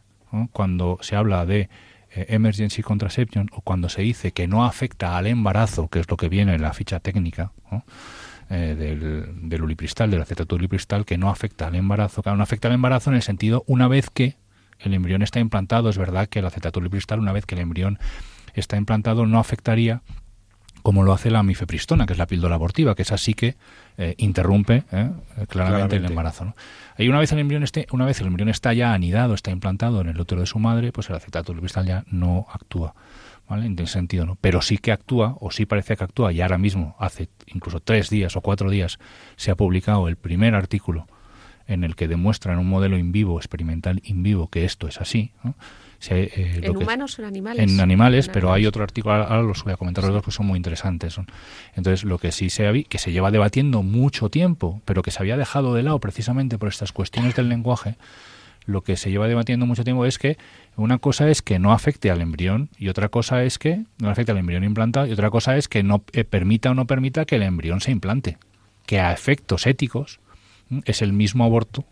cuando 0.52 0.98
se 1.02 1.16
habla 1.16 1.46
de 1.46 1.70
eh, 2.16 2.26
emergency 2.30 2.82
contraception 2.82 3.50
o 3.54 3.62
cuando 3.62 3.90
se 3.90 4.02
dice 4.02 4.32
que 4.32 4.48
no 4.48 4.66
afecta 4.66 5.18
al 5.18 5.28
embarazo, 5.28 5.88
que 5.88 6.00
es 6.00 6.10
lo 6.10 6.18
que 6.18 6.30
viene 6.30 6.54
en 6.54 6.62
la 6.62 6.74
ficha 6.74 7.00
técnica 7.00 7.52
eh, 8.50 8.76
del, 8.78 9.50
del 9.50 9.62
ulipristal, 9.64 10.12
del 10.12 10.24
ulipristal, 10.52 11.06
que 11.06 11.18
no 11.18 11.30
afecta 11.30 11.68
al 11.68 11.76
embarazo, 11.76 12.22
que 12.22 12.32
no 12.32 12.44
afecta 12.44 12.68
al 12.68 12.76
embarazo 12.76 13.10
en 13.10 13.16
el 13.16 13.24
sentido 13.24 13.64
una 13.68 13.88
vez 13.88 14.10
que 14.10 14.38
el 14.80 14.94
embrión 14.94 15.22
está 15.22 15.40
implantado, 15.40 15.90
es 15.90 15.98
verdad 15.98 16.28
que 16.28 16.40
el 16.40 16.50
ulipristal 16.76 17.20
una 17.20 17.32
vez 17.32 17.46
que 17.46 17.56
el 17.56 17.62
embrión 17.62 18.00
está 18.54 18.78
implantado 18.78 19.26
no 19.26 19.40
afectaría 19.40 20.02
como 20.84 21.04
lo 21.04 21.14
hace 21.14 21.32
la 21.32 21.42
mifepristona, 21.44 22.06
que 22.06 22.14
es 22.14 22.20
la 22.20 22.28
píldora 22.28 22.56
abortiva, 22.56 22.94
que 22.94 23.02
es 23.02 23.12
así 23.12 23.34
que 23.34 23.56
eh, 23.98 24.16
interrumpe 24.18 24.84
claramente, 25.48 25.96
el 25.96 26.06
embarazo. 26.06 26.46
¿no? 26.46 26.56
Y 26.98 27.08
una 27.08 27.20
vez 27.20 27.32
el 27.32 27.40
embrión 27.40 27.64
esté, 27.64 27.88
una 27.92 28.06
vez 28.06 28.20
el 28.20 28.28
embrión 28.28 28.50
está 28.50 28.74
ya 28.74 28.94
anidado, 28.94 29.34
está 29.34 29.50
implantado 29.50 30.02
en 30.02 30.10
el 30.10 30.20
útero 30.20 30.42
de 30.42 30.48
su 30.48 30.60
madre, 30.60 30.92
pues 30.92 31.10
el 31.10 31.16
acetato 31.16 31.54
cristal 31.54 31.86
ya 31.86 32.04
no 32.12 32.46
actúa. 32.52 32.94
¿Vale? 33.50 33.66
En 33.66 33.78
ese 33.78 33.94
sentido, 33.94 34.26
¿no? 34.26 34.38
Pero 34.40 34.62
sí 34.62 34.78
que 34.78 34.94
actúa, 34.94 35.36
o 35.42 35.52
sí 35.52 35.66
parece 35.66 35.98
que 35.98 36.04
actúa, 36.04 36.32
y 36.32 36.40
ahora 36.40 36.58
mismo, 36.58 36.96
hace 36.98 37.28
incluso 37.48 37.82
tres 37.82 38.10
días 38.10 38.38
o 38.38 38.42
cuatro 38.42 38.70
días, 38.70 39.00
se 39.36 39.52
ha 39.52 39.56
publicado 39.56 40.08
el 40.08 40.16
primer 40.16 40.56
artículo 40.56 41.08
en 41.68 41.84
el 41.84 41.96
que 41.96 42.08
demuestra 42.08 42.54
en 42.54 42.60
un 42.60 42.70
modelo 42.70 42.98
in 42.98 43.12
vivo, 43.12 43.38
experimental 43.38 44.02
in 44.06 44.24
vivo, 44.24 44.48
que 44.48 44.64
esto 44.64 44.88
es 44.88 45.00
así. 45.00 45.32
¿no? 45.44 45.56
Eh, 46.10 46.60
¿En 46.62 46.76
humanos 46.76 47.18
o 47.18 47.22
en 47.22 47.28
animales? 47.28 47.72
En 47.72 47.80
animales, 47.80 48.30
pero 48.30 48.52
hay 48.52 48.66
otro 48.66 48.84
artículo, 48.84 49.16
ahora 49.16 49.42
los 49.42 49.64
voy 49.64 49.74
a 49.74 49.78
comentar 49.78 50.04
los 50.04 50.14
dos, 50.14 50.24
pues 50.24 50.36
son 50.36 50.46
muy 50.46 50.58
interesantes. 50.58 51.18
Entonces, 51.76 52.04
lo 52.04 52.18
que 52.18 52.32
sí 52.32 52.50
se 52.50 52.84
que 52.84 52.98
se 52.98 53.12
lleva 53.12 53.32
debatiendo 53.32 53.84
mucho 53.84 54.30
tiempo, 54.30 54.82
pero 54.86 55.02
que 55.02 55.12
se 55.12 55.20
había 55.20 55.38
dejado 55.38 55.74
de 55.74 55.84
lado 55.84 56.00
precisamente 56.00 56.58
por 56.58 56.70
estas 56.70 56.92
cuestiones 56.92 57.36
del 57.36 57.50
lenguaje, 57.50 57.96
lo 58.66 58.82
que 58.82 58.96
se 58.96 59.12
lleva 59.12 59.28
debatiendo 59.28 59.66
mucho 59.66 59.84
tiempo 59.84 60.06
es 60.06 60.18
que 60.18 60.38
una 60.76 60.98
cosa 60.98 61.30
es 61.30 61.42
que 61.42 61.60
no 61.60 61.74
afecte 61.74 62.12
al 62.12 62.22
embrión 62.22 62.70
y 62.78 62.90
otra 62.90 63.10
cosa 63.10 63.44
es 63.44 63.58
que 63.58 63.84
no 64.00 64.10
afecte 64.10 64.32
al 64.32 64.38
embrión 64.38 64.64
implantado 64.64 65.08
y 65.08 65.12
otra 65.12 65.30
cosa 65.30 65.58
es 65.58 65.68
que 65.68 65.84
no 65.84 66.04
eh, 66.14 66.24
permita 66.24 66.72
o 66.72 66.74
no 66.74 66.88
permita 66.88 67.26
que 67.26 67.36
el 67.36 67.44
embrión 67.44 67.82
se 67.82 67.92
implante, 67.92 68.38
que 68.86 69.00
a 69.00 69.12
efectos 69.12 69.68
éticos 69.68 70.20
es 70.86 71.02
el 71.02 71.14
mismo 71.14 71.44
aborto 71.44 71.86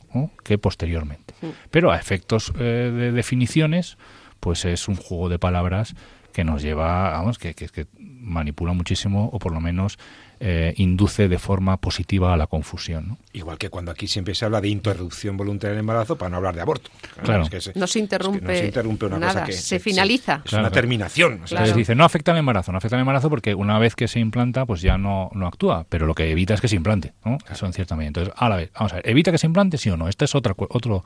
que 0.43 0.57
posteriormente. 0.57 1.33
Pero 1.69 1.91
a 1.91 1.97
efectos 1.97 2.51
eh, 2.57 2.91
de 2.93 3.11
definiciones, 3.11 3.97
pues 4.39 4.65
es 4.65 4.87
un 4.87 4.95
juego 4.95 5.29
de 5.29 5.39
palabras 5.39 5.95
que 6.33 6.43
nos 6.43 6.61
lleva, 6.61 7.11
vamos, 7.11 7.37
que, 7.37 7.53
que, 7.53 7.67
que 7.67 7.87
manipula 7.99 8.73
muchísimo 8.73 9.29
o 9.31 9.39
por 9.39 9.53
lo 9.53 9.59
menos 9.59 9.97
eh, 10.43 10.73
induce 10.77 11.27
de 11.27 11.37
forma 11.37 11.77
positiva 11.77 12.33
a 12.33 12.37
la 12.37 12.47
confusión. 12.47 13.19
Igual 13.31 13.59
que 13.59 13.69
cuando 13.69 13.91
aquí 13.91 14.07
siempre 14.07 14.33
se 14.33 14.43
habla 14.43 14.59
de 14.59 14.69
interrupción 14.69 15.37
voluntaria 15.37 15.73
del 15.73 15.81
embarazo 15.81 16.17
para 16.17 16.29
no 16.31 16.37
hablar 16.37 16.55
de 16.55 16.61
aborto. 16.61 16.89
Claro. 17.23 17.45
no, 17.75 17.85
se 17.85 17.99
interrumpe 17.99 19.05
una 19.05 19.19
nada, 19.19 19.33
cosa 19.33 19.45
que 19.45 19.53
se 19.53 19.79
finaliza. 19.79 20.41
es 20.43 20.53
una 20.53 20.71
terminación. 20.71 21.33
Entonces 21.33 21.75
dice, 21.75 21.93
no 21.93 22.03
afecta 22.03 22.31
al 22.31 22.39
embarazo, 22.39 22.71
no 22.71 22.79
afecta 22.79 22.95
al 22.95 23.01
embarazo 23.01 23.29
porque 23.29 23.53
una 23.53 23.77
vez 23.77 23.95
que 23.95 24.07
se 24.07 24.19
implanta 24.19 24.65
pues 24.65 24.81
ya 24.81 24.97
no, 24.97 25.29
no 25.35 25.45
actúa, 25.45 25.85
pero 25.87 26.07
lo 26.07 26.15
que 26.15 26.31
evita 26.31 26.55
es 26.55 26.61
que 26.61 26.67
se 26.67 26.75
implante. 26.75 27.13
¿no? 27.23 27.37
Eso 27.47 27.67
en 27.67 27.73
cierta 27.73 27.95
medida. 27.95 28.07
Entonces, 28.07 28.33
a 28.35 28.49
la 28.49 28.55
vez, 28.55 28.71
vamos 28.73 28.93
a 28.93 28.95
ver, 28.95 29.09
¿evita 29.09 29.31
que 29.31 29.37
se 29.37 29.45
implante 29.45 29.77
sí 29.77 29.91
o 29.91 29.97
no? 29.97 30.07
Este 30.07 30.25
es 30.25 30.33
otra, 30.33 30.55
otro 30.57 31.03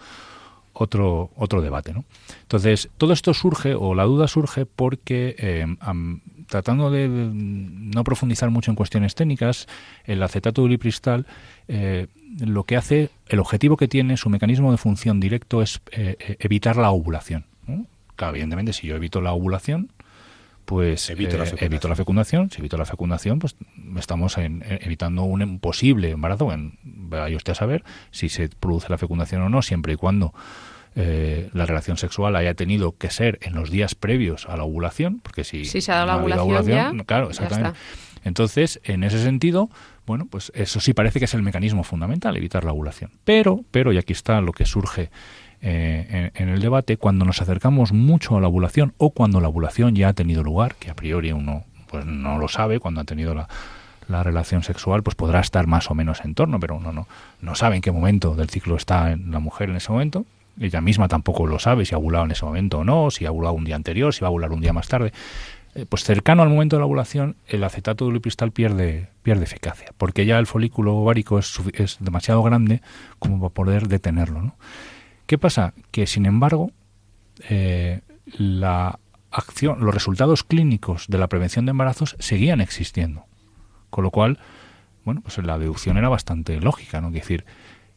otro, 0.76 1.32
otro 1.36 1.62
debate. 1.62 1.94
¿no? 1.94 2.06
Entonces, 2.42 2.90
todo 2.98 3.14
esto 3.14 3.34
surge, 3.34 3.74
o 3.74 3.96
la 3.96 4.04
duda 4.04 4.28
surge, 4.28 4.66
porque 4.66 5.36
eh, 5.40 5.66
tratando 6.48 6.90
de 6.92 7.08
no 7.10 8.04
profundizar 8.04 8.50
mucho 8.50 8.72
en 8.72 8.76
cuestiones 8.76 9.16
técnicas, 9.16 9.68
el 10.06 10.22
acetato 10.24 10.62
de 10.62 10.66
ulipristal 10.66 11.26
eh, 11.68 12.08
lo 12.40 12.64
que 12.64 12.78
hace, 12.78 13.10
el 13.28 13.40
objetivo 13.40 13.78
que 13.78 13.88
tiene, 13.88 14.18
su 14.18 14.30
mecanismo 14.30 14.72
de 14.72 14.78
función 14.78 15.20
directo 15.20 15.62
es 15.62 15.82
eh, 15.92 16.18
eh, 16.20 16.38
evitar 16.40 16.76
la 16.76 16.92
ovulación. 16.92 17.46
Claro, 18.16 18.34
evidentemente, 18.34 18.72
si 18.72 18.88
yo 18.88 18.96
evito 18.96 19.20
la 19.22 19.34
ovulación, 19.34 19.92
pues 20.66 21.10
evito, 21.10 21.38
la 21.38 21.46
evito, 21.60 21.88
la 21.88 21.96
fecundación. 21.96 22.50
Si 22.50 22.60
evito 22.60 22.78
la 22.78 22.86
fecundación, 22.86 23.40
pues 23.40 23.56
estamos 23.98 24.38
evitando 24.38 25.24
un 25.24 25.60
posible 25.60 26.12
embarazo. 26.12 26.50
vaya 26.84 27.36
usted 27.36 27.52
a 27.52 27.56
saber 27.56 27.84
si 28.12 28.30
se 28.30 28.48
produce 28.48 28.88
la 28.90 28.98
fecundación 28.98 29.42
o 29.42 29.50
no, 29.50 29.62
siempre 29.62 29.94
y 29.94 29.96
cuando 29.96 30.34
eh, 30.96 31.50
la 31.54 31.66
relación 31.66 31.98
sexual 31.98 32.36
haya 32.36 32.54
tenido 32.54 32.98
que 32.98 33.10
ser 33.10 33.40
en 33.42 33.54
los 33.54 33.70
días 33.70 33.96
previos 33.96 34.48
a 34.48 34.56
la 34.56 34.64
ovulación, 34.64 35.20
porque 35.20 35.44
si, 35.44 35.66
se 35.66 35.92
ha 35.92 36.06
dado 36.06 36.28
la 36.28 36.42
ovulación, 36.42 37.00
claro, 37.06 37.30
exactamente. 37.30 37.78
Entonces, 38.24 38.80
en 38.84 39.04
ese 39.04 39.22
sentido, 39.22 39.70
bueno, 40.08 40.28
pues 40.30 40.52
eso 40.56 40.80
sí 40.80 40.94
parece 40.94 41.20
que 41.20 41.26
es 41.26 41.34
el 41.34 41.44
mecanismo 41.44 41.84
fundamental, 41.84 42.36
evitar 42.38 42.64
la 42.64 42.72
ovulación. 42.72 43.12
Pero, 43.24 43.64
pero, 43.72 43.94
y 43.94 43.98
aquí 43.98 44.14
está 44.14 44.42
lo 44.42 44.52
que 44.52 44.66
surge 44.66 45.12
eh, 45.62 46.32
en, 46.34 46.50
el 46.50 46.60
debate, 46.60 46.98
cuando 46.98 47.26
nos 47.26 47.42
acercamos 47.42 47.92
mucho 47.92 48.38
a 48.38 48.42
la 48.42 48.48
ovulación 48.48 48.94
o 48.98 49.12
cuando 49.12 49.42
la 49.42 49.50
ovulación 49.50 49.96
ya 49.96 50.10
ha 50.10 50.14
tenido 50.14 50.44
lugar, 50.44 50.76
que 50.76 50.90
a 50.90 50.96
priori 50.96 51.32
uno 51.32 51.66
pues 51.88 52.06
no 52.06 52.40
lo 52.40 52.48
sabe 52.48 52.80
cuando 52.80 53.02
ha 53.02 53.04
tenido 53.04 53.36
la, 53.36 53.48
la 54.08 54.24
relación 54.24 54.64
sexual, 54.64 55.04
pues 55.04 55.16
podrá 55.16 55.40
estar 55.40 55.68
más 55.68 55.90
o 55.90 55.96
menos 55.96 56.24
en 56.24 56.36
torno, 56.36 56.60
pero 56.60 56.76
uno 56.76 56.92
no, 56.92 57.08
no 57.42 57.56
sabe 57.56 57.76
en 57.76 57.82
qué 57.82 57.92
momento 57.92 58.36
del 58.36 58.50
ciclo 58.50 58.76
está 58.76 59.12
en 59.12 59.32
la 59.32 59.40
mujer 59.40 59.70
en 59.70 59.78
ese 59.78 59.92
momento. 59.92 60.26
Ella 60.60 60.82
misma 60.82 61.08
tampoco 61.08 61.46
lo 61.48 61.60
sabe 61.60 61.86
si 61.86 61.94
ha 61.96 61.98
ovulado 61.98 62.26
en 62.26 62.32
ese 62.32 62.46
momento 62.46 62.80
o 62.80 62.84
no, 62.84 63.12
si 63.12 63.26
ha 63.26 63.32
ovulado 63.32 63.56
un 63.56 63.66
día 63.66 63.76
anterior, 63.76 64.14
si 64.14 64.22
va 64.22 64.28
a 64.28 64.32
ovular 64.32 64.52
un 64.52 64.62
día 64.62 64.74
más 64.74 64.88
tarde. 64.88 65.12
Eh, 65.76 65.86
pues 65.88 66.06
cercano 66.06 66.42
al 66.42 66.50
momento 66.50 66.78
de 66.78 66.80
la 66.80 66.86
ovulación, 66.86 67.36
el 67.48 67.64
acetato 67.64 68.06
de 68.06 68.12
ulipristal 68.12 68.52
pierde, 68.52 69.10
pierde 69.24 69.44
eficacia, 69.44 69.90
porque 69.98 70.26
ya 70.26 70.40
el 70.40 70.48
folículo 70.48 70.96
ovárico 70.96 71.38
es, 71.38 71.60
es 71.74 71.98
demasiado 72.00 72.42
grande 72.44 72.82
como 73.20 73.40
para 73.40 73.54
poder 73.54 73.88
detenerlo. 73.90 74.42
¿no? 74.42 74.56
¿Qué 75.26 75.38
pasa? 75.38 75.74
Que 75.92 76.08
sin 76.08 76.26
embargo, 76.26 76.72
eh, 77.50 78.02
la 78.38 79.00
acción, 79.32 79.84
los 79.84 79.94
resultados 79.94 80.44
clínicos 80.44 81.08
de 81.10 81.18
la 81.18 81.28
prevención 81.28 81.66
de 81.66 81.72
embarazos 81.72 82.16
seguían 82.20 82.62
existiendo. 82.62 83.26
Con 83.90 84.04
lo 84.06 84.12
cual, 84.12 84.40
bueno, 85.04 85.22
pues 85.22 85.38
la 85.40 85.58
deducción 85.58 85.98
era 85.98 86.10
bastante 86.10 86.60
lógica, 86.62 87.02
¿no? 87.02 87.08
Es 87.10 87.14
decir, 87.16 87.46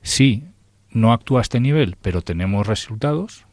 si 0.02 0.44
no 0.90 1.12
actúa 1.12 1.40
a 1.40 1.42
este 1.42 1.60
nivel, 1.60 1.96
pero 2.00 2.22
tenemos 2.22 2.66
resultados, 2.66 3.44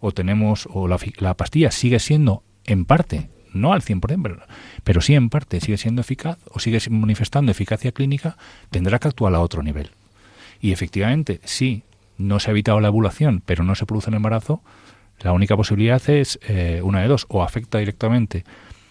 o 0.00 0.12
tenemos, 0.12 0.68
o 0.70 0.86
la, 0.86 0.98
la, 1.18 1.34
pastilla 1.34 1.70
sigue 1.70 1.98
siendo 1.98 2.42
en 2.66 2.84
parte, 2.84 3.30
no 3.54 3.72
al 3.72 3.80
100%, 3.80 4.20
pero, 4.22 4.42
pero 4.82 5.00
sí 5.00 5.14
en 5.14 5.30
parte 5.30 5.60
sigue 5.60 5.78
siendo 5.78 6.02
eficaz, 6.02 6.38
o 6.50 6.58
sigue 6.58 6.78
manifestando 6.90 7.50
eficacia 7.50 7.92
clínica, 7.92 8.36
tendrá 8.70 8.98
que 8.98 9.08
actuar 9.08 9.34
a 9.34 9.40
otro 9.40 9.62
nivel. 9.62 9.90
Y 10.60 10.72
efectivamente, 10.72 11.40
si 11.44 11.84
no 12.18 12.38
se 12.38 12.50
ha 12.50 12.52
evitado 12.52 12.80
la 12.80 12.90
ovulación, 12.90 13.42
pero 13.44 13.64
no 13.64 13.74
se 13.74 13.86
produce 13.86 14.10
el 14.10 14.16
embarazo, 14.16 14.62
la 15.20 15.32
única 15.32 15.56
posibilidad 15.56 16.02
es 16.10 16.38
eh, 16.46 16.80
una 16.82 17.00
de 17.00 17.08
dos, 17.08 17.26
o 17.28 17.42
afecta 17.42 17.78
directamente 17.78 18.44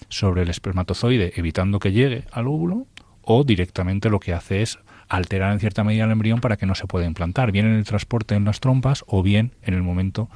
sobre 0.10 0.44
el 0.44 0.50
espermatozoide 0.50 1.34
evitando 1.36 1.80
que 1.80 1.92
llegue 1.92 2.26
al 2.32 2.48
óvulo, 2.48 2.88
o 3.22 3.44
directamente 3.44 4.10
lo 4.10 4.20
que 4.20 4.34
hace 4.34 4.62
es 4.62 4.80
alterar 5.14 5.54
en 5.54 5.60
cierta 5.60 5.84
medida 5.84 6.06
el 6.06 6.12
embrión 6.12 6.42
para 6.42 6.58
que 6.58 6.66
no 6.66 6.74
se 6.74 6.88
pueda 6.88 7.06
implantar, 7.06 7.52
bien 7.52 7.68
en 7.68 7.74
el 7.74 7.86
transporte 7.86 8.34
en 8.34 8.46
las 8.46 8.60
trompas 8.60 9.04
o 9.06 9.22
bien 9.22 9.52
en 9.62 9.76
el 9.76 9.84
momento 9.84 10.28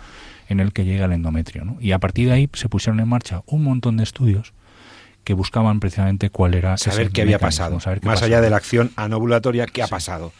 en 0.50 0.60
el 0.60 0.72
que 0.72 0.86
llega 0.86 1.06
el 1.06 1.14
endometrio. 1.14 1.78
Y 1.80 1.94
a 1.94 2.00
partir 2.00 2.28
de 2.28 2.34
ahí 2.34 2.50
se 2.54 2.70
pusieron 2.70 3.00
en 3.00 3.08
marcha 3.08 3.42
un 3.48 3.64
montón 3.64 3.98
de 3.98 4.04
estudios 4.04 4.54
que 5.24 5.34
buscaban 5.34 5.80
precisamente 5.80 6.30
cuál 6.30 6.54
era 6.54 6.78
saber 6.78 7.10
qué 7.10 7.24
había 7.24 7.40
pasado, 7.40 7.80
más 8.04 8.22
allá 8.22 8.40
de 8.40 8.50
la 8.52 8.58
acción 8.58 8.92
anovulatoria, 8.96 9.66
qué 9.66 9.82
ha 9.82 9.88
pasado. 9.88 10.32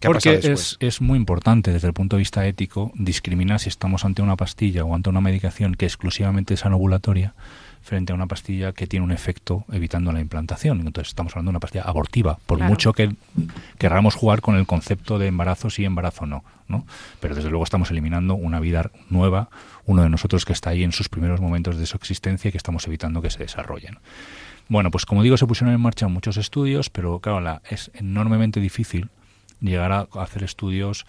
Porque 0.00 0.40
es, 0.42 0.76
es, 0.80 1.00
muy 1.00 1.16
importante 1.16 1.72
desde 1.72 1.86
el 1.86 1.94
punto 1.94 2.16
de 2.16 2.18
vista 2.18 2.46
ético 2.46 2.92
discriminar 2.94 3.60
si 3.60 3.70
estamos 3.70 4.04
ante 4.04 4.20
una 4.20 4.36
pastilla 4.36 4.84
o 4.84 4.94
ante 4.94 5.08
una 5.08 5.22
medicación 5.22 5.76
que 5.76 5.86
exclusivamente 5.86 6.54
es 6.54 6.66
anovulatoria 6.66 7.32
frente 7.84 8.12
a 8.12 8.14
una 8.16 8.26
pastilla 8.26 8.72
que 8.72 8.86
tiene 8.86 9.04
un 9.04 9.12
efecto 9.12 9.64
evitando 9.70 10.10
la 10.10 10.20
implantación. 10.20 10.80
Entonces 10.80 11.08
estamos 11.08 11.32
hablando 11.34 11.50
de 11.50 11.52
una 11.52 11.60
pastilla 11.60 11.84
abortiva, 11.84 12.38
por 12.46 12.58
mucho 12.58 12.94
que 12.94 13.14
querramos 13.78 14.14
jugar 14.14 14.40
con 14.40 14.56
el 14.56 14.66
concepto 14.66 15.18
de 15.18 15.26
embarazo 15.26 15.68
sí, 15.68 15.84
embarazo 15.84 16.24
no, 16.24 16.44
¿no? 16.66 16.86
Pero 17.20 17.34
desde 17.34 17.50
luego 17.50 17.62
estamos 17.62 17.90
eliminando 17.90 18.34
una 18.34 18.58
vida 18.58 18.90
nueva, 19.10 19.50
uno 19.84 20.02
de 20.02 20.08
nosotros 20.08 20.46
que 20.46 20.54
está 20.54 20.70
ahí 20.70 20.82
en 20.82 20.92
sus 20.92 21.10
primeros 21.10 21.40
momentos 21.42 21.76
de 21.76 21.84
su 21.84 21.96
existencia 21.96 22.48
y 22.48 22.52
que 22.52 22.58
estamos 22.58 22.86
evitando 22.86 23.20
que 23.20 23.30
se 23.30 23.40
desarrollen. 23.40 23.98
Bueno, 24.68 24.90
pues 24.90 25.04
como 25.04 25.22
digo, 25.22 25.36
se 25.36 25.46
pusieron 25.46 25.74
en 25.74 25.80
marcha 25.80 26.08
muchos 26.08 26.38
estudios, 26.38 26.88
pero 26.88 27.20
claro, 27.20 27.40
la, 27.40 27.60
es 27.68 27.90
enormemente 27.94 28.60
difícil 28.60 29.10
llegar 29.60 29.92
a 29.92 30.08
hacer 30.22 30.42
estudios 30.42 31.04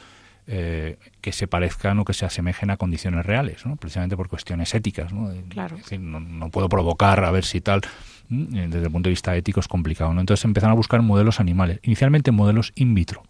eh, 0.48 0.98
que 1.22 1.32
se 1.32 1.48
parezcan 1.48 1.98
o 2.00 2.06
que 2.06 2.14
se 2.14 2.26
asemejen 2.26 2.70
a 2.70 2.78
condiciones 2.78 3.26
reales, 3.26 3.66
¿no? 3.66 3.78
precisamente 3.78 4.16
por 4.16 4.30
cuestiones 4.30 4.74
éticas. 4.76 5.12
¿no? 5.12 5.32
Claro. 5.50 5.78
no, 6.00 6.50
puedo 6.50 6.70
provocar 6.70 7.24
a 7.24 7.32
ver 7.32 7.46
si 7.46 7.62
tal. 7.62 7.82
Eh, 8.30 8.68
desde 8.70 8.86
el 8.86 8.92
punto 8.92 9.10
de 9.10 9.12
vista 9.12 9.36
ético 9.36 9.60
es 9.60 9.68
complicado. 9.68 10.14
¿no? 10.14 10.20
Entonces 10.20 10.46
empezaron 10.46 10.74
a 10.74 10.76
buscar 10.76 11.02
modelos 11.02 11.40
animales, 11.40 11.80
inicialmente 11.84 12.32
modelos 12.32 12.74
in 12.76 12.94
vitro. 12.94 13.24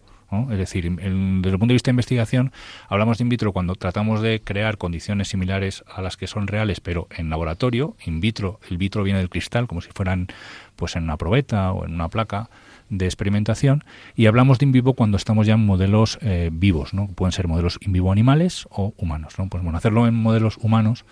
Es 0.50 0.58
decir, 0.58 0.90
desde 0.90 1.06
el 1.06 1.58
punto 1.58 1.68
de 1.68 1.74
vista 1.74 1.88
de 1.88 1.92
investigación, 1.92 2.52
hablamos 2.88 3.18
de 3.18 3.22
in 3.22 3.28
vitro 3.28 3.52
cuando 3.52 3.76
tratamos 3.76 4.20
de 4.20 4.42
crear 4.42 4.76
condiciones 4.76 5.28
similares 5.28 5.84
a 5.86 6.02
las 6.02 6.16
que 6.16 6.26
son 6.26 6.48
reales, 6.48 6.80
pero 6.80 7.06
en 7.16 7.30
laboratorio, 7.30 7.96
in 8.04 8.20
vitro, 8.20 8.58
el 8.68 8.76
vitro 8.76 9.04
viene 9.04 9.20
del 9.20 9.30
cristal, 9.30 9.68
como 9.68 9.80
si 9.80 9.90
fueran 9.94 10.26
pues 10.74 10.96
en 10.96 11.04
una 11.04 11.16
probeta 11.16 11.72
o 11.72 11.86
en 11.86 11.94
una 11.94 12.08
placa, 12.08 12.50
de 12.88 13.04
experimentación 13.06 13.84
y 14.14 14.26
hablamos 14.26 14.58
de 14.58 14.66
in 14.66 14.72
vivo 14.72 14.94
cuando 14.94 15.16
estamos 15.16 15.46
ya 15.46 15.54
en 15.54 15.64
modelos 15.64 16.18
eh, 16.22 16.50
vivos, 16.52 16.94
¿no? 16.94 17.08
Pueden 17.08 17.32
ser 17.32 17.48
modelos 17.48 17.78
in 17.80 17.92
vivo 17.92 18.12
animales 18.12 18.66
o 18.70 18.94
humanos, 18.96 19.34
¿no? 19.38 19.48
Pues 19.48 19.62
hacerlo 19.74 20.06
en 20.06 20.14
modelos 20.14 20.58
humanos, 20.58 21.04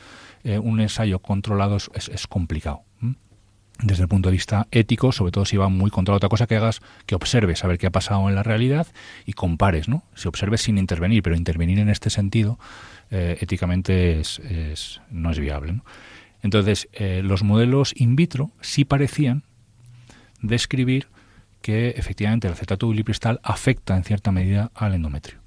eh, 0.45 0.59
un 0.59 0.81
ensayo 0.81 1.19
controlado 1.19 1.77
es, 1.77 2.27
complicado. 2.27 2.83
Desde 3.83 4.03
el 4.05 4.09
punto 4.09 4.29
de 4.29 4.35
vista 4.35 4.69
ético, 4.71 5.11
sobre 5.11 5.33
todo 5.33 5.45
si 5.45 5.57
va 5.57 5.69
muy 5.69 5.91
contra 5.91 6.15
otra 6.15 6.29
cosa 6.29 6.47
que 6.47 6.55
hagas, 6.55 6.81
que 7.07 7.17
observes 7.17 7.65
a 7.65 7.67
ver 7.67 7.77
qué 7.77 7.89
ha 7.89 7.91
pasado 7.91 8.29
en 8.29 8.37
la 8.37 8.45
realidad 8.45 8.87
y 9.27 9.33
compares, 9.33 9.89
¿no? 9.89 10.05
Si 10.15 10.29
observes 10.29 10.63
sin 10.63 10.79
intervenir, 10.79 11.25
pero 11.25 11.35
intervenir 11.35 11.81
en 11.81 11.89
este 11.89 12.09
sentido, 12.09 12.59
eh, 13.11 13.37
éticamente 13.41 14.21
es, 14.21 14.41
no 15.11 15.33
es 15.33 15.41
viable. 15.41 15.81
Entonces, 16.43 16.89
los 17.01 17.43
modelos 17.43 17.95
in 17.97 18.17
vitro 18.17 18.51
sí 18.61 18.85
parecían 18.85 19.43
describir 20.41 21.09
que 21.65 21.95
efectivamente 21.97 22.47
el 22.47 22.53
acetato 22.53 22.87
ulipristal 22.87 23.41
afecta 23.43 23.97
en 23.97 24.05
cierta 24.05 24.31
medida 24.31 24.71
al 24.75 24.93
endometrio. 24.93 25.39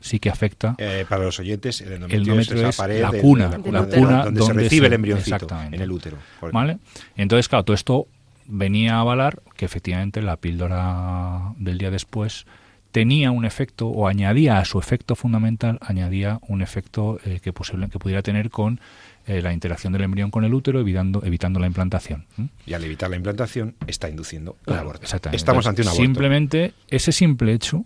Sí 0.00 0.18
que 0.18 0.30
afecta. 0.30 0.74
Eh, 0.78 1.04
para 1.06 1.24
los 1.24 1.38
oyentes, 1.40 1.82
el 1.82 1.92
endometrio, 1.92 2.40
es, 2.40 2.50
la 2.50 2.72
pared 2.72 3.02
la 3.02 3.12
cuna, 3.12 3.50
la 3.50 3.84
cuna 3.84 4.24
donde, 4.24 4.42
se 4.44 4.52
recibe 4.54 4.86
el 4.86 4.94
embrioncito 4.94 5.46
en 5.70 5.74
el 5.74 5.92
útero. 5.92 6.16
¿Vale? 6.40 6.78
Entonces, 7.18 7.50
claro, 7.50 7.66
todo 7.66 7.74
esto 7.74 8.08
venía 8.46 8.94
a 8.94 9.00
avalar 9.00 9.42
que 9.58 9.66
efectivamente 9.66 10.22
la 10.22 10.38
píldora 10.38 11.52
del 11.58 11.76
día 11.76 11.90
después 11.90 12.46
tenía 12.90 13.30
un 13.30 13.44
efecto 13.44 13.88
o 13.88 14.08
añadía 14.08 14.60
a 14.60 14.64
su 14.64 14.78
efecto 14.78 15.16
fundamental 15.16 15.78
añadía 15.82 16.40
un 16.48 16.62
efecto 16.62 17.20
eh, 17.26 17.40
que 17.42 17.52
posible 17.52 17.90
que 17.90 17.98
pudiera 17.98 18.22
tener 18.22 18.48
con 18.48 18.80
eh, 19.28 19.42
la 19.42 19.52
interacción 19.52 19.92
del 19.92 20.02
embrión 20.02 20.30
con 20.30 20.42
el 20.44 20.54
útero, 20.54 20.80
evitando, 20.80 21.22
evitando 21.22 21.60
la 21.60 21.66
implantación. 21.66 22.24
Y 22.64 22.72
al 22.72 22.82
evitar 22.82 23.10
la 23.10 23.16
implantación, 23.16 23.74
está 23.86 24.08
induciendo 24.08 24.56
el 24.66 24.72
aborto. 24.74 25.06
Estamos 25.32 25.66
ante 25.66 25.82
un 25.82 25.88
aborto. 25.88 26.02
Simplemente, 26.02 26.72
ese 26.88 27.12
simple 27.12 27.52
hecho, 27.52 27.84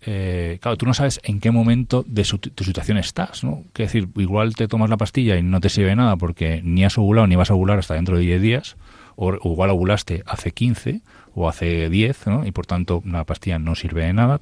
eh, 0.00 0.58
claro, 0.60 0.76
tú 0.76 0.84
no 0.84 0.92
sabes 0.92 1.20
en 1.22 1.38
qué 1.38 1.52
momento 1.52 2.04
de 2.08 2.24
tu 2.24 2.64
situación 2.64 2.98
estás, 2.98 3.44
¿no? 3.44 3.62
Es 3.76 3.92
decir, 3.92 4.08
igual 4.16 4.56
te 4.56 4.66
tomas 4.66 4.90
la 4.90 4.96
pastilla 4.96 5.36
y 5.36 5.42
no 5.44 5.60
te 5.60 5.68
sirve 5.68 5.94
nada 5.94 6.16
porque 6.16 6.60
ni 6.64 6.84
has 6.84 6.98
ovulado 6.98 7.28
ni 7.28 7.36
vas 7.36 7.52
a 7.52 7.54
ovular 7.54 7.78
hasta 7.78 7.94
dentro 7.94 8.16
de 8.16 8.22
10 8.22 8.42
días, 8.42 8.76
o 9.14 9.34
igual 9.34 9.70
ovulaste 9.70 10.24
hace 10.26 10.50
15 10.50 11.00
o 11.36 11.48
hace 11.48 11.88
10, 11.88 12.26
¿no? 12.26 12.44
Y 12.44 12.50
por 12.50 12.66
tanto 12.66 13.04
la 13.06 13.22
pastilla 13.22 13.60
no 13.60 13.76
sirve 13.76 14.04
de 14.04 14.14
nada 14.14 14.40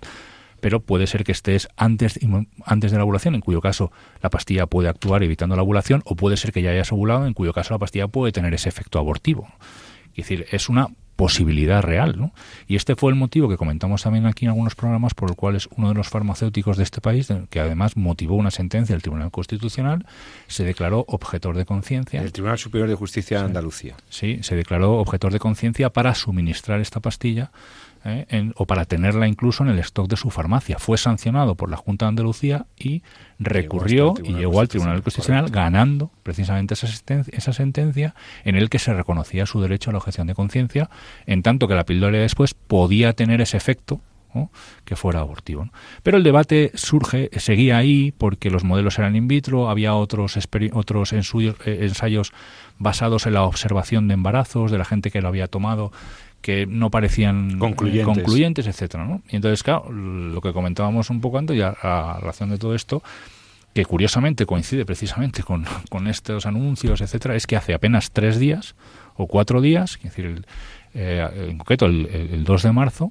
pero 0.64 0.80
puede 0.80 1.06
ser 1.06 1.24
que 1.24 1.32
estés 1.32 1.68
antes, 1.76 2.18
antes 2.64 2.90
de 2.90 2.96
la 2.96 3.04
ovulación, 3.04 3.34
en 3.34 3.42
cuyo 3.42 3.60
caso 3.60 3.92
la 4.22 4.30
pastilla 4.30 4.64
puede 4.64 4.88
actuar 4.88 5.22
evitando 5.22 5.56
la 5.56 5.62
ovulación, 5.62 6.00
o 6.06 6.16
puede 6.16 6.38
ser 6.38 6.52
que 6.52 6.62
ya 6.62 6.70
hayas 6.70 6.90
ovulado, 6.90 7.26
en 7.26 7.34
cuyo 7.34 7.52
caso 7.52 7.74
la 7.74 7.78
pastilla 7.78 8.08
puede 8.08 8.32
tener 8.32 8.54
ese 8.54 8.70
efecto 8.70 8.98
abortivo. 8.98 9.46
Es 10.12 10.24
decir, 10.24 10.46
es 10.52 10.70
una 10.70 10.88
posibilidad 11.16 11.82
real. 11.82 12.18
¿no? 12.18 12.32
Y 12.66 12.76
este 12.76 12.96
fue 12.96 13.10
el 13.10 13.18
motivo 13.18 13.48
que 13.48 13.58
comentamos 13.58 14.02
también 14.02 14.24
aquí 14.24 14.46
en 14.46 14.52
algunos 14.52 14.74
programas 14.74 15.12
por 15.12 15.28
el 15.28 15.36
cual 15.36 15.56
es 15.56 15.68
uno 15.76 15.88
de 15.88 15.94
los 15.94 16.08
farmacéuticos 16.08 16.78
de 16.78 16.82
este 16.82 17.02
país, 17.02 17.28
que 17.50 17.60
además 17.60 17.96
motivó 17.98 18.36
una 18.36 18.50
sentencia 18.50 18.94
del 18.94 19.02
Tribunal 19.02 19.30
Constitucional, 19.30 20.06
se 20.46 20.64
declaró 20.64 21.04
objetor 21.08 21.56
de 21.56 21.66
conciencia. 21.66 22.22
El 22.22 22.32
Tribunal 22.32 22.58
Superior 22.58 22.88
de 22.88 22.94
Justicia 22.94 23.40
de 23.40 23.44
Andalucía. 23.44 23.96
Sí, 24.08 24.38
se 24.42 24.56
declaró 24.56 24.94
objetor 24.94 25.30
de 25.30 25.38
conciencia 25.38 25.90
para 25.90 26.14
suministrar 26.14 26.80
esta 26.80 27.00
pastilla 27.00 27.52
¿eh? 28.04 28.50
o 28.56 28.66
para 28.66 28.84
tenerla 28.84 29.26
incluso 29.26 29.62
en 29.62 29.70
el 29.70 29.78
stock 29.80 30.08
de 30.08 30.16
su 30.16 30.30
farmacia. 30.30 30.78
Fue 30.78 30.98
sancionado 30.98 31.54
por 31.54 31.70
la 31.70 31.76
Junta 31.76 32.06
de 32.06 32.10
Andalucía 32.10 32.66
y 32.76 33.02
recurrió 33.38 34.14
y 34.22 34.34
llegó 34.34 34.60
al 34.60 34.68
Tribunal 34.68 35.02
Constitucional 35.02 35.50
ganando 35.50 36.10
precisamente 36.22 36.74
esa, 36.74 36.88
esa 37.32 37.52
sentencia 37.52 38.14
en 38.44 38.56
el 38.56 38.70
que 38.70 38.78
se 38.78 38.94
reconocía 38.94 39.46
su 39.46 39.60
derecho 39.60 39.90
a 39.90 39.92
la 39.92 39.98
objeción 39.98 40.26
de 40.26 40.34
conciencia, 40.34 40.90
en 41.26 41.42
tanto 41.42 41.68
que 41.68 41.74
la 41.74 41.84
píldora 41.84 42.18
después 42.18 42.54
podía 42.54 43.12
tener 43.12 43.40
ese 43.40 43.56
efecto 43.56 44.00
que 44.84 44.96
fuera 44.96 45.20
abortivo. 45.20 45.68
Pero 46.02 46.16
el 46.16 46.22
debate 46.22 46.72
surge, 46.74 47.30
seguía 47.38 47.76
ahí, 47.78 48.12
porque 48.16 48.50
los 48.50 48.64
modelos 48.64 48.98
eran 48.98 49.16
in 49.16 49.28
vitro, 49.28 49.70
había 49.70 49.94
otros, 49.94 50.38
otros 50.72 51.12
ensayos, 51.12 51.56
eh, 51.64 51.78
ensayos 51.82 52.32
basados 52.78 53.26
en 53.26 53.34
la 53.34 53.44
observación 53.44 54.08
de 54.08 54.14
embarazos 54.14 54.70
de 54.70 54.78
la 54.78 54.84
gente 54.84 55.10
que 55.10 55.22
lo 55.22 55.28
había 55.28 55.46
tomado 55.46 55.92
que 56.44 56.66
no 56.66 56.90
parecían 56.90 57.58
concluyentes, 57.58 58.04
concluyentes 58.04 58.66
etcétera, 58.66 59.06
¿no? 59.06 59.22
Y 59.30 59.36
entonces, 59.36 59.62
claro, 59.62 59.90
lo 59.90 60.42
que 60.42 60.52
comentábamos 60.52 61.08
un 61.08 61.22
poco 61.22 61.38
antes, 61.38 61.56
ya 61.56 61.74
a 61.80 62.20
razón 62.20 62.50
de 62.50 62.58
todo 62.58 62.74
esto, 62.74 63.02
que 63.72 63.86
curiosamente 63.86 64.44
coincide 64.44 64.84
precisamente 64.84 65.42
con, 65.42 65.64
con 65.88 66.06
estos 66.06 66.44
anuncios, 66.44 67.00
etcétera, 67.00 67.34
es 67.34 67.46
que 67.46 67.56
hace 67.56 67.72
apenas 67.72 68.10
tres 68.10 68.38
días 68.38 68.74
o 69.16 69.26
cuatro 69.26 69.62
días, 69.62 69.96
es 69.96 70.02
decir, 70.02 70.44
eh, 70.92 71.26
en 71.48 71.56
concreto 71.56 71.86
el, 71.86 72.08
el, 72.08 72.44
2 72.44 72.62
de 72.62 72.72
marzo, 72.72 73.10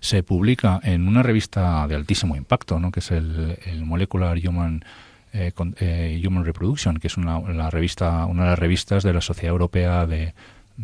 se 0.00 0.24
publica 0.24 0.80
en 0.82 1.06
una 1.06 1.22
revista 1.22 1.86
de 1.86 1.94
altísimo 1.94 2.34
impacto, 2.34 2.80
¿no? 2.80 2.90
que 2.90 2.98
es 2.98 3.12
el, 3.12 3.56
el 3.66 3.84
Molecular 3.84 4.36
Human 4.36 4.84
eh, 5.32 5.52
eh, 5.76 6.22
Human 6.26 6.44
Reproduction, 6.44 6.96
que 6.96 7.06
es 7.06 7.16
una, 7.16 7.38
la 7.52 7.70
revista, 7.70 8.26
una 8.26 8.42
de 8.42 8.50
las 8.50 8.58
revistas 8.58 9.04
de 9.04 9.12
la 9.12 9.20
Sociedad 9.20 9.52
Europea 9.52 10.06
de, 10.06 10.34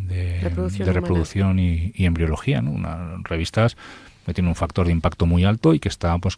de 0.04 0.92
reproducción, 0.92 1.58
y, 1.58 1.92
embriología, 1.96 2.60
¿no? 2.62 2.70
Una, 2.70 3.16
revistas 3.24 3.76
que 4.24 4.34
tiene 4.34 4.48
un 4.48 4.56
factor 4.56 4.86
de 4.86 4.92
impacto 4.92 5.24
muy 5.24 5.44
alto 5.44 5.72
y 5.72 5.78
que 5.78 5.88
está, 5.88 6.18
pues, 6.18 6.36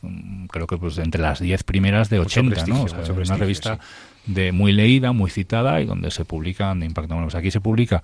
creo 0.51 0.67
que 0.67 0.77
pues 0.77 0.99
entre 0.99 1.23
las 1.23 1.41
10 1.41 1.65
primeras 1.65 2.11
de 2.11 2.19
80, 2.19 2.67
¿no? 2.67 2.85
una 2.85 3.37
revista 3.37 3.79
de 4.27 4.53
muy 4.53 4.73
leída, 4.73 5.13
muy 5.13 5.31
citada 5.31 5.81
y 5.81 5.87
donde 5.87 6.11
se 6.11 6.27
publican 6.27 6.81
de 6.81 6.87
impacto. 6.87 7.15
Bueno, 7.15 7.27
pues 7.27 7.35
aquí 7.35 7.51
se 7.51 7.63
publica 7.63 8.03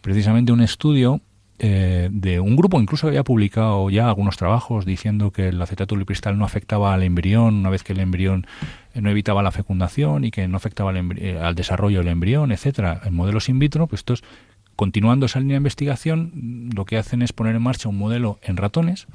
precisamente 0.00 0.50
un 0.50 0.62
estudio 0.62 1.20
eh, 1.62 2.08
de 2.10 2.40
un 2.40 2.56
grupo 2.56 2.80
incluso 2.80 3.06
había 3.06 3.22
publicado 3.22 3.90
ya 3.90 4.08
algunos 4.08 4.38
trabajos 4.38 4.86
diciendo 4.86 5.30
que 5.30 5.48
el 5.48 5.60
acetato 5.60 5.94
lipristal 5.94 6.38
no 6.38 6.46
afectaba 6.46 6.94
al 6.94 7.02
embrión 7.02 7.56
una 7.56 7.68
vez 7.68 7.82
que 7.82 7.92
el 7.92 8.00
embrión 8.00 8.46
eh, 8.94 9.02
no 9.02 9.10
evitaba 9.10 9.42
la 9.42 9.50
fecundación 9.50 10.24
y 10.24 10.30
que 10.30 10.48
no 10.48 10.56
afectaba 10.56 10.88
al, 10.88 11.18
eh, 11.18 11.38
al 11.38 11.54
desarrollo 11.54 11.98
del 11.98 12.08
embrión, 12.08 12.50
etcétera, 12.50 13.02
en 13.04 13.14
modelos 13.14 13.50
in 13.50 13.58
vitro, 13.58 13.86
pues 13.88 14.00
estos 14.00 14.24
continuando 14.80 15.26
esa 15.26 15.40
línea 15.40 15.56
de 15.56 15.58
investigación, 15.58 16.70
lo 16.74 16.86
que 16.86 16.96
hacen 16.96 17.20
es 17.20 17.34
poner 17.34 17.54
en 17.54 17.60
marcha 17.60 17.90
un 17.90 17.98
modelo 17.98 18.38
en 18.40 18.56
ratones, 18.56 19.08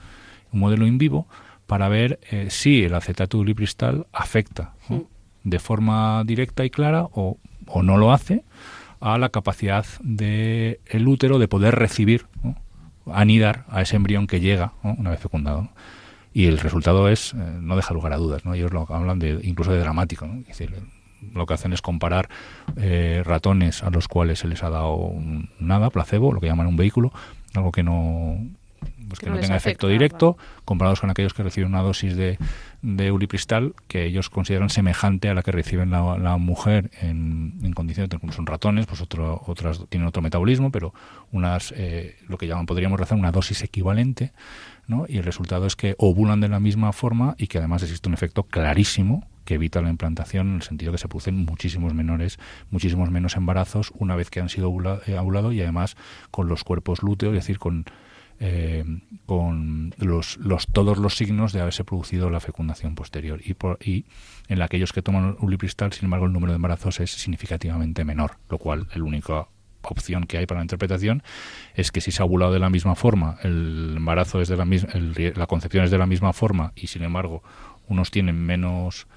un 0.51 0.59
modelo 0.59 0.85
in 0.85 0.99
vivo, 0.99 1.25
para 1.65 1.89
ver 1.89 2.19
eh, 2.29 2.51
si 2.51 2.83
el 2.83 2.93
acetato 2.93 3.43
lipristal 3.43 4.05
afecta 4.13 4.75
de 5.43 5.57
forma 5.57 6.23
directa 6.23 6.65
y 6.65 6.69
clara 6.69 7.07
o, 7.11 7.39
o, 7.65 7.81
no 7.81 7.97
lo 7.97 8.13
hace 8.13 8.43
a 8.99 9.17
la 9.17 9.29
capacidad 9.29 9.87
del 10.03 10.81
el 10.85 11.07
útero 11.07 11.39
de 11.39 11.47
poder 11.47 11.73
recibir, 11.73 12.27
anidar 13.11 13.65
a 13.67 13.81
ese 13.81 13.95
embrión 13.95 14.27
que 14.27 14.41
llega 14.41 14.73
una 14.83 15.09
vez 15.09 15.19
fecundado. 15.19 15.69
Y 16.31 16.45
el 16.45 16.59
resultado 16.59 17.09
es, 17.09 17.33
eh, 17.33 17.37
no 17.37 17.75
deja 17.75 17.95
lugar 17.95 18.13
a 18.13 18.17
dudas, 18.17 18.45
¿no? 18.45 18.53
ellos 18.53 18.71
lo 18.71 18.85
hablan 18.87 19.17
de, 19.17 19.39
incluso 19.41 19.71
de 19.71 19.79
dramático. 19.79 20.27
¿no? 20.27 20.41
Es 20.41 20.47
decir, 20.49 20.75
lo 21.33 21.45
que 21.45 21.53
hacen 21.53 21.73
es 21.73 21.81
comparar 21.81 22.29
eh, 22.77 23.21
ratones 23.25 23.83
a 23.83 23.89
los 23.89 24.07
cuales 24.07 24.39
se 24.39 24.47
les 24.47 24.63
ha 24.63 24.69
dado 24.69 25.13
nada, 25.59 25.89
placebo, 25.89 26.33
lo 26.33 26.39
que 26.39 26.47
llaman 26.47 26.67
un 26.67 26.77
vehículo, 26.77 27.11
algo 27.53 27.71
que 27.71 27.83
no 27.83 28.37
pues 29.07 29.19
que, 29.19 29.29
no, 29.29 29.39
tenga 29.39 29.55
efecto 29.55 29.87
directo, 29.87 30.37
comparados 30.63 30.99
con 30.99 31.09
aquellos 31.09 31.33
que 31.33 31.43
reciben 31.43 31.69
una 31.69 31.81
dosis 31.81 32.15
de, 32.15 32.37
de 32.81 33.11
ulipristal 33.11 33.73
que 33.87 34.05
ellos 34.05 34.29
consideran 34.29 34.69
semejante 34.69 35.29
a 35.29 35.33
la 35.33 35.43
que 35.43 35.51
reciben 35.51 35.91
la, 35.91 36.37
mujer 36.37 36.91
en, 37.01 37.53
en, 37.63 37.73
condiciones, 37.73 38.09
son 38.31 38.45
ratones, 38.45 38.85
pues 38.85 39.01
otro, 39.01 39.41
otras 39.45 39.81
tienen 39.89 40.07
otro 40.07 40.21
metabolismo, 40.21 40.71
pero 40.71 40.93
unas, 41.31 41.73
eh, 41.75 42.15
lo 42.27 42.37
que 42.37 42.47
llaman, 42.47 42.65
podríamos 42.65 42.99
rezar 42.99 43.17
una 43.17 43.31
dosis 43.31 43.63
equivalente, 43.63 44.33
¿no? 44.87 45.05
y 45.07 45.17
el 45.17 45.23
resultado 45.23 45.65
es 45.65 45.75
que 45.75 45.95
ovulan 45.97 46.39
de 46.39 46.47
la 46.47 46.59
misma 46.59 46.91
forma 46.91 47.35
y 47.37 47.47
que 47.47 47.59
además 47.59 47.83
existe 47.83 48.07
un 48.07 48.13
efecto 48.13 48.43
clarísimo 48.43 49.27
que 49.45 49.55
evita 49.55 49.81
la 49.81 49.89
implantación 49.89 50.49
en 50.49 50.55
el 50.55 50.61
sentido 50.63 50.91
que 50.91 50.97
se 50.97 51.07
producen 51.07 51.37
muchísimos 51.45 51.93
menores, 51.93 52.37
muchísimos 52.71 53.09
menos 53.11 53.35
embarazos 53.35 53.91
una 53.97 54.15
vez 54.15 54.29
que 54.29 54.41
han 54.41 54.49
sido 54.49 54.69
eh, 55.07 55.17
ovulados 55.17 55.53
y 55.53 55.61
además 55.61 55.95
con 56.31 56.47
los 56.47 56.63
cuerpos 56.63 57.03
lúteos, 57.03 57.33
es 57.33 57.43
decir, 57.43 57.59
con 57.59 57.85
eh, 58.41 58.83
con 59.25 59.93
los, 59.97 60.35
los, 60.37 60.67
todos 60.67 60.97
los 60.97 61.15
signos 61.15 61.53
de 61.53 61.61
haberse 61.61 61.85
producido 61.85 62.29
la 62.29 62.41
fecundación 62.41 62.93
posterior. 62.93 63.39
Y, 63.43 63.53
por, 63.53 63.77
y 63.81 64.05
en 64.49 64.61
aquellos 64.61 64.91
que 64.91 65.01
toman 65.01 65.37
ulipristal, 65.39 65.93
sin 65.93 66.05
embargo, 66.05 66.25
el 66.25 66.33
número 66.33 66.51
de 66.51 66.57
embarazos 66.57 66.99
es 66.99 67.11
significativamente 67.11 68.03
menor, 68.03 68.37
lo 68.49 68.57
cual 68.57 68.87
la 68.93 69.03
única 69.03 69.47
opción 69.83 70.25
que 70.25 70.37
hay 70.37 70.45
para 70.45 70.59
la 70.59 70.65
interpretación 70.65 71.23
es 71.75 71.91
que 71.91 72.01
si 72.01 72.11
se 72.11 72.21
ha 72.21 72.25
ovulado 72.25 72.51
de 72.51 72.59
la 72.59 72.69
misma 72.69 72.95
forma, 72.95 73.37
el 73.43 73.93
embarazo 73.95 74.41
es 74.41 74.49
de 74.49 74.57
la 74.57 74.65
misma, 74.65 74.89
la 74.93 75.47
concepción 75.47 75.85
es 75.85 75.91
de 75.91 75.97
la 75.97 76.07
misma 76.07 76.33
forma 76.33 76.73
y 76.75 76.87
sin 76.87 77.03
embargo 77.03 77.43
unos 77.87 78.11
tienen 78.11 78.37
menos 78.37 79.07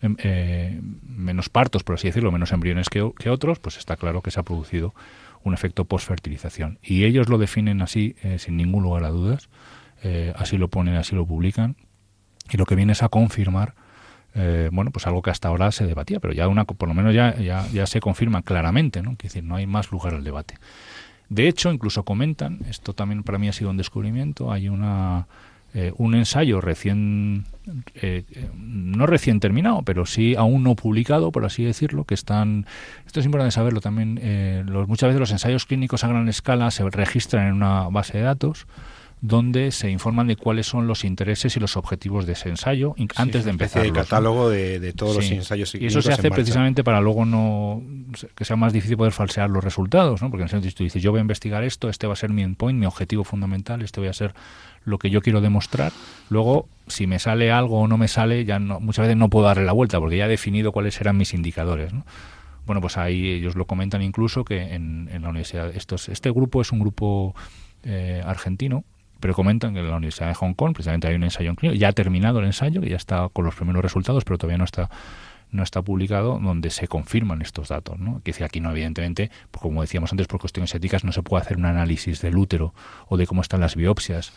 eh, 0.00 0.80
menos 1.02 1.48
partos, 1.48 1.82
por 1.82 1.96
así 1.96 2.08
decirlo, 2.08 2.30
menos 2.30 2.52
embriones 2.52 2.88
que, 2.88 3.02
otros, 3.02 3.58
pues 3.58 3.76
está 3.78 3.96
claro 3.96 4.22
que 4.22 4.30
se 4.30 4.38
ha 4.38 4.42
producido 4.42 4.94
un 5.42 5.54
efecto 5.54 5.84
postfertilización. 5.84 6.78
Y 6.82 7.04
ellos 7.04 7.28
lo 7.28 7.38
definen 7.38 7.82
así, 7.82 8.16
eh, 8.22 8.38
sin 8.38 8.56
ningún 8.56 8.82
lugar 8.82 9.04
a 9.04 9.08
dudas, 9.08 9.48
eh, 10.02 10.32
así 10.36 10.56
lo 10.56 10.68
ponen, 10.68 10.96
así 10.96 11.16
lo 11.16 11.26
publican, 11.26 11.76
y 12.50 12.56
lo 12.56 12.64
que 12.64 12.76
viene 12.76 12.92
es 12.92 13.02
a 13.02 13.08
confirmar, 13.08 13.74
bueno, 14.70 14.92
pues 14.92 15.04
algo 15.08 15.20
que 15.20 15.30
hasta 15.30 15.48
ahora 15.48 15.72
se 15.72 15.84
debatía, 15.84 16.20
pero 16.20 16.32
ya 16.32 16.46
una, 16.46 16.64
por 16.64 16.88
lo 16.88 16.94
menos 16.94 17.12
ya, 17.12 17.34
ya, 17.36 17.86
se 17.86 17.98
confirma 17.98 18.42
claramente, 18.42 19.02
¿no? 19.02 19.16
decir, 19.20 19.42
no 19.42 19.56
hay 19.56 19.66
más 19.66 19.90
lugar 19.90 20.14
al 20.14 20.22
debate. 20.22 20.54
De 21.28 21.48
hecho, 21.48 21.72
incluso 21.72 22.04
comentan, 22.04 22.60
esto 22.68 22.94
también 22.94 23.24
para 23.24 23.38
mí 23.38 23.48
ha 23.48 23.52
sido 23.52 23.70
un 23.70 23.76
descubrimiento, 23.76 24.52
hay 24.52 24.68
una 24.68 25.26
eh, 25.74 25.92
un 25.98 26.14
ensayo 26.14 26.60
recién, 26.62 27.44
eh, 27.94 28.24
no 28.56 29.06
recién 29.06 29.38
terminado, 29.38 29.82
pero 29.82 30.06
sí 30.06 30.34
aún 30.34 30.62
no 30.62 30.74
publicado, 30.74 31.30
por 31.30 31.44
así 31.44 31.62
decirlo, 31.62 32.04
que 32.04 32.14
están, 32.14 32.64
esto 33.06 33.20
es 33.20 33.26
importante 33.26 33.50
saberlo 33.52 33.80
también, 33.80 34.18
eh, 34.22 34.64
los, 34.66 34.88
muchas 34.88 35.08
veces 35.08 35.20
los 35.20 35.30
ensayos 35.30 35.66
clínicos 35.66 36.04
a 36.04 36.08
gran 36.08 36.28
escala 36.28 36.70
se 36.70 36.88
registran 36.88 37.48
en 37.48 37.54
una 37.54 37.88
base 37.90 38.16
de 38.16 38.24
datos 38.24 38.66
donde 39.20 39.72
se 39.72 39.90
informan 39.90 40.28
de 40.28 40.36
cuáles 40.36 40.66
son 40.66 40.86
los 40.86 41.04
intereses 41.04 41.56
y 41.56 41.60
los 41.60 41.76
objetivos 41.76 42.26
de 42.26 42.34
ese 42.34 42.48
ensayo 42.48 42.94
antes 43.16 43.44
de 43.44 43.50
empezar. 43.50 43.84
El 43.84 43.92
catálogo 43.92 44.48
de, 44.48 44.92
todos 44.92 45.16
los 45.16 45.30
ensayos. 45.30 45.74
Y 45.74 45.86
eso 45.86 46.02
se 46.02 46.12
hace 46.12 46.30
precisamente 46.30 46.84
para 46.84 47.00
luego 47.00 47.24
no 47.24 47.82
que 48.34 48.44
sea 48.44 48.56
más 48.56 48.72
difícil 48.72 48.96
poder 48.96 49.12
falsear 49.12 49.50
los 49.50 49.62
resultados, 49.62 50.22
¿no? 50.22 50.30
Porque 50.30 50.42
en 50.42 50.46
el 50.46 50.50
sentido 50.50 50.74
tú 50.76 50.84
dices, 50.84 51.02
yo 51.02 51.10
voy 51.10 51.18
a 51.18 51.20
investigar 51.20 51.64
esto, 51.64 51.88
este 51.88 52.06
va 52.06 52.12
a 52.12 52.16
ser 52.16 52.30
mi 52.30 52.42
endpoint, 52.42 52.78
mi 52.78 52.86
objetivo 52.86 53.24
fundamental, 53.24 53.82
este 53.82 54.00
voy 54.00 54.08
a 54.08 54.12
ser 54.12 54.34
lo 54.84 54.98
que 54.98 55.10
yo 55.10 55.20
quiero 55.20 55.40
demostrar. 55.40 55.92
Luego, 56.30 56.68
si 56.86 57.06
me 57.06 57.18
sale 57.18 57.50
algo 57.50 57.80
o 57.80 57.88
no 57.88 57.98
me 57.98 58.08
sale, 58.08 58.44
ya 58.44 58.58
no, 58.58 58.80
muchas 58.80 59.04
veces 59.04 59.16
no 59.16 59.28
puedo 59.28 59.46
darle 59.46 59.64
la 59.64 59.72
vuelta 59.72 59.98
porque 59.98 60.16
ya 60.16 60.26
he 60.26 60.28
definido 60.28 60.72
cuáles 60.72 61.00
eran 61.00 61.16
mis 61.16 61.34
indicadores. 61.34 61.92
Bueno, 62.66 62.80
pues 62.80 62.96
ahí 62.98 63.30
ellos 63.30 63.56
lo 63.56 63.66
comentan 63.66 64.02
incluso 64.02 64.44
que 64.44 64.74
en, 64.74 65.08
la 65.10 65.28
universidad, 65.28 65.74
estos, 65.74 66.08
este 66.08 66.30
grupo 66.30 66.60
es 66.60 66.70
un 66.70 66.80
grupo 66.80 67.34
eh, 67.82 68.22
argentino, 68.24 68.84
pero 69.20 69.34
comentan 69.34 69.74
que 69.74 69.80
en 69.80 69.88
la 69.88 69.96
Universidad 69.96 70.28
de 70.28 70.34
Hong 70.34 70.54
Kong 70.54 70.74
precisamente 70.74 71.08
hay 71.08 71.14
un 71.14 71.24
ensayo 71.24 71.50
en 71.50 71.56
clínico, 71.56 71.78
ya 71.78 71.88
ha 71.88 71.92
terminado 71.92 72.38
el 72.40 72.46
ensayo, 72.46 72.80
que 72.80 72.88
ya 72.88 72.96
está 72.96 73.28
con 73.30 73.44
los 73.44 73.54
primeros 73.54 73.82
resultados, 73.82 74.24
pero 74.24 74.38
todavía 74.38 74.58
no 74.58 74.64
está 74.64 74.88
no 75.50 75.62
está 75.62 75.82
publicado 75.82 76.38
donde 76.38 76.70
se 76.70 76.88
confirman 76.88 77.42
estos 77.42 77.68
datos. 77.68 77.98
¿no? 77.98 78.20
Que 78.22 78.34
aquí 78.44 78.60
no, 78.60 78.70
evidentemente, 78.70 79.30
pues 79.50 79.62
como 79.62 79.80
decíamos 79.80 80.12
antes, 80.12 80.26
por 80.26 80.40
cuestiones 80.40 80.74
éticas 80.74 81.04
no 81.04 81.12
se 81.12 81.22
puede 81.22 81.42
hacer 81.42 81.56
un 81.56 81.64
análisis 81.64 82.20
del 82.20 82.36
útero 82.36 82.74
o 83.08 83.16
de 83.16 83.26
cómo 83.26 83.42
están 83.42 83.60
las 83.60 83.74
biopsias 83.76 84.32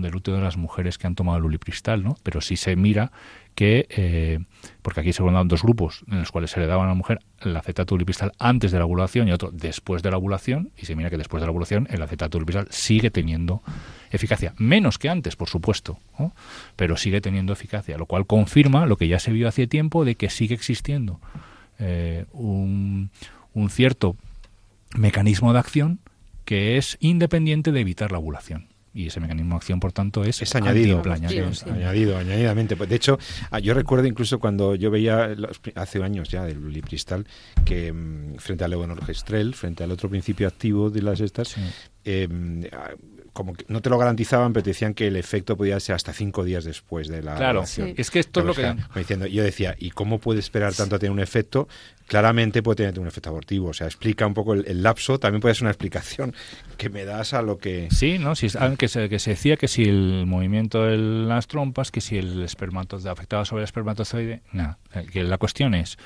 del 0.00 0.14
útero 0.14 0.36
de 0.36 0.42
las 0.42 0.56
mujeres 0.56 0.98
que 0.98 1.06
han 1.06 1.14
tomado 1.14 1.38
el 1.38 1.44
ulipristal, 1.44 2.02
¿no? 2.02 2.16
pero 2.22 2.40
sí 2.40 2.56
se 2.56 2.76
mira 2.76 3.12
que, 3.54 3.86
eh, 3.90 4.38
porque 4.82 5.00
aquí 5.00 5.12
se 5.12 5.22
dan 5.22 5.48
dos 5.48 5.62
grupos 5.62 6.04
en 6.10 6.20
los 6.20 6.32
cuales 6.32 6.50
se 6.50 6.60
le 6.60 6.66
daba 6.66 6.84
a 6.84 6.86
la 6.86 6.94
mujer 6.94 7.20
el 7.40 7.56
acetato 7.56 7.94
ulipristal 7.94 8.32
antes 8.38 8.72
de 8.72 8.78
la 8.78 8.84
ovulación 8.84 9.28
y 9.28 9.32
otro 9.32 9.50
después 9.52 10.02
de 10.02 10.10
la 10.10 10.16
ovulación, 10.16 10.70
y 10.76 10.86
se 10.86 10.94
mira 10.96 11.10
que 11.10 11.18
después 11.18 11.40
de 11.40 11.46
la 11.46 11.50
ovulación 11.50 11.86
el 11.90 12.02
acetato 12.02 12.38
ulipristal 12.38 12.68
sigue 12.70 13.10
teniendo 13.10 13.62
eficacia. 14.10 14.54
Menos 14.56 14.98
que 14.98 15.08
antes, 15.08 15.36
por 15.36 15.48
supuesto, 15.48 15.98
pero 16.76 16.96
sigue 16.96 17.20
teniendo 17.20 17.52
eficacia, 17.52 17.98
lo 17.98 18.06
cual 18.06 18.26
confirma 18.26 18.86
lo 18.86 18.96
que 18.96 19.08
ya 19.08 19.18
se 19.18 19.32
vio 19.32 19.48
hace 19.48 19.66
tiempo 19.66 20.04
de 20.04 20.14
que 20.14 20.30
sigue 20.30 20.54
existiendo 20.54 21.20
eh, 21.78 22.26
un, 22.32 23.10
un 23.54 23.70
cierto 23.70 24.16
mecanismo 24.94 25.52
de 25.52 25.58
acción 25.58 25.98
que 26.44 26.76
es 26.76 26.96
independiente 27.00 27.72
de 27.72 27.80
evitar 27.80 28.10
la 28.10 28.18
ovulación 28.18 28.69
y 28.92 29.06
ese 29.06 29.20
mecanismo 29.20 29.54
de 29.54 29.56
acción, 29.56 29.78
por 29.78 29.92
tanto, 29.92 30.24
es, 30.24 30.42
es 30.42 30.54
añadido, 30.54 31.02
añadido, 31.06 32.18
añadidamente. 32.18 32.76
Pues, 32.76 32.88
de 32.88 32.96
hecho, 32.96 33.18
ah, 33.50 33.60
yo 33.60 33.72
recuerdo 33.74 34.06
incluso 34.06 34.40
cuando 34.40 34.74
yo 34.74 34.90
veía 34.90 35.34
hace 35.76 36.02
años 36.02 36.28
ya 36.28 36.44
del 36.44 36.72
Lipristal 36.72 37.26
que 37.64 37.92
mm, 37.92 38.36
frente 38.36 38.64
al 38.64 38.70
Levonorgestrel, 38.70 39.54
frente 39.54 39.84
al 39.84 39.92
otro 39.92 40.08
principio 40.08 40.48
activo 40.48 40.90
de 40.90 41.02
las 41.02 41.20
estas, 41.20 41.54
em, 42.04 42.64
como 43.40 43.54
que 43.54 43.64
no 43.68 43.80
te 43.80 43.88
lo 43.88 43.96
garantizaban, 43.96 44.52
pero 44.52 44.62
te 44.62 44.70
decían 44.70 44.92
que 44.92 45.06
el 45.06 45.16
efecto 45.16 45.56
podía 45.56 45.80
ser 45.80 45.94
hasta 45.94 46.12
cinco 46.12 46.44
días 46.44 46.64
después 46.64 47.08
de 47.08 47.22
la 47.22 47.36
Claro, 47.36 47.64
es 47.64 48.10
que 48.10 48.18
esto 48.18 48.40
es 48.40 48.46
lo 48.46 48.54
que... 48.54 48.76
Diciendo, 48.94 49.26
yo 49.26 49.42
decía, 49.42 49.74
¿y 49.78 49.92
cómo 49.92 50.18
puede 50.18 50.40
esperar 50.40 50.74
tanto 50.74 50.96
a 50.96 50.98
tener 50.98 51.10
un 51.10 51.20
efecto? 51.20 51.66
Claramente 52.06 52.62
puede 52.62 52.76
tener 52.76 53.00
un 53.00 53.06
efecto 53.06 53.30
abortivo, 53.30 53.68
o 53.68 53.72
sea, 53.72 53.86
explica 53.86 54.26
un 54.26 54.34
poco 54.34 54.52
el, 54.52 54.82
lapso, 54.82 55.18
también 55.18 55.40
puede 55.40 55.54
ser 55.54 55.62
una 55.62 55.70
explicación 55.70 56.34
que 56.76 56.90
me 56.90 57.06
das 57.06 57.32
a 57.32 57.40
lo 57.40 57.56
que... 57.56 57.88
Sí, 57.90 58.18
¿no? 58.18 58.34
Si, 58.34 58.48
que, 58.76 58.88
se, 58.88 59.08
que 59.08 59.18
se 59.18 59.30
decía 59.30 59.56
que 59.56 59.68
si 59.68 59.84
el 59.84 60.26
movimiento 60.26 60.84
de 60.84 60.98
las 60.98 61.46
trompas, 61.46 61.90
que 61.90 62.02
si 62.02 62.18
el 62.18 62.42
espermatozoide 62.42 63.10
afectaba 63.10 63.46
sobre 63.46 63.62
el 63.62 63.64
espermatozoide, 63.64 64.42
nada, 64.52 64.78
que 65.10 65.24
la 65.24 65.38
cuestión 65.38 65.74
es 65.74 65.96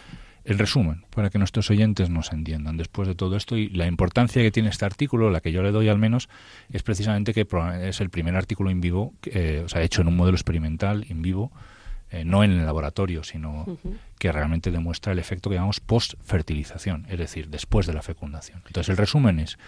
en 0.45 0.59
resumen, 0.59 1.05
para 1.11 1.31
que 1.31 1.39
nuestros 1.39 1.71
oyentes 1.71 2.11
nos 2.11 2.33
entiendan 2.33 2.77
después 2.77 3.09
de 3.09 3.15
todo 3.15 3.37
esto 3.37 3.57
y 3.57 3.69
la 3.71 3.87
importancia 3.87 4.43
que 4.43 4.51
tiene 4.51 4.69
este 4.69 4.85
artículo, 4.85 5.31
la 5.31 5.41
que 5.41 5.53
yo 5.53 5.63
le 5.63 5.73
doy 5.73 5.89
al 5.89 5.99
menos, 5.99 6.29
es 6.71 6.83
precisamente 6.83 7.33
que 7.33 7.47
es 7.83 8.01
el 8.01 8.11
primer 8.11 8.37
artículo 8.37 8.71
en 8.71 8.81
vivo, 8.81 9.15
eh, 9.25 9.63
o 9.65 9.69
sea, 9.69 9.83
hecho 9.83 10.03
en 10.03 10.09
un 10.09 10.17
modelo 10.17 10.37
experimental 10.37 11.07
en 11.09 11.23
vivo, 11.23 11.51
eh, 12.11 12.25
no 12.25 12.45
en 12.45 12.53
el 12.53 12.65
laboratorio, 12.65 13.25
sino 13.25 13.79
que 14.19 14.31
realmente 14.31 14.71
demuestra 14.71 15.13
el 15.13 15.19
efecto 15.19 15.49
que 15.49 15.57
llamamos 15.57 15.81
post-fertilización, 15.81 17.07
es 17.09 17.19
decir, 17.19 17.49
después 17.49 17.87
de 17.87 17.95
la 17.95 18.03
fecundación. 18.03 18.63
Entonces, 18.67 18.91
el 18.91 18.99
resumen 18.99 19.41
es 19.41 19.59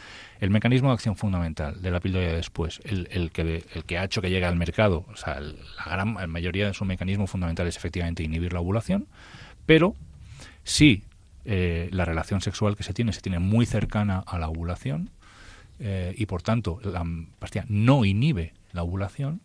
el 0.40 0.50
mecanismo 0.50 0.88
de 0.88 0.94
acción 0.94 1.16
fundamental 1.16 1.80
de 1.80 1.90
la 1.90 2.00
píldora 2.00 2.26
de 2.26 2.36
después, 2.36 2.80
el, 2.84 3.08
el, 3.10 3.32
que, 3.32 3.64
el 3.74 3.84
que 3.84 3.98
ha 3.98 4.04
hecho 4.04 4.20
que 4.20 4.30
llegue 4.30 4.44
al 4.44 4.56
mercado, 4.56 5.06
o 5.10 5.16
sea, 5.16 5.40
la 5.40 5.84
gran 5.86 6.30
mayoría 6.30 6.66
de 6.66 6.74
su 6.74 6.84
mecanismo 6.84 7.26
fundamental 7.26 7.66
es 7.66 7.76
efectivamente 7.76 8.22
inhibir 8.22 8.52
la 8.52 8.60
ovulación, 8.60 9.08
pero 9.64 9.96
si 10.66 11.04
eh, 11.44 11.88
la 11.92 12.04
relación 12.04 12.40
sexual 12.40 12.76
que 12.76 12.82
se 12.82 12.92
tiene 12.92 13.12
se 13.12 13.20
tiene 13.20 13.38
muy 13.38 13.66
cercana 13.66 14.24
a 14.26 14.38
la 14.38 14.48
ovulación, 14.48 15.10
eh, 15.78 16.12
y 16.18 16.26
por 16.26 16.42
tanto 16.42 16.80
la 16.82 17.04
pastilla 17.38 17.64
no 17.68 18.04
inhibe 18.04 18.52
la 18.72 18.82
ovulación, 18.82 19.40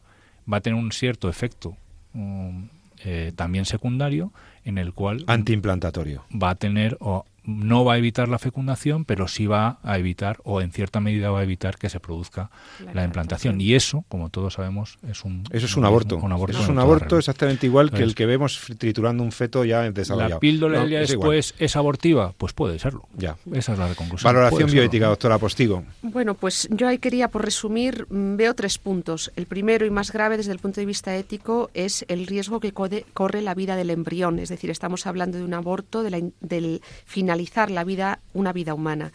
va 0.52 0.58
a 0.58 0.62
tener 0.62 0.80
un 0.80 0.92
cierto 0.92 1.30
efecto 1.30 1.78
um, 2.16 2.70
eh, 3.04 3.34
también 3.36 3.66
secundario 3.66 4.34
en 4.66 4.80
el 4.80 4.94
cual 4.94 5.24
antiimplantatorio. 5.28 6.26
va 6.32 6.52
a 6.52 6.56
tener 6.56 6.98
o 7.00 7.26
no 7.44 7.84
va 7.84 7.94
a 7.94 7.98
evitar 7.98 8.30
la 8.30 8.40
fecundación, 8.40 9.06
pero 9.06 9.28
sí 9.28 9.48
va 9.48 9.80
a 9.84 9.98
evitar, 9.98 10.40
o 10.44 10.62
en 10.62 10.72
cierta 10.72 11.00
medida 11.00 11.32
va 11.32 11.40
a 11.40 11.44
evitar 11.44 11.78
que 11.78 11.90
se 11.90 12.00
produzca 12.00 12.52
la, 12.94 13.04
implantación. 13.04 13.60
Y 13.60 13.74
eso, 13.74 14.06
como 14.10 14.30
todos 14.30 14.54
sabemos, 14.54 15.00
es 15.10 15.24
un... 15.24 15.44
Eso 15.52 15.66
es 15.66 15.76
un, 15.76 15.86
aborto. 15.86 16.18
Eso 16.50 16.64
es 16.64 16.70
un 16.70 16.80
aborto 16.80 17.18
exactamente 17.18 17.66
igual 17.66 17.92
que 17.92 18.04
el 18.04 18.16
que 18.16 18.26
vemos 18.26 18.62
triturando 18.78 19.24
un 19.24 19.32
feto 19.32 19.66
ya 19.66 19.90
desarrollado. 19.92 20.36
¿La 20.36 20.40
píldora 20.40 20.86
día 20.86 21.00
después 21.00 21.56
es 21.58 21.76
abortiva? 21.76 22.34
Pues 22.38 22.54
puede 22.54 22.78
serlo. 22.80 23.08
Ya. 23.18 23.38
Esa 23.54 23.74
es 23.74 23.80
la 23.80 23.94
conclusión. 23.96 24.34
Valoración 24.34 24.70
bioética, 24.72 25.08
doctora 25.08 25.38
Postigo. 25.38 25.84
Bueno, 26.02 26.36
pues 26.36 26.68
yo 26.72 26.88
ahí 26.88 27.00
quería, 27.00 27.30
por 27.30 27.44
resumir, 27.44 28.06
mm, 28.10 28.36
veo 28.36 28.54
tres 28.54 28.78
puntos. 28.78 29.32
El 29.36 29.46
primero 29.46 29.86
y 29.86 29.90
más 29.90 30.12
grave 30.12 30.38
desde 30.38 30.52
el 30.52 30.60
punto 30.60 30.80
de 30.80 30.86
vista 30.86 31.16
ético 31.16 31.70
es 31.74 32.06
el 32.08 32.28
riesgo 32.28 32.60
que 32.60 32.72
corre 32.72 33.42
la 33.42 33.56
vida 33.56 33.76
del 33.76 33.90
embrión. 33.90 34.40
Es 34.40 34.50
decir, 34.50 34.70
estamos 34.70 35.08
hablando 35.08 35.38
de 35.38 35.44
un 35.44 35.54
aborto, 35.54 36.04
de 36.04 36.10
la, 36.12 36.20
del 36.42 36.82
final 37.06 37.31
finalizar 37.32 37.72
la 37.72 37.86
vida, 37.86 38.20
una 38.34 38.52
vida 38.52 38.74
humana. 38.74 39.14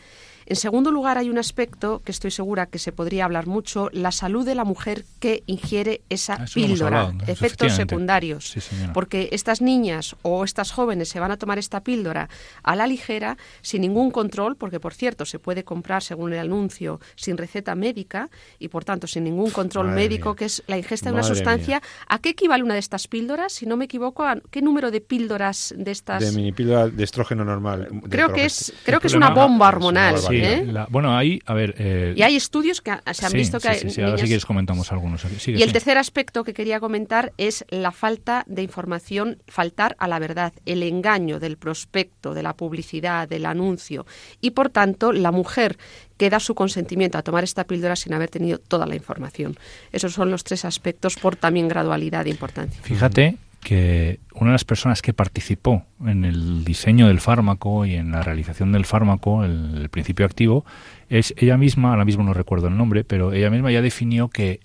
En 0.49 0.55
segundo 0.55 0.93
lugar, 0.93 1.19
hay 1.19 1.29
un 1.29 1.39
aspecto 1.39 2.01
que 2.05 2.13
estoy 2.13 2.31
segura 2.31 2.67
que 2.67 2.79
se 2.79 2.93
podría 2.93 3.25
hablar 3.25 3.49
mucho, 3.49 3.91
la 3.93 4.13
salud 4.13 4.47
de 4.47 4.55
la 4.55 4.65
mujer 4.65 5.05
que 5.19 5.43
ingiere 5.47 6.03
esa 6.09 6.45
píldora, 6.55 7.13
efectos 7.27 7.73
secundarios. 7.73 8.55
porque 8.95 9.29
estas 9.33 9.61
niñas 9.61 10.15
o 10.23 10.45
estas 10.45 10.71
jóvenes 10.71 11.09
se 11.09 11.19
van 11.19 11.33
a 11.33 11.37
tomar 11.37 11.59
esta 11.59 11.81
píldora 11.81 12.29
a 12.63 12.77
la 12.77 12.87
ligera, 12.87 13.37
sin 13.61 13.83
ningún 13.83 14.13
control, 14.13 14.55
porque 14.55 14.79
por 14.79 14.95
cierto 14.95 15.25
se 15.25 15.41
puede 15.41 15.65
comprar 15.65 16.05
según 16.05 16.33
el 16.33 16.39
anuncio 16.39 17.01
sin 17.17 17.37
receta 17.37 17.75
médica 17.75 18.31
y 18.61 18.69
por 18.69 18.85
tanto 18.85 19.09
sin 19.09 19.25
ningún 19.25 19.51
control 19.51 19.89
médico, 19.89 20.37
que 20.37 20.45
es 20.45 20.63
la 20.69 20.79
ingesta 20.79 21.11
de 21.11 21.15
una 21.15 21.25
sustancia. 21.25 21.83
¿A 22.07 22.21
qué 22.21 22.31
equivale 22.31 22.63
una 22.63 22.75
de 22.75 22.81
estas 22.81 23.09
píldoras? 23.09 23.53
Si 23.53 23.67
no 23.67 23.77
me 23.77 23.87
equivoco, 23.87 24.23
¿a 24.23 24.39
qué 24.53 24.63
número 24.63 24.93
de 24.93 25.01
píldoras 25.01 25.75
de 25.77 25.91
estas? 25.91 26.23
De 26.23 26.31
mini 26.31 26.53
píldora 26.53 26.87
de 26.89 27.03
estrógeno 27.03 27.45
normal. 27.45 27.89
Creo 28.09 28.33
que 28.33 28.45
es, 28.45 28.73
creo 28.85 29.01
que 29.01 29.09
es 29.09 29.15
una 29.15 29.31
bomba 29.31 29.69
hormonal. 29.69 30.17
¿Eh? 30.43 30.87
bueno, 30.89 31.17
ahí, 31.17 31.41
a 31.47 31.55
ver... 31.55 31.75
Eh, 31.79 32.15
y 32.17 32.23
hay 32.23 32.37
estudios 32.37 32.81
que 32.81 32.93
se 33.13 33.27
han 33.27 33.33
visto 33.33 33.61
que 33.61 33.69
hay 33.69 33.91
sí, 33.91 34.01
ahora 34.03 34.19
si 34.19 34.25
quieres 34.25 34.47
comentamos 34.47 34.93
algunos. 34.93 35.25
y 35.47 35.63
el 35.63 35.73
tercer 35.73 35.99
aspecto 35.99 36.45
que 36.45 36.55
quería 36.55 36.81
comentar 36.81 37.33
es 37.37 37.65
la 37.71 37.93
falta 37.93 38.45
de 38.47 38.63
información, 38.63 39.39
faltar 39.47 39.97
a 39.99 40.09
la 40.09 40.19
verdad, 40.19 40.53
el 40.65 40.83
engaño 40.83 41.41
del 41.41 41.57
prospecto, 41.57 42.35
de 42.35 42.43
la 42.43 42.55
publicidad, 42.55 43.29
del 43.29 43.47
anuncio. 43.47 44.07
Y, 44.41 44.51
por 44.51 44.71
tanto, 44.71 45.13
la 45.13 45.33
mujer 45.33 45.79
que 46.17 46.31
da 46.31 46.41
su 46.41 46.55
consentimiento 46.55 47.19
a 47.19 47.23
tomar 47.23 47.45
esta 47.45 47.65
píldora 47.65 47.97
sin 47.97 48.15
haber 48.15 48.31
tenido 48.31 48.59
toda 48.59 48.87
la 48.87 48.97
información. 48.97 49.57
Esos 49.93 50.15
son 50.15 50.31
los 50.31 50.45
tres 50.45 50.65
aspectos 50.65 51.17
por 51.17 51.37
también 51.37 51.69
gradualidad 51.69 52.25
de 52.25 52.31
importancia. 52.31 52.81
Fíjate 52.83 53.37
que 53.61 54.21
una 54.33 54.51
de 54.51 54.55
las 54.55 54.65
personas 54.65 55.03
que 55.03 55.13
participó 55.13 55.85
en 56.05 56.25
el 56.25 56.65
diseño 56.65 57.09
del 57.09 57.21
fármaco 57.21 57.85
y 57.85 57.95
en 57.95 58.13
la 58.13 58.23
realización 58.23 58.71
del 58.71 58.85
fármaco, 58.85 59.45
el, 59.45 59.89
principio 59.91 60.27
activo, 60.27 60.65
es 61.09 61.35
ella 61.37 61.57
misma, 61.57 61.91
ahora 61.91 62.05
mismo 62.05 62.23
no 62.23 62.35
recuerdo 62.35 62.69
el 62.69 62.77
nombre, 62.77 63.03
pero 63.03 63.33
ella 63.33 63.51
misma 63.51 63.73
ya 63.73 63.83
definió 63.83 64.29
que 64.29 64.61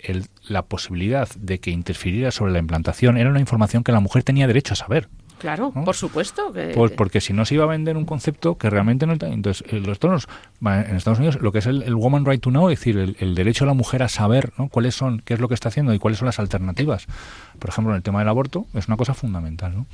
la 0.47 0.63
posibilidad 0.63 1.29
de 1.35 1.59
que 1.59 1.71
interfiriera 1.71 2.31
sobre 2.31 2.51
la 2.51 2.59
implantación 2.59 3.17
era 3.17 3.29
una 3.29 3.39
información 3.39 3.83
que 3.83 3.91
la 3.91 3.99
mujer 3.99 4.23
tenía 4.23 4.47
derecho 4.47 4.73
a 4.73 4.77
saber. 4.77 5.09
Claro, 5.41 5.71
por 5.71 5.95
supuesto. 5.95 6.53
Que... 6.53 6.71
Pues 6.75 6.91
porque 6.91 7.19
si 7.19 7.33
no 7.33 7.45
se 7.45 7.55
iba 7.55 7.63
a 7.63 7.67
vender 7.67 7.97
un 7.97 8.05
concepto 8.05 8.59
que 8.59 8.69
realmente 8.69 9.07
no... 9.07 9.13
Entonces, 9.13 9.63
eh, 9.73 9.79
los 9.79 9.97
tonos, 9.97 10.27
en 10.61 10.95
Estados 10.95 11.17
Unidos, 11.17 11.41
lo 11.41 11.51
que 11.51 11.59
es 11.59 11.65
el, 11.65 11.95
Woman 11.95 12.25
Right 12.25 12.41
to 12.41 12.51
Know, 12.51 12.69
es 12.69 12.79
decir, 12.79 13.15
el, 13.17 13.35
derecho 13.35 13.63
a 13.63 13.67
la 13.67 13.73
mujer 13.73 14.03
a 14.03 14.07
saber 14.07 14.53
¿no? 14.59 14.69
cuáles 14.69 14.93
son, 14.93 15.19
qué 15.25 15.33
es 15.33 15.39
lo 15.39 15.47
que 15.47 15.55
está 15.55 15.69
haciendo 15.69 15.95
y 15.95 15.99
cuáles 15.99 16.19
son 16.19 16.27
las 16.27 16.37
alternativas. 16.37 17.07
Por 17.57 17.71
ejemplo, 17.71 17.91
en 17.91 17.97
el 17.97 18.03
tema 18.03 18.19
del 18.19 18.29
aborto, 18.29 18.67
es 18.75 18.87
una 18.87 18.97
cosa 18.97 19.15
fundamental. 19.15 19.75
¿no? 19.75 19.87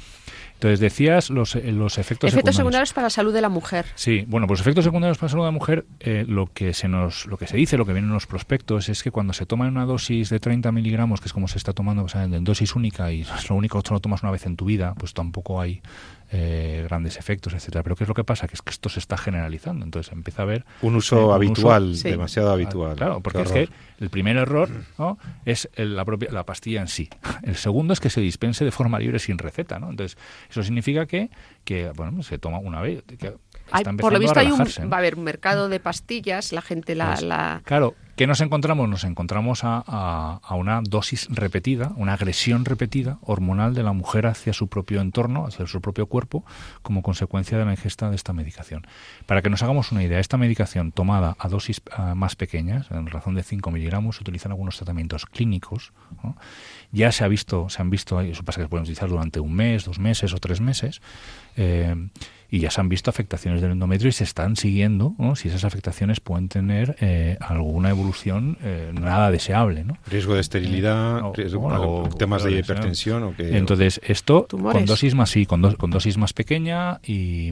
Entonces 0.57 0.79
decías 0.79 1.29
los, 1.29 1.55
eh, 1.55 1.71
los 1.71 1.99
efectos, 1.99 2.33
efectos 2.33 2.55
secundarios. 2.55 2.91
para 2.91 3.05
la 3.05 3.09
salud 3.11 3.31
de 3.31 3.41
la 3.41 3.49
mujer. 3.49 3.85
Sí, 3.93 4.25
bueno, 4.27 4.47
pues 4.47 4.59
efectos 4.59 4.85
secundarios 4.85 5.19
para 5.19 5.27
la 5.27 5.29
salud 5.29 5.43
de 5.43 5.47
la 5.47 5.51
mujer, 5.51 5.85
eh, 5.99 6.25
lo 6.27 6.51
que 6.51 6.73
se 6.73 6.87
nos, 6.87 7.27
lo 7.27 7.37
que 7.37 7.45
se 7.45 7.57
dice, 7.57 7.77
lo 7.77 7.85
que 7.85 7.93
viene 7.93 8.07
en 8.07 8.13
los 8.13 8.25
prospectos 8.25 8.89
es 8.89 9.03
que 9.03 9.11
cuando 9.11 9.33
se 9.33 9.45
toma 9.45 9.67
una 9.67 9.85
dosis 9.85 10.31
de 10.31 10.39
30 10.39 10.71
miligramos, 10.71 11.21
que 11.21 11.27
es 11.27 11.33
como 11.33 11.47
se 11.47 11.59
está 11.59 11.73
tomando, 11.73 12.07
sea, 12.07 12.23
en 12.23 12.43
dosis 12.43 12.75
única 12.75 13.11
y 13.11 13.23
lo 13.49 13.55
único 13.55 13.79
que 13.83 13.93
lo 13.93 13.99
tomas 13.99 14.23
una 14.23 14.31
vez 14.31 14.47
en 14.47 14.55
tu 14.55 14.65
vida, 14.65 14.95
pues 14.97 15.13
tampoco 15.13 15.61
hay 15.61 15.83
eh, 16.31 16.83
grandes 16.87 17.17
efectos, 17.17 17.53
etcétera. 17.53 17.83
Pero 17.83 17.95
¿qué 17.95 18.03
es 18.03 18.07
lo 18.07 18.13
que 18.13 18.23
pasa? 18.23 18.47
Que 18.47 18.55
es 18.55 18.61
que 18.61 18.71
esto 18.71 18.89
se 18.89 18.99
está 18.99 19.17
generalizando. 19.17 19.85
Entonces 19.85 20.11
empieza 20.11 20.41
a 20.41 20.43
haber 20.43 20.65
un 20.81 20.95
uso 20.95 21.33
habitual, 21.33 22.01
demasiado 22.01 22.51
habitual. 22.51 22.95
Claro, 22.95 23.21
porque 23.21 23.41
es 23.41 23.51
que 23.51 23.69
el 23.99 24.09
primer 24.09 24.37
error 24.37 24.69
¿no? 24.97 25.17
es 25.45 25.69
la 25.75 26.03
propia 26.05 26.29
la 26.31 26.45
pastilla 26.45 26.81
en 26.81 26.87
sí. 26.87 27.09
El 27.43 27.55
segundo 27.55 27.93
es 27.93 27.99
que 27.99 28.09
se 28.09 28.21
dispense 28.21 28.65
de 28.65 28.71
forma 28.71 28.99
libre 28.99 29.19
sin 29.19 29.37
receta, 29.37 29.79
¿no? 29.79 29.89
Entonces 29.89 30.17
eso 30.49 30.63
significa 30.63 31.05
que 31.05 31.29
que 31.63 31.91
bueno 31.91 32.21
se 32.23 32.37
toma 32.37 32.59
una 32.59 32.81
vez. 32.81 33.03
Que 33.03 33.33
por 33.99 34.13
lo 34.13 34.19
visto 34.19 34.39
hay 34.39 34.51
un, 34.51 34.59
va 34.59 34.97
a 34.97 34.99
haber 34.99 35.15
un 35.15 35.23
mercado 35.23 35.69
de 35.69 35.79
pastillas, 35.79 36.51
la 36.53 36.61
gente 36.61 36.95
la, 36.95 37.09
pues, 37.11 37.23
la... 37.23 37.61
Claro, 37.65 37.95
¿Qué 38.17 38.25
nos 38.25 38.41
encontramos? 38.41 38.89
Nos 38.89 39.03
encontramos 39.03 39.59
a, 39.61 40.39
una 40.49 40.81
dosis 40.81 41.27
repetida, 41.29 41.91
una 41.97 42.13
agresión 42.13 42.65
repetida 42.65 43.19
hormonal 43.21 43.75
de 43.75 43.83
la 43.83 43.93
mujer 43.93 44.25
hacia 44.25 44.53
su 44.53 44.69
propio 44.69 45.01
entorno, 45.01 45.45
hacia 45.45 45.67
su 45.67 45.81
propio 45.81 46.07
cuerpo, 46.07 46.43
como 46.81 47.03
consecuencia 47.03 47.59
de 47.59 47.65
la 47.65 47.69
ingesta 47.69 48.09
de 48.09 48.15
esta 48.15 48.33
medicación. 48.33 48.87
Para 49.27 49.43
que 49.43 49.51
nos 49.51 49.61
hagamos 49.61 49.91
una 49.91 50.01
idea, 50.01 50.19
esta 50.19 50.37
medicación 50.37 50.91
tomada 50.91 51.35
a 51.37 51.47
dosis 51.47 51.79
más 52.15 52.35
pequeñas, 52.35 52.89
en 52.89 53.05
razón 53.05 53.35
de 53.35 53.43
5 53.43 53.69
miligramos, 53.69 54.15
se 54.15 54.23
utilizan 54.23 54.51
algunos 54.51 54.77
tratamientos 54.77 55.27
clínicos. 55.27 55.93
Ya 56.91 57.11
se 57.11 57.23
ha 57.23 57.27
visto, 57.27 57.69
se 57.69 57.83
han 57.83 57.91
visto, 57.91 58.19
eso 58.21 58.43
pasa 58.43 58.61
que 58.61 58.63
se 58.65 58.69
pueden 58.69 58.85
utilizar 58.85 59.09
durante 59.09 59.39
un 59.39 59.53
mes, 59.53 59.85
dos 59.85 59.99
meses 59.99 60.33
o 60.33 60.39
tres 60.39 60.59
meses. 60.59 61.03
Eh, 61.55 61.95
y 62.49 62.59
ya 62.59 62.71
se 62.71 62.79
han 62.79 62.89
visto 62.89 63.09
afectaciones 63.09 63.61
del 63.61 63.71
endometrio 63.71 64.09
y 64.09 64.13
se 64.13 64.23
están 64.23 64.55
siguiendo 64.55 65.15
si 65.35 65.49
esas 65.49 65.65
afectaciones 65.65 66.19
pueden 66.19 66.47
tener 66.47 66.95
eh, 67.01 67.37
alguna 67.41 67.89
evolución 67.89 68.57
eh, 68.63 68.91
nada 68.93 69.31
deseable. 69.31 69.83
¿no? 69.83 69.97
Riesgo 70.09 70.33
de 70.33 70.41
esterilidad, 70.41 71.21
o, 71.23 72.09
temas 72.17 72.43
de 72.43 72.59
hipertensión. 72.59 73.23
O 73.23 73.35
que, 73.35 73.57
Entonces, 73.57 73.99
esto 74.03 74.47
con 74.47 74.85
dosis 74.85 75.13
más 75.13 75.29
sí, 75.29 75.45
con, 75.45 75.61
con 75.75 75.91
dosis 75.91 76.17
más 76.17 76.33
pequeña 76.33 76.99
y, 77.03 77.51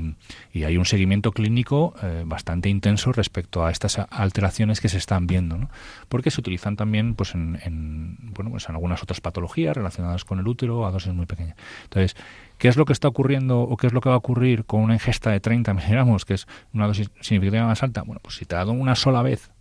y, 0.53 0.63
hay 0.63 0.77
un 0.77 0.85
seguimiento 0.85 1.31
clínico 1.31 1.93
eh, 2.01 2.23
bastante 2.25 2.69
intenso 2.69 3.11
respecto 3.11 3.65
a 3.65 3.71
estas 3.71 3.99
alteraciones 4.09 4.79
que 4.79 4.89
se 4.89 4.97
están 4.97 5.27
viendo, 5.27 5.57
¿no? 5.57 5.69
porque 6.07 6.31
se 6.31 6.39
utilizan 6.39 6.75
también 6.77 7.15
pues 7.15 7.35
en, 7.35 7.59
en, 7.63 8.17
bueno, 8.33 8.51
pues 8.51 8.69
en 8.69 8.75
algunas 8.75 9.03
otras 9.03 9.19
patologías 9.19 9.75
relacionadas 9.75 10.23
con 10.23 10.39
el 10.39 10.47
útero 10.47 10.85
a 10.85 10.91
dosis 10.91 11.13
muy 11.13 11.25
pequeñas. 11.25 11.57
Entonces, 11.83 12.15
¿Qué 12.57 12.67
es 12.67 12.77
lo 12.77 12.85
que 12.85 12.93
está 12.93 13.07
ocurriendo 13.07 13.61
o 13.61 13.77
qué 13.77 13.87
es 13.87 13.93
lo 13.93 14.01
que 14.01 14.09
va 14.09 14.15
a 14.15 14.17
ocurrir 14.19 14.65
con 14.65 14.81
una 14.81 14.93
ingesta 14.93 15.31
de 15.31 15.39
30 15.39 15.73
miligramos, 15.73 16.25
que 16.25 16.35
es 16.35 16.47
una 16.73 16.87
dosis 16.87 17.09
significativamente 17.19 17.71
más 17.71 17.83
alta? 17.83 18.03
Bueno, 18.03 18.21
pues 18.21 18.35
si 18.35 18.45
te 18.45 18.55
ha 18.55 18.59
dado 18.59 18.71
una 18.71 18.95
sola 18.95 19.21
vez, 19.21 19.51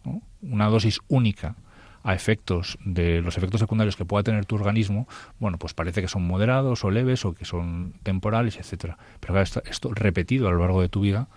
una 0.43 0.67
dosis 0.69 1.01
única 1.09 1.57
a 2.05 2.15
efectos 2.15 2.79
de 2.85 3.23
los 3.23 3.39
efectos 3.39 3.61
secundarios 3.61 3.97
que 3.97 4.05
pueda 4.05 4.23
tener 4.23 4.45
tu 4.45 4.57
organismo, 4.57 5.09
bueno, 5.39 5.59
pues 5.59 5.73
parece 5.73 6.03
que 6.03 6.09
son 6.09 6.27
moderados 6.27 6.85
o 6.85 6.91
leves 6.91 7.25
o 7.25 7.35
que 7.35 7.47
son 7.47 7.95
temporales, 8.03 8.59
etcétera. 8.59 8.99
Pero 9.21 9.41
esto, 9.41 9.63
esto 9.65 9.91
repetido 9.93 10.47
a 10.49 10.53
lo 10.53 10.59
largo 10.59 10.83
de 10.83 10.91
tu 10.91 11.01
vida, 11.01 11.29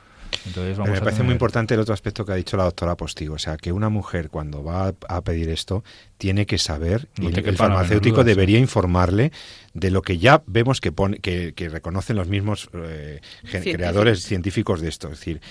me 0.55 0.99
parece 0.99 1.23
muy 1.23 1.33
importante 1.33 1.73
el 1.73 1.79
otro 1.79 1.93
aspecto 1.93 2.25
que 2.25 2.31
ha 2.31 2.35
dicho 2.35 2.57
la 2.57 2.63
doctora 2.63 2.95
Postigo, 2.95 3.35
o 3.35 3.39
sea, 3.39 3.57
que 3.57 3.71
una 3.71 3.89
mujer 3.89 4.29
cuando 4.29 4.63
va 4.63 4.93
a 5.07 5.21
pedir 5.21 5.49
esto 5.49 5.83
tiene 6.17 6.45
que 6.45 6.57
saber 6.57 7.09
y 7.19 7.27
el, 7.27 7.55
farmacéutico 7.55 8.23
debería 8.23 8.59
informarle 8.59 9.31
de 9.73 9.91
lo 9.91 10.01
que 10.01 10.17
ya 10.17 10.41
vemos 10.47 10.81
que, 10.81 10.91
pone, 10.91 11.19
que, 11.19 11.53
reconocen 11.69 12.15
los 12.15 12.27
mismos 12.27 12.69
eh, 12.73 13.21
creadores 13.43 14.23
científicos 14.23 14.81
de 14.81 14.89
esto. 14.89 15.07
Es 15.11 15.19
decir, 15.19 15.41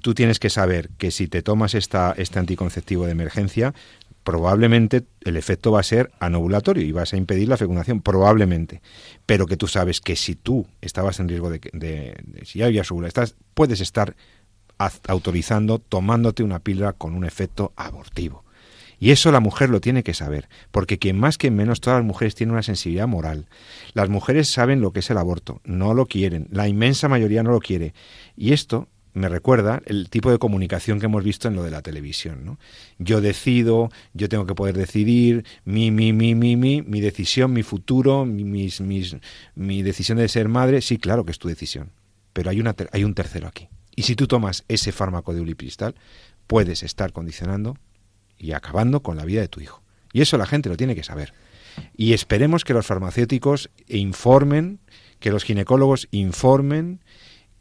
tú 0.00 0.14
tienes 0.14 0.38
que 0.38 0.50
saber 0.50 0.90
que 0.98 1.10
si 1.10 1.26
te 1.26 1.42
tomas 1.42 1.74
esta, 1.74 2.14
este 2.16 2.38
anticonceptivo 2.38 3.06
de 3.06 3.12
emergencia, 3.12 3.74
probablemente 4.24 5.04
el 5.22 5.36
efecto 5.36 5.72
va 5.72 5.80
a 5.80 5.84
ser 5.84 6.10
anovulatorio 6.20 6.84
y 6.84 6.92
vas 6.92 7.12
a 7.12 7.16
impedir 7.16 7.48
la 7.48 7.56
fecundación, 7.56 8.00
probablemente. 8.00 8.82
Pero 9.26 9.46
que 9.46 9.56
tú 9.56 9.66
sabes 9.66 10.00
que 10.00 10.16
si 10.16 10.34
tú 10.34 10.66
estabas 10.80 11.20
en 11.20 11.28
riesgo 11.28 11.50
de, 11.50 11.60
de, 11.72 12.44
si 12.44 12.60
ya 12.60 12.66
habías 12.66 12.90
estás, 13.06 13.36
puedes 13.54 13.80
estar 13.80 14.16
autorizando, 15.06 15.78
tomándote 15.78 16.42
una 16.42 16.58
píldora 16.58 16.92
con 16.92 17.14
un 17.14 17.24
efecto 17.24 17.72
abortivo. 17.76 18.44
Y 18.98 19.10
eso 19.10 19.32
la 19.32 19.40
mujer 19.40 19.68
lo 19.68 19.80
tiene 19.80 20.04
que 20.04 20.14
saber, 20.14 20.48
porque 20.70 20.98
quien 20.98 21.18
más 21.18 21.36
que 21.36 21.50
menos 21.50 21.80
todas 21.80 21.98
las 21.98 22.06
mujeres 22.06 22.36
tienen 22.36 22.52
una 22.52 22.62
sensibilidad 22.62 23.08
moral. 23.08 23.48
Las 23.94 24.08
mujeres 24.08 24.48
saben 24.48 24.80
lo 24.80 24.92
que 24.92 25.00
es 25.00 25.10
el 25.10 25.18
aborto, 25.18 25.60
no 25.64 25.92
lo 25.92 26.06
quieren, 26.06 26.46
la 26.52 26.68
inmensa 26.68 27.08
mayoría 27.08 27.42
no 27.42 27.50
lo 27.50 27.58
quiere. 27.58 27.94
Y 28.36 28.52
esto 28.52 28.88
me 29.14 29.28
recuerda 29.28 29.82
el 29.86 30.08
tipo 30.08 30.30
de 30.30 30.38
comunicación 30.38 30.98
que 30.98 31.06
hemos 31.06 31.22
visto 31.22 31.48
en 31.48 31.54
lo 31.54 31.62
de 31.62 31.70
la 31.70 31.82
televisión. 31.82 32.44
¿no? 32.44 32.58
Yo 32.98 33.20
decido, 33.20 33.90
yo 34.14 34.28
tengo 34.28 34.46
que 34.46 34.54
poder 34.54 34.76
decidir, 34.76 35.44
mi, 35.64 35.90
mi, 35.90 36.12
mi, 36.12 36.34
mi, 36.34 36.56
mi, 36.56 36.82
mi 36.82 37.00
decisión, 37.00 37.52
mi 37.52 37.62
futuro, 37.62 38.24
mi, 38.24 38.44
mis, 38.44 38.80
mis, 38.80 39.16
mi 39.54 39.82
decisión 39.82 40.18
de 40.18 40.28
ser 40.28 40.48
madre, 40.48 40.80
sí, 40.80 40.98
claro 40.98 41.24
que 41.24 41.32
es 41.32 41.38
tu 41.38 41.48
decisión. 41.48 41.90
Pero 42.32 42.50
hay, 42.50 42.60
una, 42.60 42.74
hay 42.92 43.04
un 43.04 43.14
tercero 43.14 43.48
aquí. 43.48 43.68
Y 43.94 44.02
si 44.02 44.16
tú 44.16 44.26
tomas 44.26 44.64
ese 44.68 44.92
fármaco 44.92 45.34
de 45.34 45.40
ulipristal, 45.40 45.94
puedes 46.46 46.82
estar 46.82 47.12
condicionando 47.12 47.76
y 48.38 48.52
acabando 48.52 49.02
con 49.02 49.16
la 49.16 49.24
vida 49.24 49.42
de 49.42 49.48
tu 49.48 49.60
hijo. 49.60 49.82
Y 50.12 50.22
eso 50.22 50.38
la 50.38 50.46
gente 50.46 50.68
lo 50.68 50.76
tiene 50.76 50.94
que 50.94 51.04
saber. 51.04 51.34
Y 51.96 52.12
esperemos 52.12 52.64
que 52.64 52.74
los 52.74 52.86
farmacéuticos 52.86 53.70
informen, 53.88 54.80
que 55.20 55.30
los 55.30 55.44
ginecólogos 55.44 56.08
informen, 56.10 57.00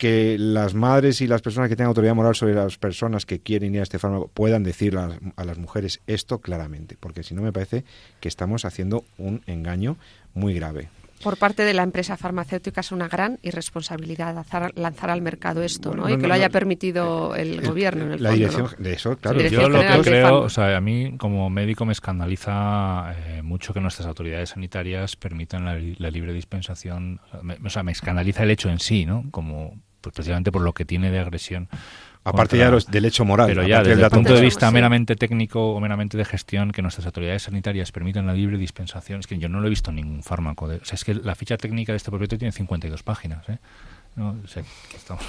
que 0.02 0.38
las 0.40 0.74
madres 0.74 1.22
y 1.22 1.28
las 1.28 1.44
personas 1.44 1.70
que 1.70 1.76
tengan 1.76 1.90
autoridad 1.90 2.16
moral 2.16 2.34
sobre 2.34 2.56
las 2.56 2.80
personas 2.80 3.28
que 3.28 3.38
quieren 3.38 3.76
ir 3.76 3.82
a 3.82 3.84
este 3.84 4.00
fármaco 4.00 4.32
puedan 4.34 4.64
decir 4.64 4.98
a, 4.98 5.20
las 5.44 5.60
mujeres 5.60 6.02
esto 6.08 6.40
claramente, 6.40 6.98
porque 7.00 7.22
si 7.22 7.36
no 7.36 7.44
me 7.44 7.54
parece 7.54 7.84
que 8.20 8.28
estamos 8.28 8.66
haciendo 8.66 9.06
un 9.20 9.44
engaño 9.46 9.98
muy 10.34 10.56
grave 10.56 10.90
por 11.24 11.38
parte 11.38 11.62
de 11.62 11.76
la 11.76 11.84
empresa 11.84 12.18
farmacéutica 12.18 12.82
es 12.82 12.92
una 12.92 13.08
gran 13.08 13.38
irresponsabilidad 13.44 14.34
lanzar, 14.74 15.12
al 15.12 15.22
mercado 15.22 15.62
esto, 15.62 15.94
¿no? 15.94 16.10
y 16.10 16.18
que 16.18 16.26
lo 16.26 16.34
haya 16.34 16.50
permitido 16.50 17.36
el, 17.36 17.62
gobierno. 17.62 18.06
En 18.06 18.14
el 18.14 18.24
la 18.24 18.32
dirección 18.32 18.70
de 18.80 18.94
eso, 18.94 19.16
claro. 19.18 19.40
Yo 19.40 19.70
lo 19.70 19.82
que 19.82 20.02
creo, 20.02 20.42
o 20.42 20.50
sea, 20.50 20.76
a 20.76 20.82
mí 20.82 21.16
como 21.20 21.48
médico 21.52 21.86
me 21.86 21.92
escandaliza 21.92 23.14
eh, 23.20 23.44
mucho 23.44 23.72
que 23.72 23.82
nuestras 23.82 24.08
autoridades 24.08 24.50
sanitarias 24.50 25.16
permitan 25.16 25.64
la, 25.64 26.10
libre 26.10 26.34
dispensación. 26.34 27.20
o 27.64 27.70
sea, 27.70 27.84
me 27.84 27.92
escandaliza 27.92 28.42
el 28.42 28.50
hecho 28.50 28.72
en 28.72 28.80
sí, 28.80 29.06
¿no? 29.06 29.26
Como 29.30 29.80
pues, 30.02 30.14
precisamente 30.14 30.52
por 30.52 30.62
lo 30.62 30.74
que 30.74 30.86
tiene 30.86 31.12
de 31.12 31.20
agresión 31.20 31.70
Aparte 32.24 32.58
ya 32.58 32.70
del 32.70 33.06
hecho 33.06 33.26
moral. 33.26 33.48
Pero 33.48 33.66
ya 33.66 33.82
desde 33.82 34.04
el 34.04 34.10
punto 34.10 34.36
de 34.36 34.42
vista 34.42 34.70
meramente 34.70 35.16
técnico 35.16 35.74
o 35.74 35.80
meramente 35.80 36.18
de 36.18 36.26
gestión, 36.26 36.72
que 36.72 36.82
nuestras 36.82 37.08
autoridades 37.08 37.44
sanitarias 37.44 37.92
permitan 37.92 38.28
la 38.28 38.34
libre 38.34 38.58
dispensación, 38.58 39.22
es 39.22 39.28
que 39.28 39.40
yo 39.40 39.50
no 39.50 39.60
lo 39.60 39.68
he 39.68 39.70
visto 39.70 39.90
en 39.90 39.96
ningún 39.96 40.22
fármaco. 40.22 40.66
o 40.66 40.86
sea, 40.86 40.96
es 40.96 41.04
que 41.04 41.16
la 41.16 41.34
ficha 41.34 41.58
técnica 41.58 41.94
de 41.94 41.98
este 41.98 42.12
proyecto 42.12 42.38
tiene 42.38 42.52
52 42.52 43.02
páginas. 43.02 43.50
¿eh? 43.50 43.58
No, 44.16 44.36
o 44.44 44.48
sea, 44.48 44.64
que 44.90 44.98
estamos 44.98 45.26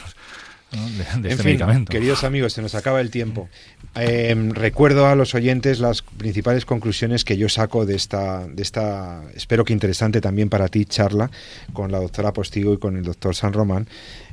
de, 1.21 1.29
este 1.29 1.85
Queridos 1.85 2.25
amigos, 2.25 2.55
se 2.55 2.63
nos 2.63 2.75
acaba 2.75 3.01
el 3.01 3.11
tiempo. 3.11 3.49
Em, 3.95 4.51
recuerdo 4.51 5.07
a 5.07 5.15
los 5.15 5.35
oyentes 5.35 5.81
las 5.81 6.01
principales 6.03 6.65
conclusiones 6.65 7.25
que 7.25 7.37
yo 7.37 7.49
saco 7.51 7.85
de 7.85 7.95
esta, 7.95 8.47
de 8.47 8.63
esta, 8.63 9.23
espero 9.35 9.65
que 9.65 9.75
interesante 9.75 10.21
también 10.23 10.49
para 10.49 10.69
ti, 10.69 10.87
charla 10.87 11.31
con 11.75 11.93
la 11.93 11.99
doctora 11.99 12.33
Postigo 12.33 12.73
y 12.73 12.79
con 12.79 12.97
el 12.97 13.03
doctor 13.03 13.35
San 13.35 13.53
Román. 13.53 13.87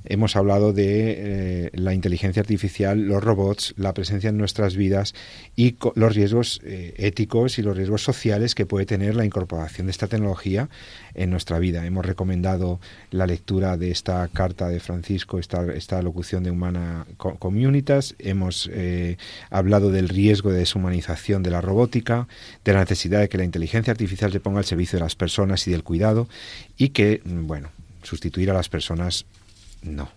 Hemos 0.06 0.36
hablado 0.36 0.74
de 0.74 1.16
eh, 1.18 1.70
la 1.74 1.94
inteligencia 1.94 2.42
artificial, 2.42 3.00
los 3.00 3.24
robots, 3.24 3.74
la 3.78 3.94
presencia 3.94 4.30
en 4.30 4.38
nuestras 4.38 4.76
vidas 4.76 5.14
y 5.56 5.76
los 5.96 6.16
riesgos 6.16 6.62
eh, 6.64 6.94
éticos 6.98 7.60
y 7.60 7.62
los 7.62 7.76
riesgos 7.76 8.04
sociales 8.04 8.56
que 8.56 8.66
puede 8.66 8.86
tener 8.86 9.16
la 9.16 9.26
incorporación 9.26 9.88
de 9.88 9.92
esta 9.92 10.08
tecnología 10.08 10.70
en 11.14 11.30
nuestra 11.30 11.60
vida. 11.60 11.86
Hemos 11.86 12.06
recomendado 12.06 12.80
la 13.12 13.28
lectura 13.28 13.78
de 13.78 13.92
esta 13.92 14.28
carta 14.30 14.68
de 14.70 14.80
Francisco, 14.80 15.40
esta, 15.40 16.02
locución 16.02 16.44
de 16.44 16.52
Humana 16.52 17.06
Communitas. 17.18 18.16
Hemos 18.20 18.70
eh, 18.72 19.18
hablado 19.50 19.92
del 19.92 20.10
riesgo 20.10 20.52
de 20.52 20.60
deshumanización 20.60 21.44
de 21.44 21.52
la 21.52 21.62
robótica, 21.62 22.28
de 22.64 22.74
la 22.74 22.80
necesidad 22.80 23.20
de 23.20 23.30
que 23.30 23.38
la 23.38 23.44
inteligencia 23.44 23.92
artificial 23.92 24.32
se 24.32 24.40
ponga 24.40 24.60
al 24.60 24.66
servicio 24.66 24.98
de 24.98 25.04
las 25.04 25.16
personas 25.16 25.68
y 25.68 25.72
del 25.72 25.84
cuidado 25.84 26.28
y 26.78 26.90
que, 26.90 27.22
mm, 27.24 27.48
bueno, 27.48 27.70
sustituir 28.04 28.50
a 28.50 28.54
las 28.54 28.70
personas 28.70 29.26
no. 29.82 30.10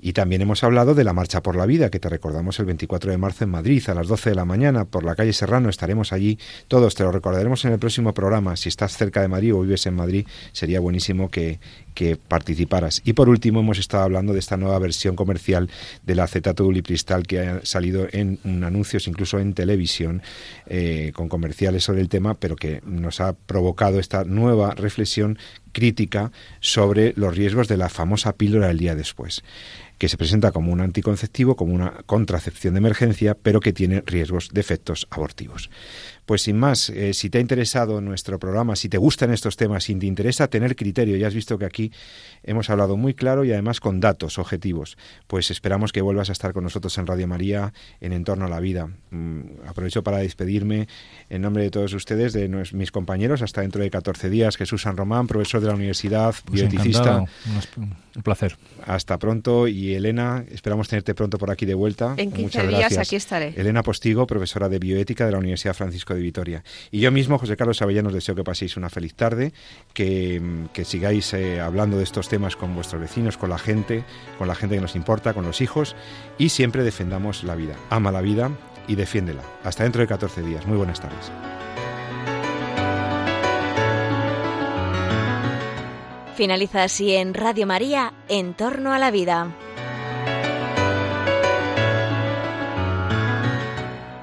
Y 0.00 0.12
también 0.12 0.42
hemos 0.42 0.62
hablado 0.62 0.94
de 0.94 1.02
la 1.02 1.12
Marcha 1.12 1.42
por 1.42 1.56
la 1.56 1.66
Vida, 1.66 1.90
que 1.90 1.98
te 1.98 2.08
recordamos 2.08 2.58
el 2.60 2.66
24 2.66 3.10
de 3.10 3.18
marzo 3.18 3.44
en 3.44 3.50
Madrid, 3.50 3.82
a 3.88 3.94
las 3.94 4.06
12 4.06 4.30
de 4.30 4.36
la 4.36 4.44
mañana, 4.44 4.84
por 4.84 5.04
la 5.04 5.16
calle 5.16 5.32
Serrano. 5.32 5.68
Estaremos 5.68 6.12
allí 6.12 6.38
todos, 6.68 6.94
te 6.94 7.02
lo 7.02 7.10
recordaremos 7.10 7.64
en 7.64 7.72
el 7.72 7.78
próximo 7.78 8.14
programa. 8.14 8.56
Si 8.56 8.68
estás 8.68 8.96
cerca 8.96 9.20
de 9.20 9.28
Madrid 9.28 9.54
o 9.54 9.60
vives 9.60 9.86
en 9.86 9.96
Madrid, 9.96 10.26
sería 10.52 10.78
buenísimo 10.78 11.30
que, 11.30 11.58
que 11.98 12.14
participaras. 12.14 13.02
Y 13.04 13.14
por 13.14 13.28
último, 13.28 13.58
hemos 13.58 13.80
estado 13.80 14.04
hablando 14.04 14.32
de 14.32 14.38
esta 14.38 14.56
nueva 14.56 14.78
versión 14.78 15.16
comercial 15.16 15.68
del 16.06 16.20
acetato 16.20 16.64
ulipristal 16.64 17.26
que 17.26 17.40
ha 17.40 17.66
salido 17.66 18.06
en, 18.12 18.38
anuncios, 18.62 19.08
incluso 19.08 19.40
en 19.40 19.52
televisión, 19.52 20.22
eh, 20.66 21.10
con 21.12 21.28
comerciales 21.28 21.82
sobre 21.82 22.00
el 22.00 22.08
tema, 22.08 22.34
pero 22.34 22.54
que 22.54 22.82
nos 22.86 23.20
ha 23.20 23.32
provocado 23.32 23.98
esta 23.98 24.22
nueva 24.22 24.76
reflexión 24.76 25.40
crítica 25.72 26.30
sobre 26.60 27.14
los 27.16 27.36
riesgos 27.36 27.66
de 27.66 27.78
la 27.78 27.88
famosa 27.88 28.32
píldora 28.32 28.68
del 28.68 28.78
día 28.78 28.94
después 28.94 29.42
que 29.98 30.08
se 30.08 30.16
presenta 30.16 30.52
como 30.52 30.72
un 30.72 30.80
anticonceptivo, 30.80 31.56
como 31.56 31.74
una 31.74 32.04
contracepción 32.06 32.74
de 32.74 32.78
emergencia, 32.78 33.34
pero 33.34 33.58
que 33.58 33.72
tiene 33.72 34.04
riesgos 34.06 34.50
de 34.52 34.60
efectos 34.60 35.08
abortivos. 35.10 35.70
Pues 36.28 36.42
sin 36.42 36.58
más, 36.58 36.90
eh, 36.90 37.14
si 37.14 37.30
te 37.30 37.38
ha 37.38 37.40
interesado 37.40 38.02
nuestro 38.02 38.38
programa, 38.38 38.76
si 38.76 38.90
te 38.90 38.98
gustan 38.98 39.32
estos 39.32 39.56
temas, 39.56 39.84
si 39.84 39.94
te 39.94 40.04
interesa 40.04 40.46
tener 40.48 40.76
criterio, 40.76 41.16
ya 41.16 41.26
has 41.26 41.32
visto 41.32 41.56
que 41.56 41.64
aquí 41.64 41.90
hemos 42.42 42.68
hablado 42.68 42.98
muy 42.98 43.14
claro 43.14 43.46
y 43.46 43.52
además 43.52 43.80
con 43.80 43.98
datos 43.98 44.38
objetivos, 44.38 44.98
pues 45.26 45.50
esperamos 45.50 45.90
que 45.90 46.02
vuelvas 46.02 46.28
a 46.28 46.32
estar 46.32 46.52
con 46.52 46.64
nosotros 46.64 46.98
en 46.98 47.06
Radio 47.06 47.26
María 47.26 47.72
en 48.02 48.12
Entorno 48.12 48.44
a 48.44 48.50
la 48.50 48.60
Vida. 48.60 48.90
Mm, 49.10 49.40
aprovecho 49.66 50.02
para 50.02 50.18
despedirme 50.18 50.86
en 51.30 51.40
nombre 51.40 51.62
de 51.62 51.70
todos 51.70 51.94
ustedes, 51.94 52.34
de 52.34 52.46
mis 52.74 52.92
compañeros, 52.92 53.40
hasta 53.40 53.62
dentro 53.62 53.80
de 53.82 53.88
14 53.88 54.28
días. 54.28 54.58
Jesús 54.58 54.82
San 54.82 54.98
Román, 54.98 55.28
profesor 55.28 55.62
de 55.62 55.68
la 55.68 55.74
universidad, 55.76 56.34
pues 56.44 56.60
bioeticista. 56.60 57.24
Un 57.78 58.22
placer. 58.22 58.58
Hasta 58.84 59.18
pronto 59.18 59.66
y 59.66 59.94
Elena, 59.94 60.44
esperamos 60.50 60.88
tenerte 60.88 61.14
pronto 61.14 61.38
por 61.38 61.50
aquí 61.50 61.64
de 61.64 61.74
vuelta. 61.74 62.14
En 62.18 62.32
15 62.32 62.66
días 62.66 62.98
aquí 62.98 63.16
estaré. 63.16 63.54
Elena 63.56 63.82
Postigo, 63.82 64.26
profesora 64.26 64.68
de 64.68 64.78
bioética 64.78 65.24
de 65.24 65.32
la 65.32 65.38
Universidad 65.38 65.72
Francisco 65.72 66.14
de 66.14 66.17
Y 66.90 67.00
yo 67.00 67.10
mismo, 67.10 67.38
José 67.38 67.56
Carlos 67.56 67.82
Avellanos, 67.82 68.12
deseo 68.12 68.34
que 68.34 68.44
paséis 68.44 68.76
una 68.76 68.90
feliz 68.90 69.14
tarde, 69.14 69.52
que, 69.92 70.40
sigáis 70.84 71.32
eh, 71.34 71.60
hablando 71.60 71.96
de 71.96 72.04
estos 72.04 72.28
temas 72.28 72.56
con 72.56 72.74
vuestros 72.74 73.00
vecinos, 73.00 73.36
con 73.36 73.50
la 73.50 73.58
gente, 73.58 74.04
con 74.38 74.48
la 74.48 74.54
gente 74.54 74.76
que 74.76 74.80
nos 74.80 74.96
importa, 74.96 75.34
con 75.34 75.44
los 75.44 75.60
hijos, 75.60 75.96
y 76.38 76.50
siempre 76.50 76.82
defendamos 76.82 77.44
la 77.44 77.54
vida. 77.54 77.76
Ama 77.90 78.12
la 78.12 78.20
vida 78.20 78.50
y 78.86 78.94
defiéndela. 78.94 79.42
Hasta 79.64 79.84
dentro 79.84 80.00
de 80.00 80.08
14 80.08 80.42
días. 80.42 80.66
Muy 80.66 80.76
buenas 80.76 81.00
tardes. 81.00 81.30
Finaliza 86.36 86.84
así 86.84 87.14
en 87.14 87.34
Radio 87.34 87.66
María, 87.66 88.12
En 88.28 88.54
torno 88.54 88.92
a 88.92 88.98
la 89.00 89.10
vida. 89.10 89.48